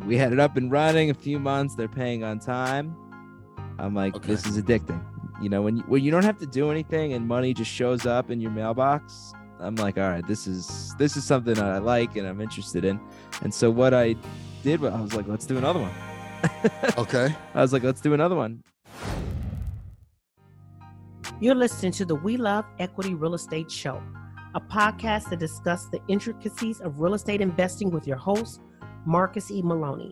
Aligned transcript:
We 0.00 0.16
had 0.16 0.32
it 0.32 0.40
up 0.40 0.56
and 0.56 0.70
running 0.70 1.10
a 1.10 1.14
few 1.14 1.38
months. 1.38 1.74
They're 1.74 1.88
paying 1.88 2.24
on 2.24 2.38
time. 2.38 2.96
I'm 3.78 3.94
like, 3.94 4.14
Okay. 4.16 4.28
this 4.28 4.46
is 4.46 4.60
addicting. 4.60 5.02
You 5.40 5.48
know, 5.48 5.62
when 5.62 5.76
you, 5.78 5.82
when 5.84 6.02
you 6.02 6.10
don't 6.10 6.24
have 6.24 6.38
to 6.38 6.46
do 6.46 6.70
anything 6.70 7.12
and 7.12 7.26
money 7.28 7.54
just 7.54 7.70
shows 7.70 8.06
up 8.06 8.30
in 8.30 8.40
your 8.40 8.50
mailbox, 8.50 9.32
I'm 9.60 9.76
like, 9.76 9.96
all 9.98 10.08
right, 10.08 10.26
this 10.26 10.46
is 10.46 10.94
this 10.98 11.16
is 11.16 11.24
something 11.24 11.54
that 11.54 11.64
I 11.64 11.78
like 11.78 12.16
and 12.16 12.26
I'm 12.26 12.40
interested 12.40 12.84
in. 12.84 13.00
And 13.42 13.52
so 13.54 13.70
what 13.70 13.94
I 13.94 14.14
did, 14.62 14.80
was 14.80 14.92
I 14.92 15.00
was 15.00 15.14
like, 15.14 15.28
let's 15.28 15.46
do 15.46 15.58
another 15.58 15.80
one. 15.80 15.92
Okay. 16.96 17.34
I 17.54 17.60
was 17.60 17.72
like, 17.72 17.82
let's 17.82 18.00
do 18.00 18.14
another 18.14 18.36
one. 18.36 18.62
You're 21.40 21.54
listening 21.54 21.92
to 21.92 22.04
the 22.04 22.14
We 22.14 22.36
Love 22.36 22.64
Equity 22.78 23.14
Real 23.14 23.34
Estate 23.34 23.70
Show, 23.70 24.02
a 24.54 24.60
podcast 24.60 25.30
that 25.30 25.38
discusses 25.38 25.90
the 25.90 26.00
intricacies 26.08 26.80
of 26.80 27.00
real 27.00 27.14
estate 27.14 27.40
investing 27.40 27.90
with 27.90 28.06
your 28.06 28.16
host, 28.16 28.60
Marcus 29.08 29.50
E. 29.50 29.62
Maloney. 29.62 30.10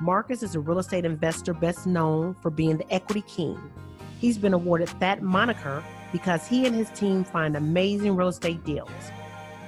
Marcus 0.00 0.42
is 0.42 0.54
a 0.54 0.60
real 0.60 0.78
estate 0.78 1.04
investor 1.04 1.52
best 1.52 1.86
known 1.86 2.34
for 2.40 2.48
being 2.48 2.78
the 2.78 2.90
equity 2.90 3.22
king. 3.28 3.60
He's 4.20 4.38
been 4.38 4.54
awarded 4.54 4.88
that 5.00 5.20
moniker 5.20 5.84
because 6.12 6.48
he 6.48 6.64
and 6.64 6.74
his 6.74 6.88
team 6.92 7.24
find 7.24 7.56
amazing 7.56 8.16
real 8.16 8.28
estate 8.28 8.64
deals. 8.64 8.88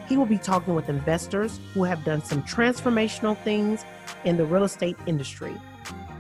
He 0.09 0.17
will 0.17 0.25
be 0.25 0.39
talking 0.39 0.75
with 0.75 0.89
investors 0.89 1.61
who 1.75 1.85
have 1.85 2.07
done 2.07 2.25
some 2.25 2.43
transformational 2.45 3.37
things 3.45 3.85
in 4.25 4.39
the 4.39 4.47
real 4.47 4.65
estate 4.65 4.97
industry. 5.07 5.55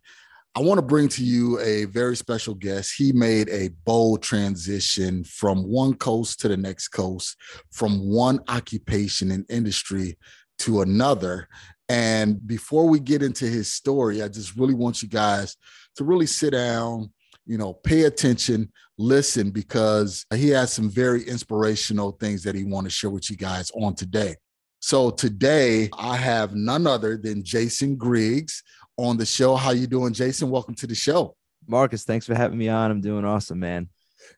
I 0.55 0.61
want 0.61 0.77
to 0.77 0.81
bring 0.81 1.09
to 1.09 1.21
you 1.25 1.59
a 1.59 1.83
very 1.83 2.15
special 2.15 2.53
guest. 2.53 2.93
He 2.95 3.11
made 3.11 3.49
a 3.49 3.67
bold 3.83 4.23
transition 4.23 5.25
from 5.25 5.69
one 5.69 5.95
coast 5.95 6.39
to 6.39 6.47
the 6.47 6.55
next 6.55 6.87
coast, 6.87 7.35
from 7.69 7.99
one 7.99 8.39
occupation 8.47 9.31
and 9.31 9.43
industry 9.49 10.17
to 10.59 10.79
another. 10.79 11.49
And 11.89 12.47
before 12.47 12.87
we 12.87 13.01
get 13.01 13.21
into 13.21 13.43
his 13.43 13.73
story, 13.73 14.23
I 14.23 14.29
just 14.29 14.55
really 14.55 14.73
want 14.73 15.03
you 15.03 15.09
guys 15.09 15.57
to 15.97 16.05
really 16.05 16.27
sit 16.27 16.51
down, 16.51 17.11
you 17.51 17.57
know, 17.57 17.73
pay 17.73 18.03
attention, 18.03 18.71
listen, 18.97 19.49
because 19.49 20.25
he 20.33 20.47
has 20.51 20.71
some 20.71 20.89
very 20.89 21.21
inspirational 21.27 22.13
things 22.13 22.43
that 22.43 22.55
he 22.55 22.63
want 22.63 22.85
to 22.85 22.89
share 22.89 23.09
with 23.09 23.29
you 23.29 23.35
guys 23.35 23.69
on 23.71 23.93
today. 23.93 24.37
So 24.79 25.09
today 25.09 25.89
I 25.99 26.15
have 26.15 26.55
none 26.55 26.87
other 26.87 27.17
than 27.17 27.43
Jason 27.43 27.97
Griggs 27.97 28.63
on 28.95 29.17
the 29.17 29.25
show. 29.25 29.57
How 29.57 29.71
you 29.71 29.85
doing, 29.85 30.13
Jason? 30.13 30.49
Welcome 30.49 30.75
to 30.75 30.87
the 30.87 30.95
show. 30.95 31.35
Marcus, 31.67 32.05
thanks 32.05 32.25
for 32.25 32.35
having 32.35 32.57
me 32.57 32.69
on. 32.69 32.89
I'm 32.89 33.01
doing 33.01 33.25
awesome, 33.25 33.59
man. 33.59 33.89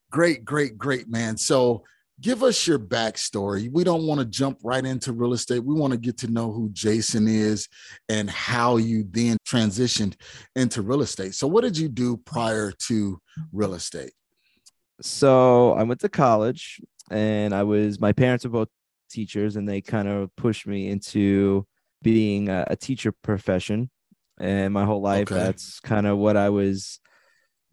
Great, 0.10 0.44
great, 0.44 0.76
great, 0.80 1.08
man. 1.08 1.38
So 1.38 1.84
give 2.24 2.42
us 2.42 2.66
your 2.66 2.80
backstory. 2.80 3.70
We 3.72 3.84
don't 3.84 4.08
want 4.08 4.20
to 4.20 4.26
jump 4.26 4.58
right 4.64 4.84
into 4.84 5.12
real 5.12 5.34
estate. 5.34 5.60
We 5.60 5.76
want 5.76 5.92
to 5.92 6.00
get 6.00 6.18
to 6.20 6.28
know 6.28 6.52
who 6.52 6.70
Jason 6.72 7.28
is 7.28 7.68
and 8.08 8.30
how 8.30 8.78
you 8.78 9.06
then 9.12 9.38
transitioned 9.46 10.16
into 10.56 10.82
real 10.82 11.02
estate. 11.02 11.36
So, 11.36 11.46
what 11.48 11.62
did 11.62 11.78
you 11.78 11.90
do 11.90 12.18
prior 12.18 12.72
to 12.88 13.20
real 13.52 13.74
estate? 13.74 14.14
So 15.02 15.74
I 15.74 15.84
went 15.84 16.00
to 16.02 16.10
college 16.10 16.80
and 17.12 17.54
I 17.54 17.64
was, 17.64 18.00
my 18.00 18.14
parents 18.14 18.46
are 18.46 18.50
both 18.50 18.70
teachers 19.10 19.58
and 19.58 19.68
they 19.68 19.82
kind 19.82 20.08
of 20.08 20.34
pushed 20.38 20.66
me 20.66 20.88
into 20.88 21.66
being 22.02 22.48
a, 22.48 22.66
a 22.68 22.76
teacher 22.76 23.12
profession. 23.12 23.90
And 24.40 24.74
my 24.74 24.86
whole 24.86 25.02
life, 25.02 25.32
Okay. 25.32 25.36
that's 25.36 25.80
kind 25.82 26.08
of 26.08 26.18
what 26.18 26.38
I 26.38 26.50
was 26.50 27.00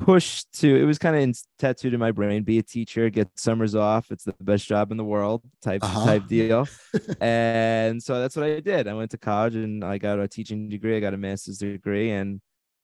pushed 0.01 0.53
to. 0.61 0.75
It 0.77 0.85
was 0.85 0.99
kind 0.99 1.15
of 1.15 1.23
in, 1.23 1.35
tattooed 1.59 1.95
in 1.95 2.01
my 2.01 2.11
brain 2.11 2.43
be 2.43 2.59
a 2.59 2.63
teacher, 2.63 3.09
get 3.11 3.29
summers 3.37 3.75
off. 3.75 4.11
It's 4.11 4.25
the 4.25 4.35
best 4.41 4.67
job 4.67 4.91
in 4.91 4.97
the 4.97 5.05
world 5.05 5.43
type, 5.63 5.85
Uh-huh. 5.85 6.05
type 6.05 6.27
deal. 6.27 6.67
and 7.21 8.03
so 8.03 8.21
that's 8.21 8.35
what 8.35 8.47
I 8.47 8.61
did. 8.61 8.89
I 8.89 8.95
went 8.95 9.11
to 9.13 9.19
college 9.19 9.55
and 9.55 9.85
I 9.85 9.99
got 9.99 10.19
a 10.19 10.27
teaching 10.27 10.69
degree, 10.69 10.97
I 10.97 11.01
got 11.01 11.15
a 11.15 11.19
master's 11.19 11.59
degree, 11.59 12.11
and 12.11 12.41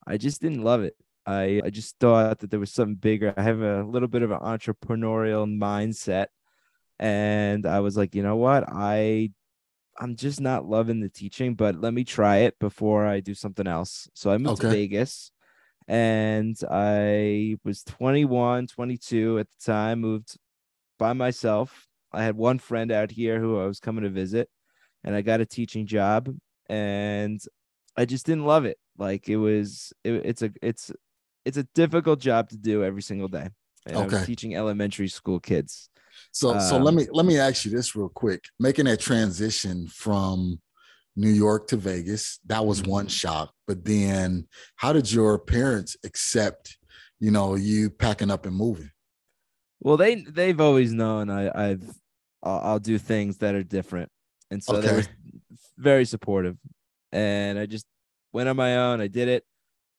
I 0.06 0.16
just 0.16 0.40
didn't 0.40 0.62
love 0.62 0.82
it. 0.82 0.94
I, 1.26 1.60
I 1.64 1.70
just 1.70 1.96
thought 1.98 2.38
that 2.38 2.50
there 2.50 2.60
was 2.60 2.72
something 2.72 2.94
bigger. 2.94 3.34
I 3.36 3.42
have 3.42 3.60
a 3.60 3.82
little 3.82 4.08
bit 4.08 4.22
of 4.22 4.30
an 4.30 4.38
entrepreneurial 4.38 5.46
mindset. 5.46 6.26
And 6.98 7.66
I 7.66 7.80
was 7.80 7.96
like, 7.96 8.14
you 8.14 8.22
know 8.22 8.36
what? 8.36 8.64
I 8.68 9.32
I'm 9.98 10.14
just 10.14 10.40
not 10.40 10.66
loving 10.68 11.00
the 11.00 11.08
teaching, 11.08 11.54
but 11.54 11.80
let 11.80 11.94
me 11.94 12.04
try 12.04 12.38
it 12.38 12.58
before 12.58 13.06
I 13.06 13.20
do 13.20 13.34
something 13.34 13.66
else. 13.66 14.08
So 14.14 14.30
I 14.30 14.36
moved 14.38 14.60
to 14.60 14.68
Vegas 14.70 15.32
and 15.88 16.56
I 16.70 17.56
was 17.64 17.82
21, 17.84 18.66
22 18.66 19.38
at 19.38 19.46
the 19.48 19.72
time, 19.72 20.00
moved 20.00 20.36
by 20.98 21.12
myself. 21.12 21.86
I 22.12 22.22
had 22.24 22.36
one 22.36 22.58
friend 22.58 22.90
out 22.92 23.10
here 23.10 23.40
who 23.40 23.60
I 23.60 23.66
was 23.66 23.80
coming 23.80 24.04
to 24.04 24.10
visit, 24.10 24.48
and 25.04 25.14
I 25.14 25.22
got 25.22 25.40
a 25.40 25.46
teaching 25.46 25.86
job, 25.86 26.34
and 26.68 27.40
I 27.96 28.04
just 28.04 28.26
didn't 28.26 28.46
love 28.46 28.64
it. 28.64 28.78
Like 28.98 29.28
it 29.28 29.36
was, 29.36 29.92
it, 30.04 30.14
it's 30.24 30.42
a, 30.42 30.50
it's, 30.62 30.90
it's 31.44 31.56
a 31.56 31.64
difficult 31.74 32.20
job 32.20 32.48
to 32.50 32.56
do 32.56 32.82
every 32.84 33.02
single 33.02 33.28
day. 33.28 33.48
And 33.86 33.94
I 33.96 33.98
Okay. 33.98 34.16
was 34.16 34.26
teaching 34.26 34.56
elementary 34.56 35.08
school 35.08 35.38
kids. 35.38 35.88
So, 36.32 36.58
so 36.58 36.76
let 36.78 36.92
Um, 36.92 36.94
me 36.94 37.06
let 37.12 37.24
me 37.26 37.38
ask 37.38 37.64
you 37.64 37.70
this 37.70 37.94
real 37.94 38.08
quick. 38.08 38.44
Making 38.58 38.86
that 38.86 39.00
transition 39.00 39.86
from 39.86 40.60
New 41.16 41.30
York 41.30 41.68
to 41.68 41.76
Vegas, 41.76 42.38
that 42.46 42.64
was 42.64 42.82
mm-hmm. 42.82 42.90
one 42.90 43.06
shock. 43.08 43.52
But 43.66 43.84
then, 43.84 44.46
how 44.76 44.92
did 44.92 45.10
your 45.10 45.38
parents 45.38 45.96
accept, 46.04 46.78
you 47.18 47.30
know, 47.30 47.54
you 47.54 47.90
packing 47.90 48.30
up 48.30 48.46
and 48.46 48.54
moving? 48.54 48.90
Well, 49.80 49.96
they 49.96 50.16
they've 50.16 50.60
always 50.60 50.92
known 50.92 51.30
I 51.30 51.70
I've 51.70 51.84
I'll, 52.42 52.58
I'll 52.58 52.78
do 52.78 52.98
things 52.98 53.38
that 53.38 53.54
are 53.54 53.62
different, 53.62 54.10
and 54.50 54.62
so 54.62 54.80
they 54.80 54.92
were 54.92 55.04
very 55.76 56.04
supportive. 56.04 56.56
And 57.12 57.58
I 57.58 57.66
just 57.66 57.86
went 58.32 58.48
on 58.48 58.56
my 58.56 58.76
own. 58.76 59.00
I 59.00 59.08
did 59.08 59.28
it. 59.28 59.44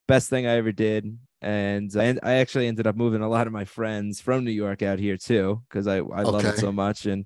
Best 0.07 0.29
thing 0.29 0.45
I 0.45 0.55
ever 0.55 0.71
did. 0.71 1.17
And 1.41 1.91
I, 1.95 2.17
I 2.23 2.33
actually 2.35 2.67
ended 2.67 2.87
up 2.87 2.95
moving 2.95 3.21
a 3.21 3.29
lot 3.29 3.47
of 3.47 3.53
my 3.53 3.65
friends 3.65 4.19
from 4.19 4.43
New 4.43 4.51
York 4.51 4.81
out 4.81 4.99
here 4.99 5.17
too 5.17 5.61
because 5.69 5.87
I 5.87 5.97
I 5.97 6.23
love 6.23 6.45
it 6.45 6.57
so 6.57 6.71
much. 6.71 7.05
And 7.05 7.25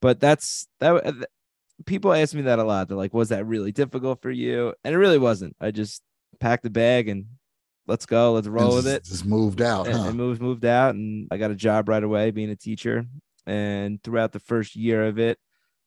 but 0.00 0.20
that's 0.20 0.66
that. 0.80 1.26
People 1.86 2.12
ask 2.12 2.34
me 2.34 2.42
that 2.42 2.58
a 2.58 2.64
lot. 2.64 2.88
They're 2.88 2.96
like, 2.96 3.14
"Was 3.14 3.30
that 3.30 3.46
really 3.46 3.72
difficult 3.72 4.22
for 4.22 4.30
you?" 4.30 4.74
And 4.84 4.94
it 4.94 4.98
really 4.98 5.18
wasn't. 5.18 5.56
I 5.60 5.70
just 5.70 6.02
packed 6.40 6.62
the 6.62 6.70
bag 6.70 7.08
and 7.08 7.26
let's 7.86 8.06
go. 8.06 8.32
Let's 8.32 8.48
roll 8.48 8.66
And 8.66 8.74
with 8.76 8.88
it 8.88 9.04
Just 9.04 9.26
moved 9.26 9.60
out, 9.62 9.86
and, 9.86 9.96
huh? 9.96 10.08
and 10.08 10.16
moved 10.16 10.40
moved 10.40 10.64
out 10.64 10.94
and 10.94 11.28
I 11.30 11.36
got 11.36 11.50
a 11.50 11.56
job 11.56 11.88
right 11.88 12.02
away 12.02 12.30
being 12.30 12.50
a 12.50 12.56
teacher. 12.56 13.04
And 13.46 14.02
throughout 14.02 14.32
the 14.32 14.40
first 14.40 14.76
year 14.76 15.04
of 15.04 15.18
it, 15.18 15.38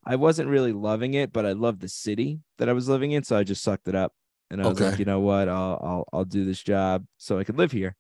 I 0.05 0.17
wasn't 0.17 0.49
really 0.49 0.73
loving 0.73 1.13
it, 1.13 1.31
but 1.31 1.45
I 1.45 1.53
loved 1.53 1.81
the 1.81 1.87
city 1.87 2.39
that 2.57 2.69
I 2.69 2.73
was 2.73 2.89
living 2.89 3.11
in, 3.11 3.23
so 3.23 3.37
I 3.37 3.43
just 3.43 3.63
sucked 3.63 3.87
it 3.87 3.95
up. 3.95 4.13
And 4.51 4.61
I 4.61 4.67
was 4.67 4.79
like, 4.79 4.99
you 4.99 5.05
know 5.05 5.21
what, 5.21 5.49
I'll 5.49 5.79
I'll 5.81 6.09
I'll 6.13 6.25
do 6.25 6.45
this 6.45 6.61
job 6.61 7.05
so 7.17 7.39
I 7.39 7.43
could 7.43 7.57
live 7.57 7.71
here. 7.71 7.95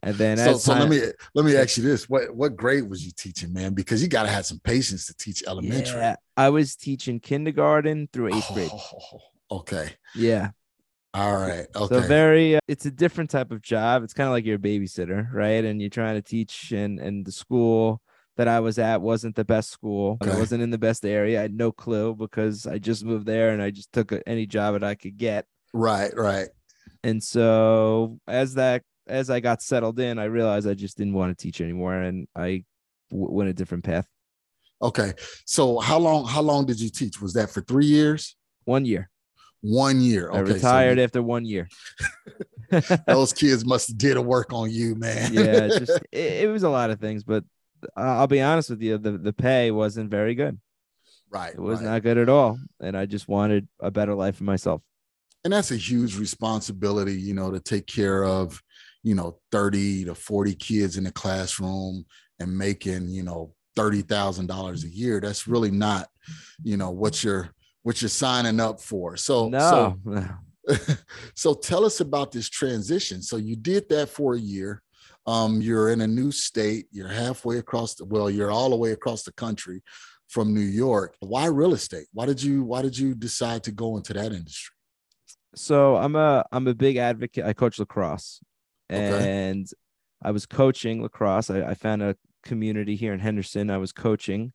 And 0.00 0.14
then 0.14 0.36
so, 0.36 0.54
so 0.58 0.74
let 0.74 0.88
me 0.88 1.00
let 1.34 1.44
me 1.44 1.56
ask 1.56 1.76
you 1.76 1.82
this: 1.82 2.08
what 2.08 2.34
what 2.34 2.54
grade 2.54 2.88
was 2.88 3.04
you 3.04 3.10
teaching, 3.10 3.52
man? 3.52 3.74
Because 3.74 4.00
you 4.00 4.08
got 4.08 4.22
to 4.24 4.28
have 4.28 4.46
some 4.46 4.60
patience 4.60 5.06
to 5.06 5.14
teach 5.16 5.42
elementary. 5.44 5.98
yeah, 5.98 6.14
I 6.38 6.48
was 6.50 6.76
teaching 6.76 7.20
kindergarten 7.20 8.08
through 8.12 8.28
eighth 8.28 8.54
grade. 8.54 8.70
Oh, 8.72 9.20
okay, 9.58 9.90
Yeah. 10.14 10.50
all 11.12 11.36
right, 11.36 11.66
okay. 11.74 11.94
So 11.94 12.00
very, 12.02 12.56
uh, 12.56 12.60
it's 12.68 12.86
a 12.86 12.90
different 12.90 13.30
type 13.30 13.50
of 13.50 13.60
job. 13.60 14.04
It's 14.04 14.14
kind 14.14 14.28
of 14.28 14.32
like 14.32 14.44
you're 14.46 14.56
a 14.56 14.58
babysitter, 14.58 15.32
right? 15.32 15.64
And 15.64 15.80
you're 15.80 15.90
trying 15.90 16.14
to 16.14 16.22
teach, 16.22 16.72
and 16.72 16.98
and 17.00 17.26
the 17.26 17.32
school 17.32 18.00
that 18.36 18.46
I 18.46 18.60
was 18.60 18.78
at 18.78 19.02
wasn't 19.02 19.34
the 19.34 19.44
best 19.44 19.70
school. 19.70 20.16
Okay. 20.22 20.38
wasn't 20.38 20.62
in 20.62 20.70
the 20.70 20.78
best 20.78 21.04
area. 21.04 21.40
I 21.40 21.42
had 21.42 21.54
no 21.54 21.72
clue 21.72 22.14
because 22.14 22.66
I 22.66 22.78
just 22.78 23.04
moved 23.04 23.26
there 23.26 23.50
and 23.50 23.60
I 23.60 23.70
just 23.72 23.92
took 23.92 24.12
any 24.26 24.46
job 24.46 24.74
that 24.74 24.84
I 24.84 24.94
could 24.94 25.16
get. 25.16 25.44
right, 25.74 26.16
right. 26.16 26.48
And 27.02 27.22
so 27.22 28.20
as 28.28 28.54
that 28.54 28.82
as 29.08 29.30
I 29.30 29.40
got 29.40 29.62
settled 29.62 29.98
in, 29.98 30.18
I 30.18 30.24
realized 30.24 30.68
I 30.68 30.74
just 30.74 30.96
didn't 30.98 31.14
want 31.14 31.36
to 31.36 31.42
teach 31.42 31.60
anymore, 31.60 31.94
and 31.94 32.28
I 32.36 32.64
w- 33.10 33.32
went 33.32 33.50
a 33.50 33.54
different 33.54 33.84
path. 33.84 34.06
Okay. 34.80 35.12
So 35.44 35.78
how 35.78 35.98
long 35.98 36.26
how 36.26 36.42
long 36.42 36.66
did 36.66 36.80
you 36.80 36.90
teach? 36.90 37.20
Was 37.20 37.32
that 37.34 37.50
for 37.50 37.60
3 37.60 37.86
years? 37.86 38.36
One 38.64 38.84
year. 38.84 39.10
One 39.60 40.00
year. 40.00 40.28
Okay. 40.30 40.38
I 40.38 40.40
retired 40.40 40.98
so 40.98 41.04
after 41.04 41.22
one 41.22 41.44
year. 41.44 41.68
those 43.06 43.32
kids 43.32 43.64
must 43.64 43.88
have 43.88 43.98
did 43.98 44.16
a 44.16 44.22
work 44.22 44.52
on 44.52 44.70
you, 44.70 44.94
man. 44.94 45.32
yeah, 45.32 45.68
just 45.68 46.00
it, 46.12 46.44
it, 46.44 46.48
was 46.48 46.62
a 46.62 46.68
lot 46.68 46.90
of 46.90 47.00
things, 47.00 47.24
but 47.24 47.44
uh, 47.96 48.00
I'll 48.00 48.26
be 48.26 48.40
honest 48.40 48.70
with 48.70 48.82
you, 48.82 48.98
the 48.98 49.12
the 49.12 49.32
pay 49.32 49.70
wasn't 49.70 50.10
very 50.10 50.34
good. 50.34 50.60
Right. 51.30 51.54
It 51.54 51.60
was 51.60 51.80
right. 51.80 51.90
not 51.90 52.02
good 52.02 52.18
at 52.18 52.28
all, 52.28 52.58
and 52.80 52.96
I 52.96 53.06
just 53.06 53.28
wanted 53.28 53.68
a 53.80 53.90
better 53.90 54.14
life 54.14 54.36
for 54.36 54.44
myself. 54.44 54.82
And 55.44 55.52
that's 55.52 55.70
a 55.70 55.76
huge 55.76 56.18
responsibility, 56.18 57.14
you 57.14 57.34
know, 57.34 57.50
to 57.50 57.60
take 57.60 57.86
care 57.86 58.24
of, 58.24 58.62
you 59.02 59.14
know, 59.14 59.38
30 59.52 60.06
to 60.06 60.14
40 60.14 60.54
kids 60.54 60.96
in 60.96 61.04
the 61.04 61.12
classroom 61.12 62.04
and 62.40 62.56
making, 62.56 63.08
you 63.08 63.22
know, 63.22 63.54
$30,000 63.78 64.84
a 64.84 64.88
year. 64.88 65.20
That's 65.20 65.46
really 65.46 65.70
not, 65.70 66.08
you 66.62 66.76
know, 66.76 66.90
what 66.90 67.22
you're 67.22 67.50
what 67.82 68.02
you're 68.02 68.08
signing 68.08 68.60
up 68.60 68.80
for. 68.80 69.16
So 69.16 69.48
no. 69.48 69.96
so, 70.04 70.76
so 71.34 71.54
tell 71.54 71.84
us 71.84 72.00
about 72.00 72.32
this 72.32 72.48
transition. 72.48 73.22
So 73.22 73.36
you 73.36 73.56
did 73.56 73.88
that 73.90 74.08
for 74.08 74.34
a 74.34 74.38
year. 74.38 74.82
Um, 75.26 75.60
you're 75.60 75.90
in 75.90 76.00
a 76.00 76.06
new 76.06 76.32
state, 76.32 76.86
you're 76.90 77.08
halfway 77.08 77.58
across 77.58 77.94
the 77.94 78.04
well, 78.04 78.30
you're 78.30 78.50
all 78.50 78.70
the 78.70 78.76
way 78.76 78.92
across 78.92 79.22
the 79.22 79.32
country 79.32 79.82
from 80.28 80.54
New 80.54 80.60
York. 80.60 81.16
Why 81.20 81.46
real 81.46 81.74
estate? 81.74 82.06
Why 82.12 82.26
did 82.26 82.42
you 82.42 82.64
why 82.64 82.82
did 82.82 82.98
you 82.98 83.14
decide 83.14 83.62
to 83.64 83.72
go 83.72 83.96
into 83.96 84.12
that 84.14 84.32
industry? 84.32 84.74
So 85.54 85.96
I'm 85.96 86.16
a 86.16 86.44
I'm 86.50 86.66
a 86.66 86.74
big 86.74 86.96
advocate. 86.96 87.44
I 87.44 87.52
coach 87.52 87.78
lacrosse 87.78 88.40
and 88.88 89.64
okay. 89.64 89.72
I 90.22 90.30
was 90.30 90.46
coaching 90.46 91.02
lacrosse. 91.02 91.50
I, 91.50 91.62
I 91.62 91.74
found 91.74 92.02
a 92.02 92.16
community 92.42 92.96
here 92.96 93.12
in 93.12 93.20
Henderson. 93.20 93.70
I 93.70 93.78
was 93.78 93.92
coaching 93.92 94.52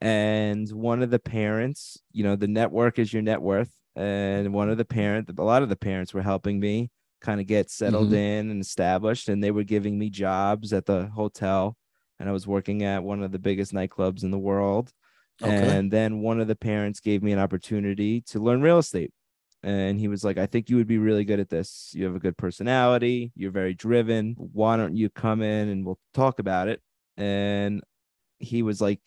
and 0.00 0.70
one 0.70 1.02
of 1.02 1.10
the 1.10 1.18
parents, 1.18 2.00
you 2.12 2.22
know, 2.22 2.36
the 2.36 2.48
network 2.48 2.98
is 2.98 3.12
your 3.12 3.22
net 3.22 3.42
worth. 3.42 3.72
And 3.96 4.52
one 4.52 4.70
of 4.70 4.78
the 4.78 4.84
parents, 4.84 5.32
a 5.36 5.42
lot 5.42 5.62
of 5.62 5.68
the 5.68 5.76
parents 5.76 6.14
were 6.14 6.22
helping 6.22 6.60
me 6.60 6.90
kind 7.20 7.40
of 7.40 7.48
get 7.48 7.68
settled 7.68 8.08
mm-hmm. 8.08 8.14
in 8.14 8.50
and 8.50 8.60
established, 8.60 9.28
and 9.28 9.42
they 9.42 9.50
were 9.50 9.64
giving 9.64 9.98
me 9.98 10.08
jobs 10.08 10.72
at 10.72 10.86
the 10.86 11.06
hotel. 11.08 11.76
And 12.20 12.28
I 12.28 12.32
was 12.32 12.46
working 12.46 12.84
at 12.84 13.02
one 13.02 13.24
of 13.24 13.32
the 13.32 13.40
biggest 13.40 13.72
nightclubs 13.72 14.22
in 14.22 14.30
the 14.30 14.38
world. 14.38 14.92
Okay. 15.42 15.52
And 15.52 15.90
then 15.90 16.20
one 16.20 16.40
of 16.40 16.46
the 16.46 16.56
parents 16.56 17.00
gave 17.00 17.22
me 17.24 17.32
an 17.32 17.38
opportunity 17.40 18.20
to 18.22 18.38
learn 18.38 18.62
real 18.62 18.78
estate. 18.78 19.12
And 19.64 19.98
he 19.98 20.06
was 20.06 20.22
like, 20.22 20.38
I 20.38 20.46
think 20.46 20.70
you 20.70 20.76
would 20.76 20.86
be 20.86 20.98
really 20.98 21.24
good 21.24 21.40
at 21.40 21.48
this. 21.48 21.90
You 21.92 22.04
have 22.04 22.14
a 22.14 22.20
good 22.20 22.36
personality. 22.36 23.32
You're 23.34 23.50
very 23.50 23.74
driven. 23.74 24.36
Why 24.36 24.76
don't 24.76 24.96
you 24.96 25.10
come 25.10 25.42
in 25.42 25.68
and 25.68 25.84
we'll 25.84 25.98
talk 26.14 26.38
about 26.38 26.68
it? 26.68 26.80
And 27.18 27.82
he 28.38 28.62
was 28.62 28.80
like, 28.80 29.00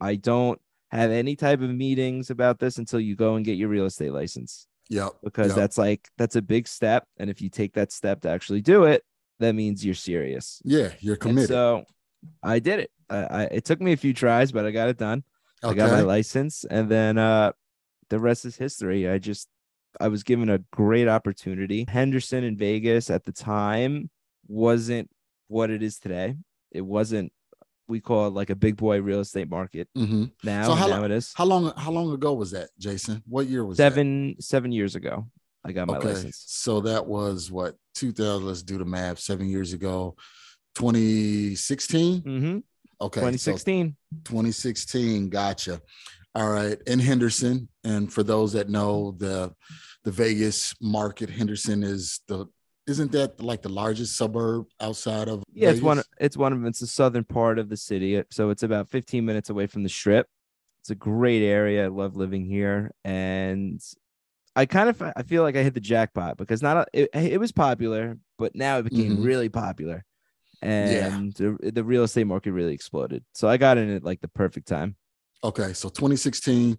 I 0.00 0.16
don't 0.16 0.60
have 0.90 1.10
any 1.10 1.36
type 1.36 1.60
of 1.60 1.70
meetings 1.70 2.30
about 2.30 2.58
this 2.58 2.78
until 2.78 2.98
you 2.98 3.14
go 3.14 3.34
and 3.36 3.44
get 3.44 3.56
your 3.56 3.68
real 3.68 3.84
estate 3.84 4.12
license. 4.12 4.66
Yeah. 4.88 5.10
Because 5.22 5.48
yep. 5.48 5.56
that's 5.56 5.78
like 5.78 6.08
that's 6.16 6.36
a 6.36 6.42
big 6.42 6.66
step. 6.66 7.06
And 7.18 7.28
if 7.30 7.40
you 7.42 7.50
take 7.50 7.74
that 7.74 7.92
step 7.92 8.22
to 8.22 8.30
actually 8.30 8.62
do 8.62 8.84
it, 8.84 9.04
that 9.38 9.54
means 9.54 9.84
you're 9.84 9.94
serious. 9.94 10.60
Yeah, 10.64 10.90
you're 11.00 11.16
committed. 11.16 11.50
And 11.50 11.84
so 11.84 11.84
I 12.42 12.58
did 12.58 12.80
it. 12.80 12.90
I, 13.08 13.16
I, 13.16 13.42
it 13.44 13.64
took 13.64 13.80
me 13.80 13.92
a 13.92 13.96
few 13.96 14.12
tries, 14.12 14.50
but 14.50 14.66
I 14.66 14.70
got 14.70 14.88
it 14.88 14.98
done. 14.98 15.22
Okay. 15.62 15.72
I 15.72 15.74
got 15.74 15.92
my 15.92 16.00
license, 16.02 16.64
and 16.64 16.88
then 16.88 17.18
uh 17.18 17.52
the 18.10 18.18
rest 18.18 18.44
is 18.44 18.56
history. 18.56 19.08
I 19.08 19.18
just 19.18 19.48
I 20.00 20.08
was 20.08 20.22
given 20.22 20.48
a 20.48 20.58
great 20.72 21.08
opportunity. 21.08 21.84
Henderson 21.88 22.44
in 22.44 22.56
Vegas 22.56 23.10
at 23.10 23.24
the 23.24 23.32
time 23.32 24.10
wasn't 24.46 25.10
what 25.48 25.70
it 25.70 25.82
is 25.82 25.98
today. 25.98 26.36
It 26.70 26.82
wasn't 26.82 27.32
we 27.88 28.00
call 28.00 28.26
it 28.28 28.34
like 28.34 28.50
a 28.50 28.54
big 28.54 28.76
boy 28.76 29.00
real 29.00 29.20
estate 29.20 29.48
market 29.48 29.88
mm-hmm. 29.96 30.24
now. 30.44 30.64
So 30.64 30.74
how, 30.74 30.86
now 30.86 31.04
it 31.04 31.10
is. 31.10 31.32
How 31.34 31.44
long? 31.44 31.72
How 31.76 31.90
long 31.90 32.12
ago 32.12 32.34
was 32.34 32.50
that, 32.52 32.68
Jason? 32.78 33.22
What 33.26 33.46
year 33.46 33.64
was 33.64 33.78
seven? 33.78 34.34
That? 34.34 34.42
Seven 34.42 34.72
years 34.72 34.94
ago, 34.94 35.26
I 35.64 35.72
got 35.72 35.88
my 35.88 35.96
okay. 35.96 36.08
license. 36.08 36.44
So 36.46 36.80
that 36.82 37.06
was 37.06 37.50
what 37.50 37.76
2000. 37.94 38.46
Let's 38.46 38.62
do 38.62 38.78
the 38.78 38.84
math. 38.84 39.18
Seven 39.18 39.48
years 39.48 39.72
ago, 39.72 40.16
2016. 40.74 42.20
Mm-hmm. 42.20 42.58
Okay, 43.00 43.20
2016. 43.20 43.96
So 44.12 44.16
2016. 44.24 45.30
Gotcha. 45.30 45.80
All 46.34 46.50
right, 46.50 46.78
in 46.86 46.98
Henderson, 46.98 47.68
and 47.84 48.12
for 48.12 48.22
those 48.22 48.52
that 48.52 48.68
know 48.68 49.12
the 49.18 49.52
the 50.04 50.10
Vegas 50.10 50.74
market, 50.80 51.30
Henderson 51.30 51.82
is 51.82 52.20
the 52.28 52.46
isn't 52.88 53.12
that 53.12 53.40
like 53.40 53.62
the 53.62 53.68
largest 53.68 54.16
suburb 54.16 54.66
outside 54.80 55.28
of 55.28 55.44
yeah 55.52 55.66
Vegas? 55.66 55.76
it's 55.76 55.84
one 55.84 56.02
it's 56.18 56.36
one 56.36 56.52
of 56.52 56.58
them 56.58 56.66
it's 56.66 56.80
the 56.80 56.86
southern 56.86 57.24
part 57.24 57.58
of 57.58 57.68
the 57.68 57.76
city 57.76 58.22
so 58.30 58.50
it's 58.50 58.62
about 58.62 58.88
15 58.88 59.24
minutes 59.24 59.50
away 59.50 59.66
from 59.66 59.82
the 59.82 59.88
strip 59.88 60.26
it's 60.80 60.90
a 60.90 60.94
great 60.94 61.42
area 61.42 61.84
i 61.84 61.88
love 61.88 62.16
living 62.16 62.44
here 62.44 62.90
and 63.04 63.80
i 64.56 64.64
kind 64.64 64.88
of 64.88 65.02
i 65.16 65.22
feel 65.22 65.42
like 65.42 65.56
i 65.56 65.62
hit 65.62 65.74
the 65.74 65.80
jackpot 65.80 66.36
because 66.36 66.62
not 66.62 66.88
it, 66.92 67.10
it 67.14 67.38
was 67.38 67.52
popular 67.52 68.16
but 68.38 68.54
now 68.54 68.78
it 68.78 68.84
became 68.84 69.12
mm-hmm. 69.12 69.24
really 69.24 69.48
popular 69.48 70.04
and 70.60 71.38
yeah. 71.38 71.48
the, 71.60 71.70
the 71.70 71.84
real 71.84 72.02
estate 72.02 72.26
market 72.26 72.52
really 72.52 72.74
exploded 72.74 73.22
so 73.34 73.48
i 73.48 73.56
got 73.56 73.78
in 73.78 73.94
at 73.94 74.02
like 74.02 74.20
the 74.20 74.28
perfect 74.28 74.66
time 74.66 74.96
okay 75.44 75.72
so 75.72 75.88
2016 75.88 76.76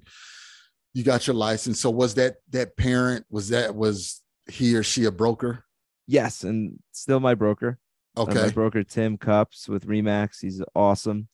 you 0.93 1.03
got 1.03 1.27
your 1.27 1.35
license 1.35 1.79
so 1.79 1.89
was 1.89 2.15
that 2.15 2.37
that 2.49 2.75
parent 2.75 3.25
was 3.29 3.49
that 3.49 3.75
was 3.75 4.21
he 4.49 4.75
or 4.75 4.83
she 4.83 5.05
a 5.05 5.11
broker 5.11 5.63
Yes, 6.09 6.43
and 6.43 6.79
still 6.91 7.19
my 7.19 7.35
broker. 7.35 7.77
Okay. 8.17 8.39
Uh, 8.39 8.45
my 8.45 8.49
broker 8.49 8.83
Tim 8.83 9.15
Cups 9.15 9.69
with 9.69 9.85
Remax. 9.85 10.41
He's 10.41 10.59
awesome. 10.73 11.27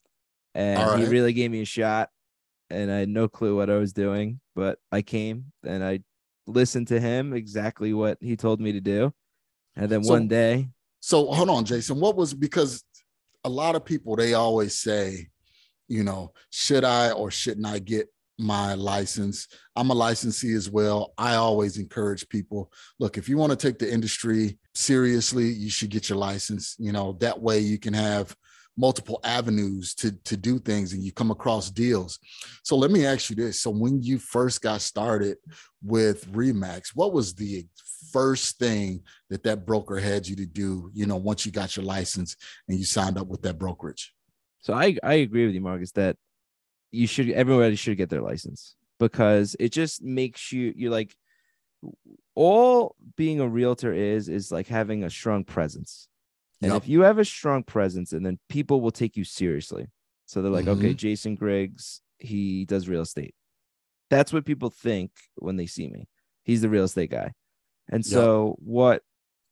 And 0.54 0.78
right. 0.78 1.00
he 1.00 1.06
really 1.06 1.32
gave 1.32 1.50
me 1.50 1.62
a 1.62 1.66
shot. 1.66 2.10
And 2.70 2.92
I 2.92 2.98
had 2.98 3.08
no 3.08 3.30
clue 3.30 3.56
what 3.56 3.70
I 3.70 3.78
was 3.78 3.94
doing, 3.94 4.42
but 4.54 4.78
I 4.92 5.02
came 5.02 5.54
and 5.66 5.82
I 5.82 6.02
listened 6.46 6.90
to 6.90 7.00
him 7.00 7.32
exactly 7.32 7.94
what 7.94 8.18
he 8.20 8.36
told 8.36 8.60
me 8.60 8.74
to 8.74 8.82
do. 8.82 9.14
And 9.78 9.90
then 9.90 10.04
so, 10.04 10.12
one 10.12 10.28
day. 10.28 10.68
So 11.00 11.32
hold 11.32 11.50
on, 11.50 11.64
Jason. 11.64 12.02
What 12.02 12.18
was 12.18 12.34
because 12.34 12.84
a 13.46 13.50
lot 13.50 13.76
of 13.76 13.86
people 13.86 14.18
they 14.18 14.34
always 14.34 14.78
say, 14.78 15.30
you 15.88 16.04
know, 16.04 16.34
should 16.50 16.84
I 16.84 17.12
or 17.12 17.32
shouldn't 17.32 17.66
I 17.66 17.80
get 17.80 18.10
my 18.38 18.74
license. 18.74 19.48
I'm 19.76 19.90
a 19.90 19.94
licensee 19.94 20.54
as 20.54 20.70
well. 20.70 21.14
I 21.18 21.36
always 21.36 21.78
encourage 21.78 22.28
people 22.30 22.72
look, 23.00 23.18
if 23.18 23.30
you 23.30 23.38
want 23.38 23.52
to 23.52 23.56
take 23.56 23.80
the 23.80 23.92
industry 23.92 24.58
seriously, 24.74 25.46
you 25.46 25.70
should 25.70 25.90
get 25.90 26.10
your 26.10 26.18
license. 26.18 26.76
You 26.80 26.92
know, 26.92 27.14
that 27.20 27.42
way 27.42 27.60
you 27.60 27.80
can 27.80 27.94
have 27.94 28.36
multiple 28.78 29.22
avenues 29.24 29.94
to 29.96 30.12
to 30.24 30.36
do 30.36 30.60
things 30.60 30.94
and 30.94 31.04
you 31.04 31.12
come 31.12 31.32
across 31.32 31.70
deals. 31.70 32.20
So 32.64 32.76
let 32.76 32.92
me 32.92 33.06
ask 33.06 33.30
you 33.30 33.36
this. 33.36 33.62
So 33.62 33.70
when 33.70 34.02
you 34.02 34.20
first 34.20 34.62
got 34.62 34.82
started 34.82 35.38
with 35.84 36.30
Remax, 36.32 36.90
what 36.94 37.14
was 37.14 37.34
the 37.34 37.66
first 38.12 38.60
thing 38.60 39.02
that 39.30 39.44
that 39.44 39.66
broker 39.66 39.98
had 39.98 40.28
you 40.28 40.36
to 40.38 40.46
do, 40.46 40.90
you 40.94 41.06
know, 41.06 41.18
once 41.18 41.46
you 41.46 41.52
got 41.52 41.76
your 41.76 41.86
license 41.86 42.36
and 42.68 42.78
you 42.78 42.86
signed 42.86 43.18
up 43.18 43.28
with 43.28 43.42
that 43.44 43.58
brokerage? 43.58 44.14
So 44.60 44.74
I 44.74 44.98
I 45.04 45.16
agree 45.16 45.46
with 45.46 45.56
you 45.56 45.62
Marcus 45.62 45.92
that 45.94 46.18
you 46.96 47.08
should 47.08 47.30
everybody 47.32 47.76
should 47.76 47.98
get 47.98 48.10
their 48.10 48.22
license 48.22 48.76
because 49.00 49.56
it 49.60 49.72
just 49.72 50.02
makes 50.02 50.52
you 50.52 50.74
you're 50.76 50.92
like 50.92 51.16
all 52.34 52.96
being 53.16 53.40
a 53.40 53.48
realtor 53.48 53.94
is 53.94 54.30
is 54.30 54.52
like 54.52 54.68
having 54.68 55.04
a 55.04 55.10
strong 55.10 55.44
presence 55.44 56.08
and 56.62 56.72
yep. 56.72 56.82
if 56.82 56.88
you 56.88 57.02
have 57.02 57.20
a 57.20 57.26
strong 57.26 57.64
presence 57.64 58.14
and 58.14 58.26
then 58.26 58.40
people 58.50 58.82
will 58.82 58.92
take 58.92 59.16
you 59.18 59.24
seriously 59.24 59.88
so 60.26 60.42
they're 60.42 60.52
like 60.52 60.66
mm-hmm. 60.66 60.80
okay 60.80 60.94
jason 60.94 61.36
griggs 61.36 62.02
he 62.18 62.66
does 62.66 62.90
real 62.90 63.02
estate 63.02 63.36
that's 64.10 64.34
what 64.34 64.46
people 64.46 64.70
think 64.70 65.12
when 65.36 65.58
they 65.58 65.66
see 65.66 65.88
me 65.88 66.08
he's 66.44 66.62
the 66.62 66.70
real 66.70 66.86
estate 66.86 67.12
guy 67.12 67.32
and 67.90 68.06
so 68.06 68.48
yep. 68.48 68.68
what 68.68 69.02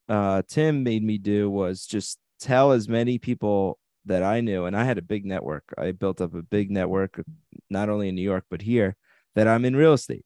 uh 0.09 0.41
tim 0.47 0.83
made 0.83 1.03
me 1.03 1.17
do 1.17 1.49
was 1.49 1.85
just 1.85 2.19
tell 2.39 2.71
as 2.71 2.89
many 2.89 3.17
people 3.17 3.77
that 4.05 4.23
I 4.23 4.41
knew, 4.41 4.65
and 4.65 4.75
I 4.75 4.83
had 4.83 4.97
a 4.97 5.01
big 5.01 5.25
network. 5.25 5.63
I 5.77 5.91
built 5.91 6.21
up 6.21 6.33
a 6.33 6.41
big 6.41 6.71
network, 6.71 7.21
not 7.69 7.89
only 7.89 8.09
in 8.09 8.15
New 8.15 8.21
York 8.21 8.45
but 8.49 8.61
here, 8.61 8.95
that 9.35 9.47
I'm 9.47 9.65
in 9.65 9.75
real 9.75 9.93
estate. 9.93 10.25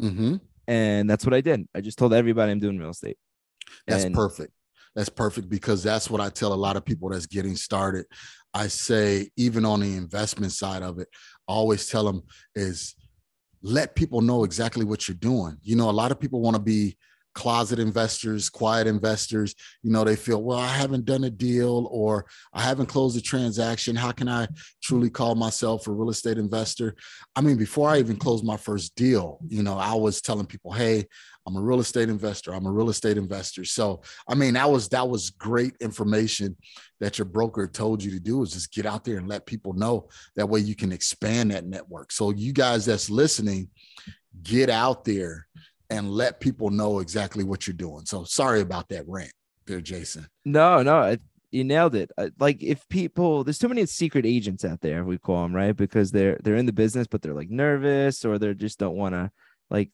Mm-hmm. 0.00 0.36
And 0.66 1.10
that's 1.10 1.24
what 1.24 1.34
I 1.34 1.40
did. 1.40 1.68
I 1.74 1.80
just 1.80 1.98
told 1.98 2.14
everybody 2.14 2.52
I'm 2.52 2.60
doing 2.60 2.78
real 2.78 2.90
estate. 2.90 3.18
That's 3.86 4.04
and- 4.04 4.14
perfect. 4.14 4.52
That's 4.94 5.08
perfect 5.08 5.48
because 5.48 5.82
that's 5.82 6.10
what 6.10 6.20
I 6.20 6.28
tell 6.28 6.52
a 6.52 6.54
lot 6.54 6.76
of 6.76 6.84
people 6.84 7.08
that's 7.08 7.24
getting 7.24 7.56
started. 7.56 8.04
I 8.52 8.66
say, 8.66 9.30
even 9.38 9.64
on 9.64 9.80
the 9.80 9.96
investment 9.96 10.52
side 10.52 10.82
of 10.82 10.98
it, 10.98 11.08
I 11.48 11.52
always 11.52 11.88
tell 11.88 12.04
them 12.04 12.24
is 12.54 12.94
let 13.62 13.94
people 13.94 14.20
know 14.20 14.44
exactly 14.44 14.84
what 14.84 15.08
you're 15.08 15.16
doing. 15.16 15.56
You 15.62 15.76
know, 15.76 15.88
a 15.88 15.92
lot 15.92 16.10
of 16.10 16.20
people 16.20 16.42
want 16.42 16.56
to 16.56 16.62
be 16.62 16.98
closet 17.34 17.78
investors, 17.78 18.48
quiet 18.48 18.86
investors, 18.86 19.54
you 19.82 19.90
know, 19.90 20.04
they 20.04 20.16
feel, 20.16 20.42
well, 20.42 20.58
I 20.58 20.68
haven't 20.68 21.04
done 21.04 21.24
a 21.24 21.30
deal 21.30 21.88
or 21.90 22.26
I 22.52 22.62
haven't 22.62 22.86
closed 22.86 23.16
a 23.16 23.20
transaction. 23.20 23.96
How 23.96 24.12
can 24.12 24.28
I 24.28 24.48
truly 24.82 25.10
call 25.10 25.34
myself 25.34 25.86
a 25.86 25.92
real 25.92 26.10
estate 26.10 26.38
investor? 26.38 26.94
I 27.34 27.40
mean, 27.40 27.56
before 27.56 27.88
I 27.88 27.98
even 27.98 28.16
closed 28.16 28.44
my 28.44 28.56
first 28.56 28.94
deal, 28.96 29.38
you 29.48 29.62
know, 29.62 29.78
I 29.78 29.94
was 29.94 30.20
telling 30.20 30.46
people, 30.46 30.72
hey, 30.72 31.06
I'm 31.46 31.56
a 31.56 31.60
real 31.60 31.80
estate 31.80 32.08
investor. 32.08 32.54
I'm 32.54 32.66
a 32.66 32.70
real 32.70 32.90
estate 32.90 33.16
investor. 33.16 33.64
So, 33.64 34.02
I 34.28 34.34
mean, 34.34 34.54
that 34.54 34.70
was 34.70 34.88
that 34.90 35.08
was 35.08 35.30
great 35.30 35.74
information 35.80 36.56
that 37.00 37.18
your 37.18 37.24
broker 37.24 37.66
told 37.66 38.02
you 38.02 38.12
to 38.12 38.20
do 38.20 38.42
is 38.42 38.52
just 38.52 38.72
get 38.72 38.86
out 38.86 39.04
there 39.04 39.16
and 39.16 39.28
let 39.28 39.46
people 39.46 39.72
know. 39.72 40.08
That 40.36 40.48
way 40.48 40.60
you 40.60 40.76
can 40.76 40.92
expand 40.92 41.50
that 41.50 41.66
network. 41.66 42.12
So, 42.12 42.30
you 42.30 42.52
guys 42.52 42.86
that's 42.86 43.10
listening, 43.10 43.68
get 44.42 44.70
out 44.70 45.04
there 45.04 45.46
and 45.92 46.10
let 46.10 46.40
people 46.40 46.70
know 46.70 47.00
exactly 47.00 47.44
what 47.44 47.66
you're 47.66 47.74
doing. 47.74 48.06
So 48.06 48.24
sorry 48.24 48.62
about 48.62 48.88
that 48.88 49.04
rant 49.06 49.32
there, 49.66 49.82
Jason. 49.82 50.26
No, 50.44 50.82
no, 50.82 51.16
you 51.50 51.64
nailed 51.64 51.94
it. 51.94 52.10
Like 52.38 52.62
if 52.62 52.88
people, 52.88 53.44
there's 53.44 53.58
too 53.58 53.68
many 53.68 53.84
secret 53.84 54.24
agents 54.24 54.64
out 54.64 54.80
there, 54.80 55.04
we 55.04 55.18
call 55.18 55.42
them 55.42 55.54
right 55.54 55.76
because 55.76 56.10
they're 56.10 56.38
they're 56.42 56.56
in 56.56 56.66
the 56.66 56.72
business, 56.72 57.06
but 57.06 57.20
they're 57.20 57.34
like 57.34 57.50
nervous 57.50 58.24
or 58.24 58.38
they 58.38 58.54
just 58.54 58.78
don't 58.78 58.96
want 58.96 59.14
to 59.14 59.30
like 59.68 59.90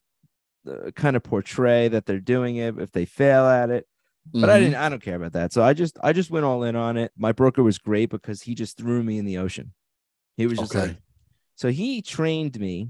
uh, 0.69 0.91
kind 0.91 1.17
of 1.17 1.23
portray 1.23 1.89
that 1.89 2.05
they're 2.05 2.19
doing 2.21 2.55
it 2.55 2.79
if 2.79 2.91
they 2.91 3.05
fail 3.05 3.45
at 3.45 3.69
it. 3.69 3.85
But 4.31 4.39
mm-hmm. 4.39 4.49
I 4.49 4.59
didn't. 4.59 4.75
I 4.75 4.89
don't 4.89 5.03
care 5.03 5.17
about 5.17 5.33
that. 5.33 5.51
So 5.51 5.61
I 5.61 5.73
just 5.73 5.97
I 6.01 6.13
just 6.13 6.31
went 6.31 6.45
all 6.45 6.63
in 6.63 6.77
on 6.77 6.95
it. 6.95 7.11
My 7.17 7.33
broker 7.33 7.61
was 7.61 7.77
great 7.77 8.09
because 8.09 8.41
he 8.41 8.55
just 8.55 8.77
threw 8.77 9.03
me 9.03 9.17
in 9.17 9.25
the 9.25 9.39
ocean. 9.39 9.73
He 10.37 10.47
was 10.47 10.59
just 10.59 10.73
okay. 10.73 10.87
like, 10.87 10.97
so 11.55 11.69
he 11.69 12.01
trained 12.01 12.57
me. 12.57 12.87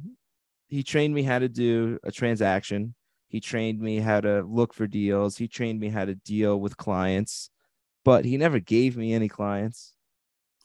He 0.67 0.83
trained 0.83 1.15
me 1.15 1.23
how 1.23 1.39
to 1.39 1.49
do 1.49 1.97
a 2.03 2.11
transaction 2.11 2.93
he 3.29 3.39
trained 3.39 3.79
me 3.79 3.99
how 3.99 4.19
to 4.21 4.41
look 4.41 4.73
for 4.73 4.87
deals. 4.87 5.37
He 5.37 5.47
trained 5.47 5.79
me 5.79 5.89
how 5.89 6.03
to 6.03 6.15
deal 6.15 6.59
with 6.59 6.77
clients, 6.77 7.51
but 8.03 8.25
he 8.25 8.37
never 8.37 8.59
gave 8.59 8.97
me 8.97 9.13
any 9.13 9.29
clients. 9.29 9.93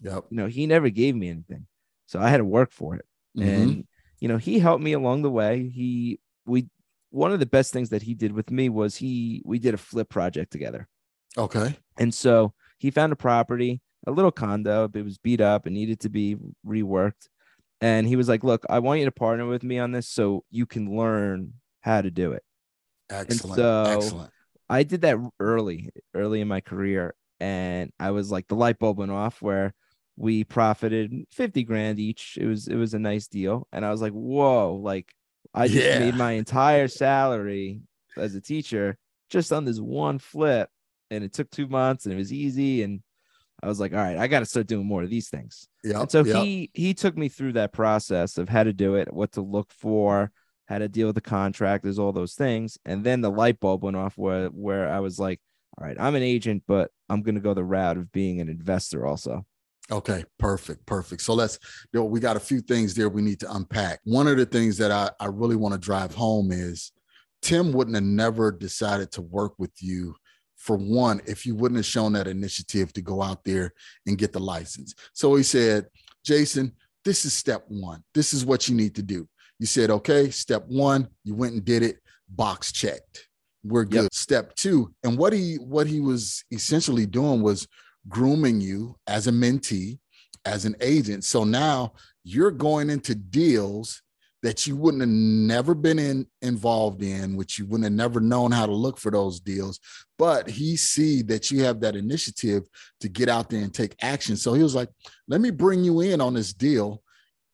Yep. 0.00 0.24
You 0.30 0.36
know, 0.38 0.46
he 0.46 0.66
never 0.66 0.88
gave 0.88 1.14
me 1.14 1.28
anything. 1.28 1.66
So 2.06 2.18
I 2.18 2.30
had 2.30 2.38
to 2.38 2.44
work 2.44 2.72
for 2.72 2.96
it. 2.96 3.04
Mm-hmm. 3.36 3.48
And, 3.48 3.86
you 4.18 4.28
know, 4.28 4.38
he 4.38 4.58
helped 4.58 4.82
me 4.82 4.94
along 4.94 5.22
the 5.22 5.30
way. 5.30 5.68
He, 5.68 6.20
we, 6.46 6.68
one 7.10 7.32
of 7.32 7.38
the 7.38 7.46
best 7.46 7.72
things 7.72 7.90
that 7.90 8.02
he 8.02 8.14
did 8.14 8.32
with 8.32 8.50
me 8.50 8.70
was 8.70 8.96
he, 8.96 9.42
we 9.44 9.58
did 9.58 9.74
a 9.74 9.78
flip 9.78 10.08
project 10.08 10.50
together. 10.50 10.88
Okay. 11.36 11.76
And 11.98 12.14
so 12.14 12.54
he 12.78 12.90
found 12.90 13.12
a 13.12 13.16
property, 13.16 13.82
a 14.06 14.10
little 14.10 14.32
condo. 14.32 14.90
It 14.92 15.04
was 15.04 15.18
beat 15.18 15.42
up 15.42 15.66
and 15.66 15.74
needed 15.74 16.00
to 16.00 16.08
be 16.08 16.36
reworked. 16.66 17.28
And 17.80 18.06
he 18.06 18.16
was 18.16 18.28
like, 18.28 18.42
Look, 18.42 18.64
I 18.70 18.78
want 18.78 19.00
you 19.00 19.04
to 19.04 19.12
partner 19.12 19.46
with 19.46 19.62
me 19.62 19.78
on 19.78 19.92
this 19.92 20.08
so 20.08 20.44
you 20.50 20.64
can 20.64 20.96
learn 20.96 21.54
how 21.80 22.00
to 22.00 22.10
do 22.10 22.32
it. 22.32 22.42
Excellent. 23.10 23.56
so 23.56 23.84
Excellent. 23.86 24.30
I 24.68 24.82
did 24.82 25.02
that 25.02 25.18
early, 25.38 25.90
early 26.14 26.40
in 26.40 26.48
my 26.48 26.60
career. 26.60 27.14
And 27.40 27.92
I 27.98 28.12
was 28.12 28.30
like, 28.30 28.48
the 28.48 28.54
light 28.54 28.78
bulb 28.78 28.98
went 28.98 29.10
off 29.10 29.42
where 29.42 29.74
we 30.16 30.44
profited 30.44 31.26
50 31.32 31.64
grand 31.64 31.98
each. 31.98 32.38
It 32.40 32.46
was, 32.46 32.68
it 32.68 32.76
was 32.76 32.94
a 32.94 32.98
nice 32.98 33.26
deal. 33.26 33.68
And 33.72 33.84
I 33.84 33.90
was 33.90 34.00
like, 34.00 34.12
whoa, 34.12 34.74
like 34.82 35.12
I 35.52 35.68
just 35.68 35.84
yeah. 35.84 35.98
made 35.98 36.14
my 36.14 36.32
entire 36.32 36.88
salary 36.88 37.80
as 38.16 38.34
a 38.34 38.40
teacher 38.40 38.96
just 39.28 39.52
on 39.52 39.64
this 39.64 39.78
one 39.78 40.18
flip. 40.18 40.70
And 41.10 41.22
it 41.22 41.32
took 41.32 41.50
two 41.50 41.68
months 41.68 42.06
and 42.06 42.14
it 42.14 42.16
was 42.18 42.32
easy. 42.32 42.82
And 42.82 43.02
I 43.62 43.68
was 43.68 43.78
like, 43.80 43.92
all 43.92 43.98
right, 43.98 44.16
I 44.16 44.26
got 44.26 44.40
to 44.40 44.46
start 44.46 44.66
doing 44.66 44.86
more 44.86 45.02
of 45.02 45.10
these 45.10 45.28
things. 45.28 45.68
Yeah. 45.82 46.06
So 46.08 46.24
yep. 46.24 46.44
he 46.44 46.70
he 46.74 46.94
took 46.94 47.16
me 47.16 47.28
through 47.28 47.52
that 47.54 47.72
process 47.72 48.38
of 48.38 48.48
how 48.48 48.62
to 48.62 48.72
do 48.72 48.96
it, 48.96 49.12
what 49.12 49.32
to 49.32 49.42
look 49.42 49.70
for, 49.70 50.32
how 50.66 50.78
to 50.78 50.88
deal 50.88 51.06
with 51.06 51.14
the 51.14 51.20
contractors, 51.20 51.98
all 51.98 52.12
those 52.12 52.34
things. 52.34 52.78
And 52.84 53.04
then 53.04 53.20
the 53.20 53.30
light 53.30 53.60
bulb 53.60 53.82
went 53.82 53.96
off 53.96 54.16
where 54.16 54.46
where 54.48 54.88
I 54.88 55.00
was 55.00 55.18
like, 55.18 55.40
all 55.78 55.86
right, 55.86 55.96
I'm 55.98 56.14
an 56.14 56.22
agent, 56.22 56.62
but 56.66 56.90
I'm 57.08 57.22
gonna 57.22 57.40
go 57.40 57.54
the 57.54 57.64
route 57.64 57.96
of 57.96 58.12
being 58.12 58.40
an 58.40 58.48
investor 58.48 59.06
also. 59.06 59.44
Okay, 59.90 60.24
perfect, 60.38 60.86
perfect. 60.86 61.20
So 61.22 61.34
let's 61.34 61.58
you 61.92 62.00
know, 62.00 62.06
we 62.06 62.20
got 62.20 62.36
a 62.36 62.40
few 62.40 62.60
things 62.60 62.94
there 62.94 63.08
we 63.08 63.22
need 63.22 63.40
to 63.40 63.52
unpack. 63.52 64.00
One 64.04 64.26
of 64.26 64.36
the 64.36 64.46
things 64.46 64.78
that 64.78 64.90
I, 64.90 65.10
I 65.20 65.26
really 65.26 65.56
want 65.56 65.74
to 65.74 65.80
drive 65.80 66.14
home 66.14 66.50
is 66.52 66.92
Tim 67.42 67.72
wouldn't 67.72 67.96
have 67.96 68.04
never 68.04 68.50
decided 68.50 69.12
to 69.12 69.22
work 69.22 69.52
with 69.58 69.72
you 69.82 70.14
for 70.56 70.76
one 70.76 71.20
if 71.26 71.44
you 71.44 71.54
wouldn't 71.54 71.76
have 71.76 71.84
shown 71.84 72.14
that 72.14 72.26
initiative 72.26 72.90
to 72.94 73.02
go 73.02 73.20
out 73.20 73.44
there 73.44 73.74
and 74.06 74.16
get 74.16 74.32
the 74.32 74.40
license. 74.40 74.94
So 75.12 75.34
he 75.34 75.42
said, 75.42 75.86
Jason, 76.24 76.72
this 77.04 77.26
is 77.26 77.34
step 77.34 77.64
one. 77.68 78.02
This 78.14 78.32
is 78.32 78.46
what 78.46 78.66
you 78.66 78.74
need 78.74 78.94
to 78.94 79.02
do. 79.02 79.28
You 79.58 79.66
said, 79.66 79.90
okay, 79.90 80.30
step 80.30 80.64
one, 80.66 81.08
you 81.22 81.34
went 81.34 81.54
and 81.54 81.64
did 81.64 81.82
it, 81.82 81.98
box 82.28 82.72
checked. 82.72 83.28
We're 83.62 83.84
good. 83.84 84.02
Yep. 84.02 84.14
Step 84.14 84.54
two, 84.56 84.92
and 85.04 85.16
what 85.16 85.32
he 85.32 85.54
what 85.54 85.86
he 85.86 86.00
was 86.00 86.44
essentially 86.50 87.06
doing 87.06 87.40
was 87.40 87.66
grooming 88.08 88.60
you 88.60 88.96
as 89.06 89.26
a 89.26 89.32
mentee, 89.32 89.98
as 90.44 90.66
an 90.66 90.76
agent. 90.82 91.24
So 91.24 91.44
now 91.44 91.94
you're 92.24 92.50
going 92.50 92.90
into 92.90 93.14
deals 93.14 94.02
that 94.42 94.66
you 94.66 94.76
wouldn't 94.76 95.00
have 95.00 95.08
never 95.08 95.74
been 95.74 95.98
in 95.98 96.26
involved 96.42 97.02
in, 97.02 97.34
which 97.36 97.58
you 97.58 97.64
wouldn't 97.64 97.84
have 97.84 97.94
never 97.94 98.20
known 98.20 98.52
how 98.52 98.66
to 98.66 98.74
look 98.74 98.98
for 98.98 99.10
those 99.10 99.40
deals. 99.40 99.80
But 100.18 100.50
he 100.50 100.76
see 100.76 101.22
that 101.22 101.50
you 101.50 101.64
have 101.64 101.80
that 101.80 101.96
initiative 101.96 102.64
to 103.00 103.08
get 103.08 103.30
out 103.30 103.48
there 103.48 103.62
and 103.62 103.72
take 103.72 103.96
action. 104.02 104.36
So 104.36 104.52
he 104.52 104.62
was 104.62 104.74
like, 104.74 104.90
let 105.28 105.40
me 105.40 105.50
bring 105.50 105.82
you 105.82 106.02
in 106.02 106.20
on 106.20 106.34
this 106.34 106.52
deal 106.52 107.02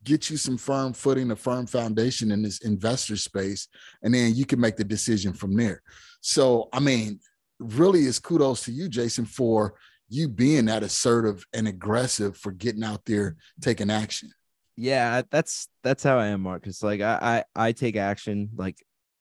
get 0.03 0.29
you 0.29 0.37
some 0.37 0.57
firm 0.57 0.93
footing, 0.93 1.31
a 1.31 1.35
firm 1.35 1.67
foundation 1.67 2.31
in 2.31 2.41
this 2.41 2.59
investor 2.59 3.15
space, 3.15 3.67
and 4.01 4.13
then 4.13 4.33
you 4.35 4.45
can 4.45 4.59
make 4.59 4.75
the 4.75 4.83
decision 4.83 5.33
from 5.33 5.55
there. 5.55 5.81
So, 6.21 6.69
I 6.73 6.79
mean, 6.79 7.19
really 7.59 8.05
is 8.05 8.19
kudos 8.19 8.63
to 8.65 8.71
you, 8.71 8.89
Jason, 8.89 9.25
for 9.25 9.75
you 10.09 10.27
being 10.27 10.65
that 10.65 10.83
assertive 10.83 11.45
and 11.53 11.67
aggressive 11.67 12.35
for 12.35 12.51
getting 12.51 12.83
out 12.83 13.05
there 13.05 13.37
taking 13.61 13.89
action. 13.89 14.29
Yeah, 14.75 15.21
that's 15.29 15.67
that's 15.83 16.03
how 16.03 16.17
I 16.17 16.27
am, 16.27 16.41
Marcus. 16.41 16.81
Like 16.81 17.01
I 17.01 17.43
I, 17.55 17.67
I 17.67 17.71
take 17.71 17.95
action. 17.95 18.49
Like 18.55 18.77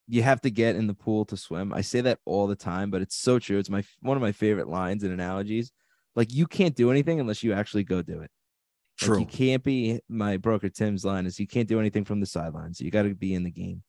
you 0.09 0.23
have 0.23 0.41
to 0.41 0.51
get 0.51 0.77
in 0.77 0.87
the 0.87 0.95
pool 0.95 1.25
to 1.27 1.37
swim. 1.37 1.73
I 1.73 1.83
say 1.83 2.01
that 2.01 2.19
all 2.25 2.47
the 2.47 2.57
time, 2.57 2.91
but 2.91 3.03
it's 3.03 3.17
so 3.17 3.39
true. 3.39 3.59
It's 3.59 3.71
my 3.71 3.85
one 4.01 4.17
of 4.17 4.23
my 4.23 4.33
favorite 4.33 4.69
lines 4.69 5.05
and 5.05 5.13
analogies. 5.13 5.71
Like 6.17 6.33
you 6.33 6.47
can't 6.47 6.75
do 6.75 6.91
anything 6.91 7.21
unless 7.21 7.43
you 7.43 7.53
actually 7.53 7.85
go 7.85 8.03
do 8.03 8.21
it. 8.21 8.31
True. 9.01 9.19
Like 9.19 9.33
you 9.33 9.47
can't 9.47 9.65
be 9.65 10.01
my 10.09 10.37
broker 10.37 10.69
Tim's 10.69 11.05
line 11.05 11.25
is 11.25 11.41
you 11.41 11.47
can't 11.47 11.69
do 11.69 11.81
anything 11.81 12.05
from 12.05 12.21
the 12.21 12.27
sidelines. 12.27 12.81
You 12.81 12.91
got 12.91 13.03
to 13.03 13.15
be 13.15 13.35
in 13.35 13.45
the 13.45 13.51
game. 13.51 13.83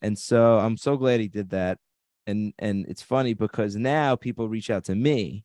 And 0.00 0.18
so 0.18 0.58
I'm 0.58 0.76
so 0.76 0.96
glad 0.96 1.20
he 1.20 1.28
did 1.28 1.50
that. 1.50 1.78
And 2.26 2.54
and 2.58 2.86
it's 2.88 3.02
funny 3.02 3.34
because 3.34 3.76
now 3.76 4.16
people 4.16 4.48
reach 4.48 4.70
out 4.70 4.84
to 4.84 4.94
me 4.94 5.44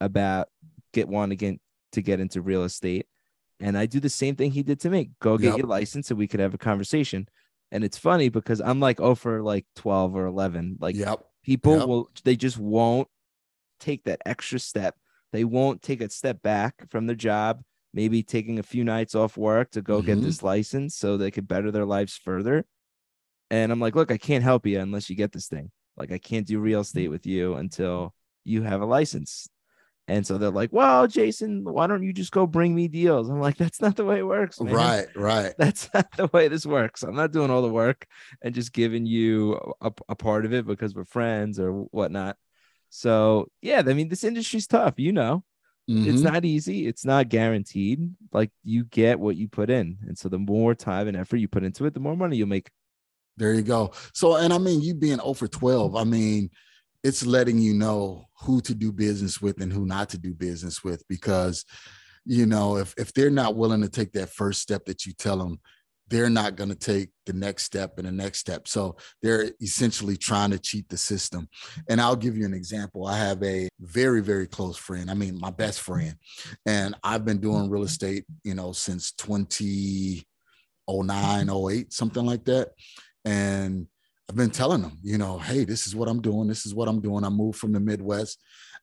about 0.00 0.48
get 0.92 1.08
wanting 1.08 1.38
to 1.38 1.44
get 1.44 1.60
to 1.92 2.02
get 2.02 2.20
into 2.20 2.42
real 2.42 2.64
estate. 2.64 3.06
And 3.60 3.78
I 3.78 3.86
do 3.86 4.00
the 4.00 4.08
same 4.08 4.34
thing 4.34 4.50
he 4.50 4.64
did 4.64 4.80
to 4.80 4.90
me. 4.90 5.10
Go 5.20 5.38
get 5.38 5.50
yep. 5.50 5.58
your 5.58 5.68
license 5.68 6.10
and 6.10 6.18
we 6.18 6.26
could 6.26 6.40
have 6.40 6.54
a 6.54 6.58
conversation. 6.58 7.28
And 7.70 7.84
it's 7.84 7.98
funny 7.98 8.28
because 8.28 8.60
I'm 8.60 8.80
like, 8.80 9.00
oh, 9.00 9.14
for 9.14 9.40
like 9.40 9.66
12 9.76 10.16
or 10.16 10.26
11. 10.26 10.78
Like 10.80 10.96
yep. 10.96 11.24
people 11.44 11.78
yep. 11.78 11.86
will, 11.86 12.10
they 12.24 12.34
just 12.34 12.58
won't 12.58 13.08
take 13.78 14.04
that 14.04 14.20
extra 14.26 14.58
step. 14.58 14.96
They 15.32 15.44
won't 15.44 15.80
take 15.80 16.00
a 16.00 16.10
step 16.10 16.42
back 16.42 16.90
from 16.90 17.06
their 17.06 17.16
job 17.16 17.62
maybe 17.94 18.22
taking 18.22 18.58
a 18.58 18.62
few 18.62 18.84
nights 18.84 19.14
off 19.14 19.36
work 19.36 19.70
to 19.72 19.82
go 19.82 19.98
mm-hmm. 19.98 20.06
get 20.06 20.22
this 20.22 20.42
license 20.42 20.96
so 20.96 21.16
they 21.16 21.30
could 21.30 21.48
better 21.48 21.70
their 21.70 21.84
lives 21.84 22.16
further. 22.16 22.64
And 23.50 23.70
I'm 23.70 23.80
like, 23.80 23.94
look, 23.94 24.10
I 24.10 24.16
can't 24.16 24.44
help 24.44 24.66
you 24.66 24.80
unless 24.80 25.10
you 25.10 25.16
get 25.16 25.32
this 25.32 25.48
thing. 25.48 25.70
Like, 25.96 26.10
I 26.10 26.18
can't 26.18 26.46
do 26.46 26.58
real 26.58 26.80
estate 26.80 27.08
with 27.08 27.26
you 27.26 27.54
until 27.54 28.14
you 28.44 28.62
have 28.62 28.80
a 28.80 28.86
license. 28.86 29.48
And 30.08 30.26
so 30.26 30.36
they're 30.36 30.50
like, 30.50 30.72
well, 30.72 31.06
Jason, 31.06 31.62
why 31.64 31.86
don't 31.86 32.02
you 32.02 32.12
just 32.12 32.32
go 32.32 32.46
bring 32.46 32.74
me 32.74 32.88
deals? 32.88 33.28
I'm 33.28 33.40
like, 33.40 33.56
that's 33.56 33.80
not 33.80 33.94
the 33.94 34.04
way 34.04 34.18
it 34.18 34.26
works. 34.26 34.60
Man. 34.60 34.74
Right, 34.74 35.06
right. 35.14 35.54
That's 35.58 35.88
not 35.94 36.10
the 36.16 36.28
way 36.32 36.48
this 36.48 36.66
works. 36.66 37.04
I'm 37.04 37.14
not 37.14 37.30
doing 37.30 37.50
all 37.50 37.62
the 37.62 37.68
work 37.68 38.06
and 38.42 38.54
just 38.54 38.72
giving 38.72 39.06
you 39.06 39.74
a, 39.80 39.92
a 40.08 40.16
part 40.16 40.44
of 40.44 40.52
it 40.52 40.66
because 40.66 40.94
we're 40.94 41.04
friends 41.04 41.60
or 41.60 41.70
whatnot. 41.70 42.36
So, 42.90 43.46
yeah, 43.60 43.82
I 43.86 43.92
mean, 43.94 44.08
this 44.08 44.24
industry's 44.24 44.66
tough, 44.66 44.94
you 44.98 45.12
know. 45.12 45.44
Mm-hmm. 45.90 46.10
It's 46.10 46.22
not 46.22 46.44
easy. 46.44 46.86
It's 46.86 47.04
not 47.04 47.28
guaranteed. 47.28 48.14
Like 48.32 48.50
you 48.62 48.84
get 48.84 49.18
what 49.18 49.36
you 49.36 49.48
put 49.48 49.70
in. 49.70 49.98
And 50.06 50.16
so 50.16 50.28
the 50.28 50.38
more 50.38 50.74
time 50.74 51.08
and 51.08 51.16
effort 51.16 51.38
you 51.38 51.48
put 51.48 51.64
into 51.64 51.84
it, 51.86 51.94
the 51.94 52.00
more 52.00 52.16
money 52.16 52.36
you'll 52.36 52.48
make. 52.48 52.70
There 53.36 53.54
you 53.54 53.62
go. 53.62 53.92
So, 54.14 54.36
and 54.36 54.52
I 54.52 54.58
mean, 54.58 54.80
you 54.80 54.94
being 54.94 55.20
over 55.20 55.48
12, 55.48 55.96
I 55.96 56.04
mean, 56.04 56.50
it's 57.02 57.26
letting 57.26 57.58
you 57.58 57.74
know 57.74 58.26
who 58.40 58.60
to 58.60 58.74
do 58.74 58.92
business 58.92 59.40
with 59.40 59.60
and 59.60 59.72
who 59.72 59.86
not 59.86 60.08
to 60.10 60.18
do 60.18 60.34
business 60.34 60.84
with 60.84 61.02
because, 61.08 61.64
you 62.24 62.46
know, 62.46 62.76
if, 62.76 62.94
if 62.96 63.12
they're 63.12 63.30
not 63.30 63.56
willing 63.56 63.80
to 63.80 63.88
take 63.88 64.12
that 64.12 64.30
first 64.30 64.60
step 64.60 64.84
that 64.84 65.04
you 65.04 65.12
tell 65.12 65.38
them, 65.38 65.58
they're 66.12 66.28
not 66.28 66.56
going 66.56 66.68
to 66.68 66.76
take 66.76 67.08
the 67.24 67.32
next 67.32 67.64
step 67.64 67.96
and 67.96 68.06
the 68.06 68.12
next 68.12 68.40
step. 68.40 68.68
So 68.68 68.96
they're 69.22 69.50
essentially 69.62 70.18
trying 70.18 70.50
to 70.50 70.58
cheat 70.58 70.90
the 70.90 70.98
system. 70.98 71.48
And 71.88 72.02
I'll 72.02 72.16
give 72.16 72.36
you 72.36 72.44
an 72.44 72.52
example. 72.52 73.06
I 73.06 73.16
have 73.16 73.42
a 73.42 73.70
very, 73.80 74.20
very 74.20 74.46
close 74.46 74.76
friend. 74.76 75.10
I 75.10 75.14
mean, 75.14 75.40
my 75.40 75.50
best 75.50 75.80
friend. 75.80 76.14
And 76.66 76.94
I've 77.02 77.24
been 77.24 77.38
doing 77.38 77.70
real 77.70 77.84
estate, 77.84 78.26
you 78.44 78.54
know, 78.54 78.72
since 78.72 79.12
2009, 79.12 81.50
08, 81.50 81.92
something 81.94 82.26
like 82.26 82.44
that. 82.44 82.72
And 83.24 83.86
I've 84.28 84.36
been 84.36 84.50
telling 84.50 84.82
them, 84.82 84.98
you 85.02 85.16
know, 85.16 85.38
hey, 85.38 85.64
this 85.64 85.86
is 85.86 85.96
what 85.96 86.08
I'm 86.08 86.20
doing. 86.20 86.46
This 86.46 86.66
is 86.66 86.74
what 86.74 86.88
I'm 86.88 87.00
doing. 87.00 87.24
I 87.24 87.30
moved 87.30 87.58
from 87.58 87.72
the 87.72 87.80
Midwest 87.80 88.38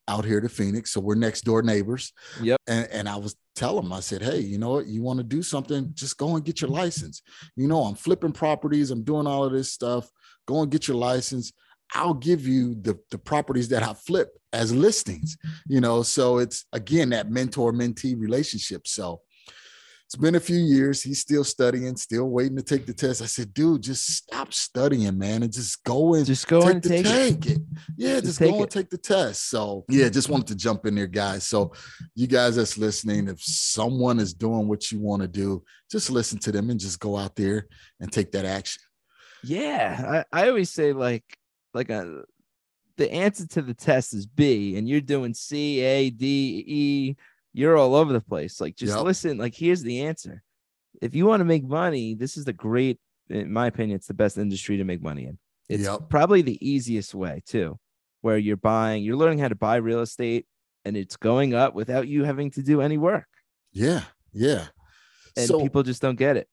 out 0.10 0.26
here 0.26 0.42
to 0.42 0.50
Phoenix. 0.50 0.92
So 0.92 1.00
we're 1.00 1.16
next 1.16 1.42
door 1.46 1.62
neighbors. 1.62 2.12
Yep. 2.42 2.60
And, 2.68 2.88
and 2.92 3.08
I 3.08 3.16
was 3.16 3.36
telling 3.56 3.84
them, 3.84 3.94
I 3.94 4.00
said, 4.00 4.22
hey, 4.22 4.40
you 4.40 4.58
know 4.58 4.72
what? 4.72 4.88
You 4.88 5.02
want 5.02 5.20
to 5.20 5.24
do 5.24 5.44
something? 5.44 5.92
Just 5.94 6.18
go 6.18 6.36
and 6.36 6.44
get 6.44 6.62
your 6.62 6.72
license. 6.72 7.22
You 7.56 7.68
know, 7.68 7.84
I'm 7.84 7.96
flipping 7.96 8.32
properties. 8.32 8.92
I'm 8.92 9.04
doing 9.04 9.28
all 9.28 9.46
of 9.46 9.54
this 9.54 9.72
stuff. 9.72 10.10
Go 10.48 10.62
and 10.62 10.72
get 10.72 10.88
your 10.88 10.98
license. 10.98 11.54
I'll 11.94 12.14
give 12.14 12.48
you 12.48 12.76
the, 12.76 13.00
the 13.12 13.18
properties 13.18 13.70
that 13.70 13.84
I 13.84 13.94
flip 13.94 14.30
as 14.54 14.74
listings, 14.74 15.38
you 15.68 15.82
know. 15.82 16.04
So 16.04 16.38
it's 16.38 16.66
again 16.74 17.10
that 17.10 17.32
mentor 17.32 17.74
mentee 17.74 18.20
relationship. 18.20 18.88
So 18.88 19.22
it's 20.10 20.16
been 20.16 20.34
a 20.34 20.40
few 20.40 20.58
years. 20.58 21.04
He's 21.04 21.20
still 21.20 21.44
studying, 21.44 21.96
still 21.96 22.32
waiting 22.32 22.58
to 22.58 22.64
take 22.64 22.88
the 22.88 22.96
test. 22.96 23.22
I 23.22 23.28
said, 23.28 23.54
dude, 23.54 23.84
just 23.84 24.08
stop 24.08 24.52
studying, 24.52 25.16
man, 25.20 25.44
and 25.44 25.54
just 25.54 25.84
go 25.84 26.16
and 26.16 26.26
just 26.26 26.48
go 26.48 26.62
take 26.62 26.72
and 26.72 26.82
the 26.82 26.90
take 26.90 27.06
take 27.06 27.46
it. 27.46 27.58
it. 27.58 27.62
Yeah, 27.96 28.14
just, 28.20 28.40
Just 28.40 28.40
go 28.40 28.60
and 28.60 28.72
take 28.72 28.90
the 28.90 28.98
test. 28.98 29.52
So 29.52 29.86
yeah, 29.88 30.10
just 30.10 30.28
wanted 30.28 30.48
to 30.48 30.56
jump 30.56 30.88
in 30.88 30.96
there, 30.96 31.06
guys. 31.06 31.44
So 31.44 31.74
you 32.16 32.26
guys 32.26 32.56
that's 32.56 32.76
listening, 32.76 33.28
if 33.28 33.40
someone 33.40 34.20
is 34.20 34.34
doing 34.34 34.68
what 34.68 34.92
you 34.92 35.00
want 35.00 35.22
to 35.22 35.28
do, 35.28 35.64
just 35.92 36.10
listen 36.10 36.40
to 36.40 36.52
them 36.52 36.72
and 36.72 36.80
just 36.80 37.00
go 37.00 37.16
out 37.16 37.36
there 37.36 37.68
and 38.00 38.12
take 38.12 38.32
that 38.32 38.46
action. 38.46 38.82
Yeah, 39.44 40.24
I, 40.32 40.46
I 40.46 40.50
always 40.50 40.72
say 40.72 40.92
like 40.92 41.38
like 41.76 41.92
a 41.92 42.24
the 42.98 43.14
answer 43.14 43.48
to 43.48 43.62
the 43.62 43.76
test 43.76 44.16
is 44.16 44.26
B, 44.26 44.76
and 44.76 44.90
you're 44.90 45.02
doing 45.02 45.36
C, 45.36 45.82
A, 45.82 46.10
D, 46.10 46.64
E. 46.66 47.16
You're 47.54 47.78
all 47.78 47.96
over 47.96 48.14
the 48.14 48.22
place. 48.22 48.60
Like 48.62 48.76
just 48.76 48.96
Yep. 48.96 49.04
listen. 49.04 49.38
Like 49.38 49.56
here's 49.56 49.82
the 49.82 50.02
answer. 50.02 50.44
If 51.02 51.16
you 51.16 51.26
want 51.26 51.42
to 51.42 51.46
make 51.46 51.64
money, 51.64 52.14
this 52.16 52.38
is 52.38 52.46
the 52.46 52.54
great, 52.54 53.00
in 53.30 53.52
my 53.52 53.68
opinion, 53.68 53.96
it's 53.96 54.08
the 54.08 54.14
best 54.14 54.38
industry 54.38 54.78
to 54.78 54.84
make 54.84 55.02
money 55.02 55.26
in. 55.26 55.38
It's 55.68 55.84
Yep. 55.84 56.10
probably 56.10 56.42
the 56.42 56.58
easiest 56.68 57.14
way 57.14 57.42
too, 57.46 57.80
where 58.22 58.38
you're 58.38 58.58
buying, 58.58 59.04
you're 59.04 59.18
learning 59.18 59.40
how 59.40 59.48
to 59.48 59.56
buy 59.56 59.78
real 59.78 60.02
estate, 60.02 60.46
and 60.86 60.96
it's 60.98 61.16
going 61.18 61.54
up 61.54 61.74
without 61.76 62.08
you 62.08 62.24
having 62.24 62.52
to 62.52 62.64
do 62.64 62.82
any 62.82 62.98
work. 62.98 63.28
Yeah, 63.72 64.04
yeah. 64.34 64.68
And 65.38 65.48
so 65.48 65.62
people 65.62 65.84
just 65.84 66.02
don't 66.02 66.18
get 66.18 66.38
it. 66.38 66.48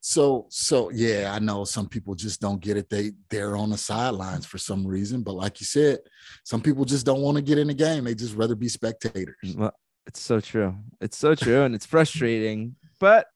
So 0.00 0.46
so 0.50 0.90
yeah, 0.90 1.32
I 1.34 1.38
know 1.38 1.64
some 1.64 1.88
people 1.88 2.14
just 2.14 2.40
don't 2.40 2.60
get 2.60 2.76
it. 2.76 2.90
They 2.90 3.12
they're 3.30 3.56
on 3.56 3.70
the 3.70 3.78
sidelines 3.78 4.44
for 4.44 4.58
some 4.58 4.86
reason. 4.86 5.22
But 5.22 5.34
like 5.34 5.60
you 5.60 5.66
said, 5.66 6.00
some 6.44 6.60
people 6.60 6.84
just 6.84 7.06
don't 7.06 7.22
want 7.22 7.36
to 7.36 7.42
get 7.42 7.56
in 7.56 7.68
the 7.68 7.74
game. 7.74 8.04
They 8.04 8.14
just 8.14 8.34
rather 8.34 8.54
be 8.54 8.68
spectators. 8.68 9.34
Well, 9.56 9.72
it's 10.06 10.20
so 10.20 10.40
true. 10.40 10.76
It's 11.00 11.16
so 11.16 11.34
true, 11.34 11.62
and 11.62 11.74
it's 11.74 11.86
frustrating. 11.86 12.76
But 13.00 13.26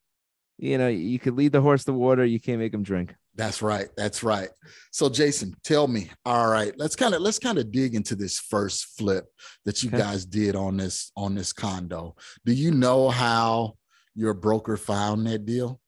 you 0.59 0.77
know, 0.79 0.89
you 0.89 1.19
could 1.19 1.35
lead 1.35 1.53
the 1.53 1.61
horse 1.61 1.85
to 1.85 1.93
water. 1.93 2.25
You 2.25 2.41
can't 2.41 2.59
make 2.59 2.75
him 2.75 2.83
drink. 2.83 3.15
That's 3.37 3.63
right. 3.63 3.87
That's 3.97 4.25
right. 4.25 4.49
So 4.91 5.09
Jason, 5.09 5.55
tell 5.63 5.87
me. 5.87 6.11
All 6.25 6.49
right, 6.51 6.73
let's 6.77 6.97
kind 6.97 7.15
of 7.15 7.21
let's 7.21 7.39
kind 7.39 7.59
of 7.59 7.71
dig 7.71 7.95
into 7.95 8.17
this 8.17 8.39
first 8.39 8.97
flip 8.99 9.27
that 9.65 9.83
you 9.83 9.89
Okay. 9.91 9.99
guys 9.99 10.25
did 10.25 10.57
on 10.57 10.77
this 10.77 11.13
on 11.17 11.35
this 11.37 11.53
condo. 11.53 12.17
Do 12.45 12.53
you 12.53 12.73
know 12.73 13.09
how 13.09 13.77
your 14.15 14.35
broker 14.35 14.77
found 14.77 15.27
that 15.29 15.47
deal? 15.47 15.81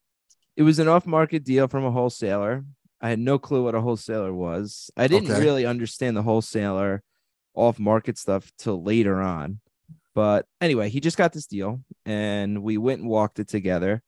It 0.56 0.62
was 0.62 0.78
an 0.78 0.86
off-market 0.88 1.42
deal 1.44 1.66
from 1.68 1.84
a 1.84 1.90
wholesaler. 1.90 2.64
I 3.00 3.08
had 3.08 3.18
no 3.18 3.38
clue 3.38 3.64
what 3.64 3.74
a 3.74 3.80
wholesaler 3.80 4.32
was. 4.32 4.90
I 4.96 5.08
didn't 5.08 5.30
Okay. 5.30 5.40
really 5.40 5.64
understand 5.66 6.16
the 6.16 6.22
wholesaler 6.22 7.02
off-market 7.54 8.18
stuff 8.18 8.52
till 8.58 8.82
later 8.82 9.20
on. 9.20 9.58
But 10.14 10.46
anyway, 10.60 10.88
he 10.88 11.00
just 11.00 11.16
got 11.16 11.32
this 11.32 11.46
deal, 11.46 11.82
and 12.04 12.62
we 12.62 12.78
went 12.78 13.00
and 13.00 13.08
walked 13.08 13.38
it 13.38 13.48
together. 13.48 14.02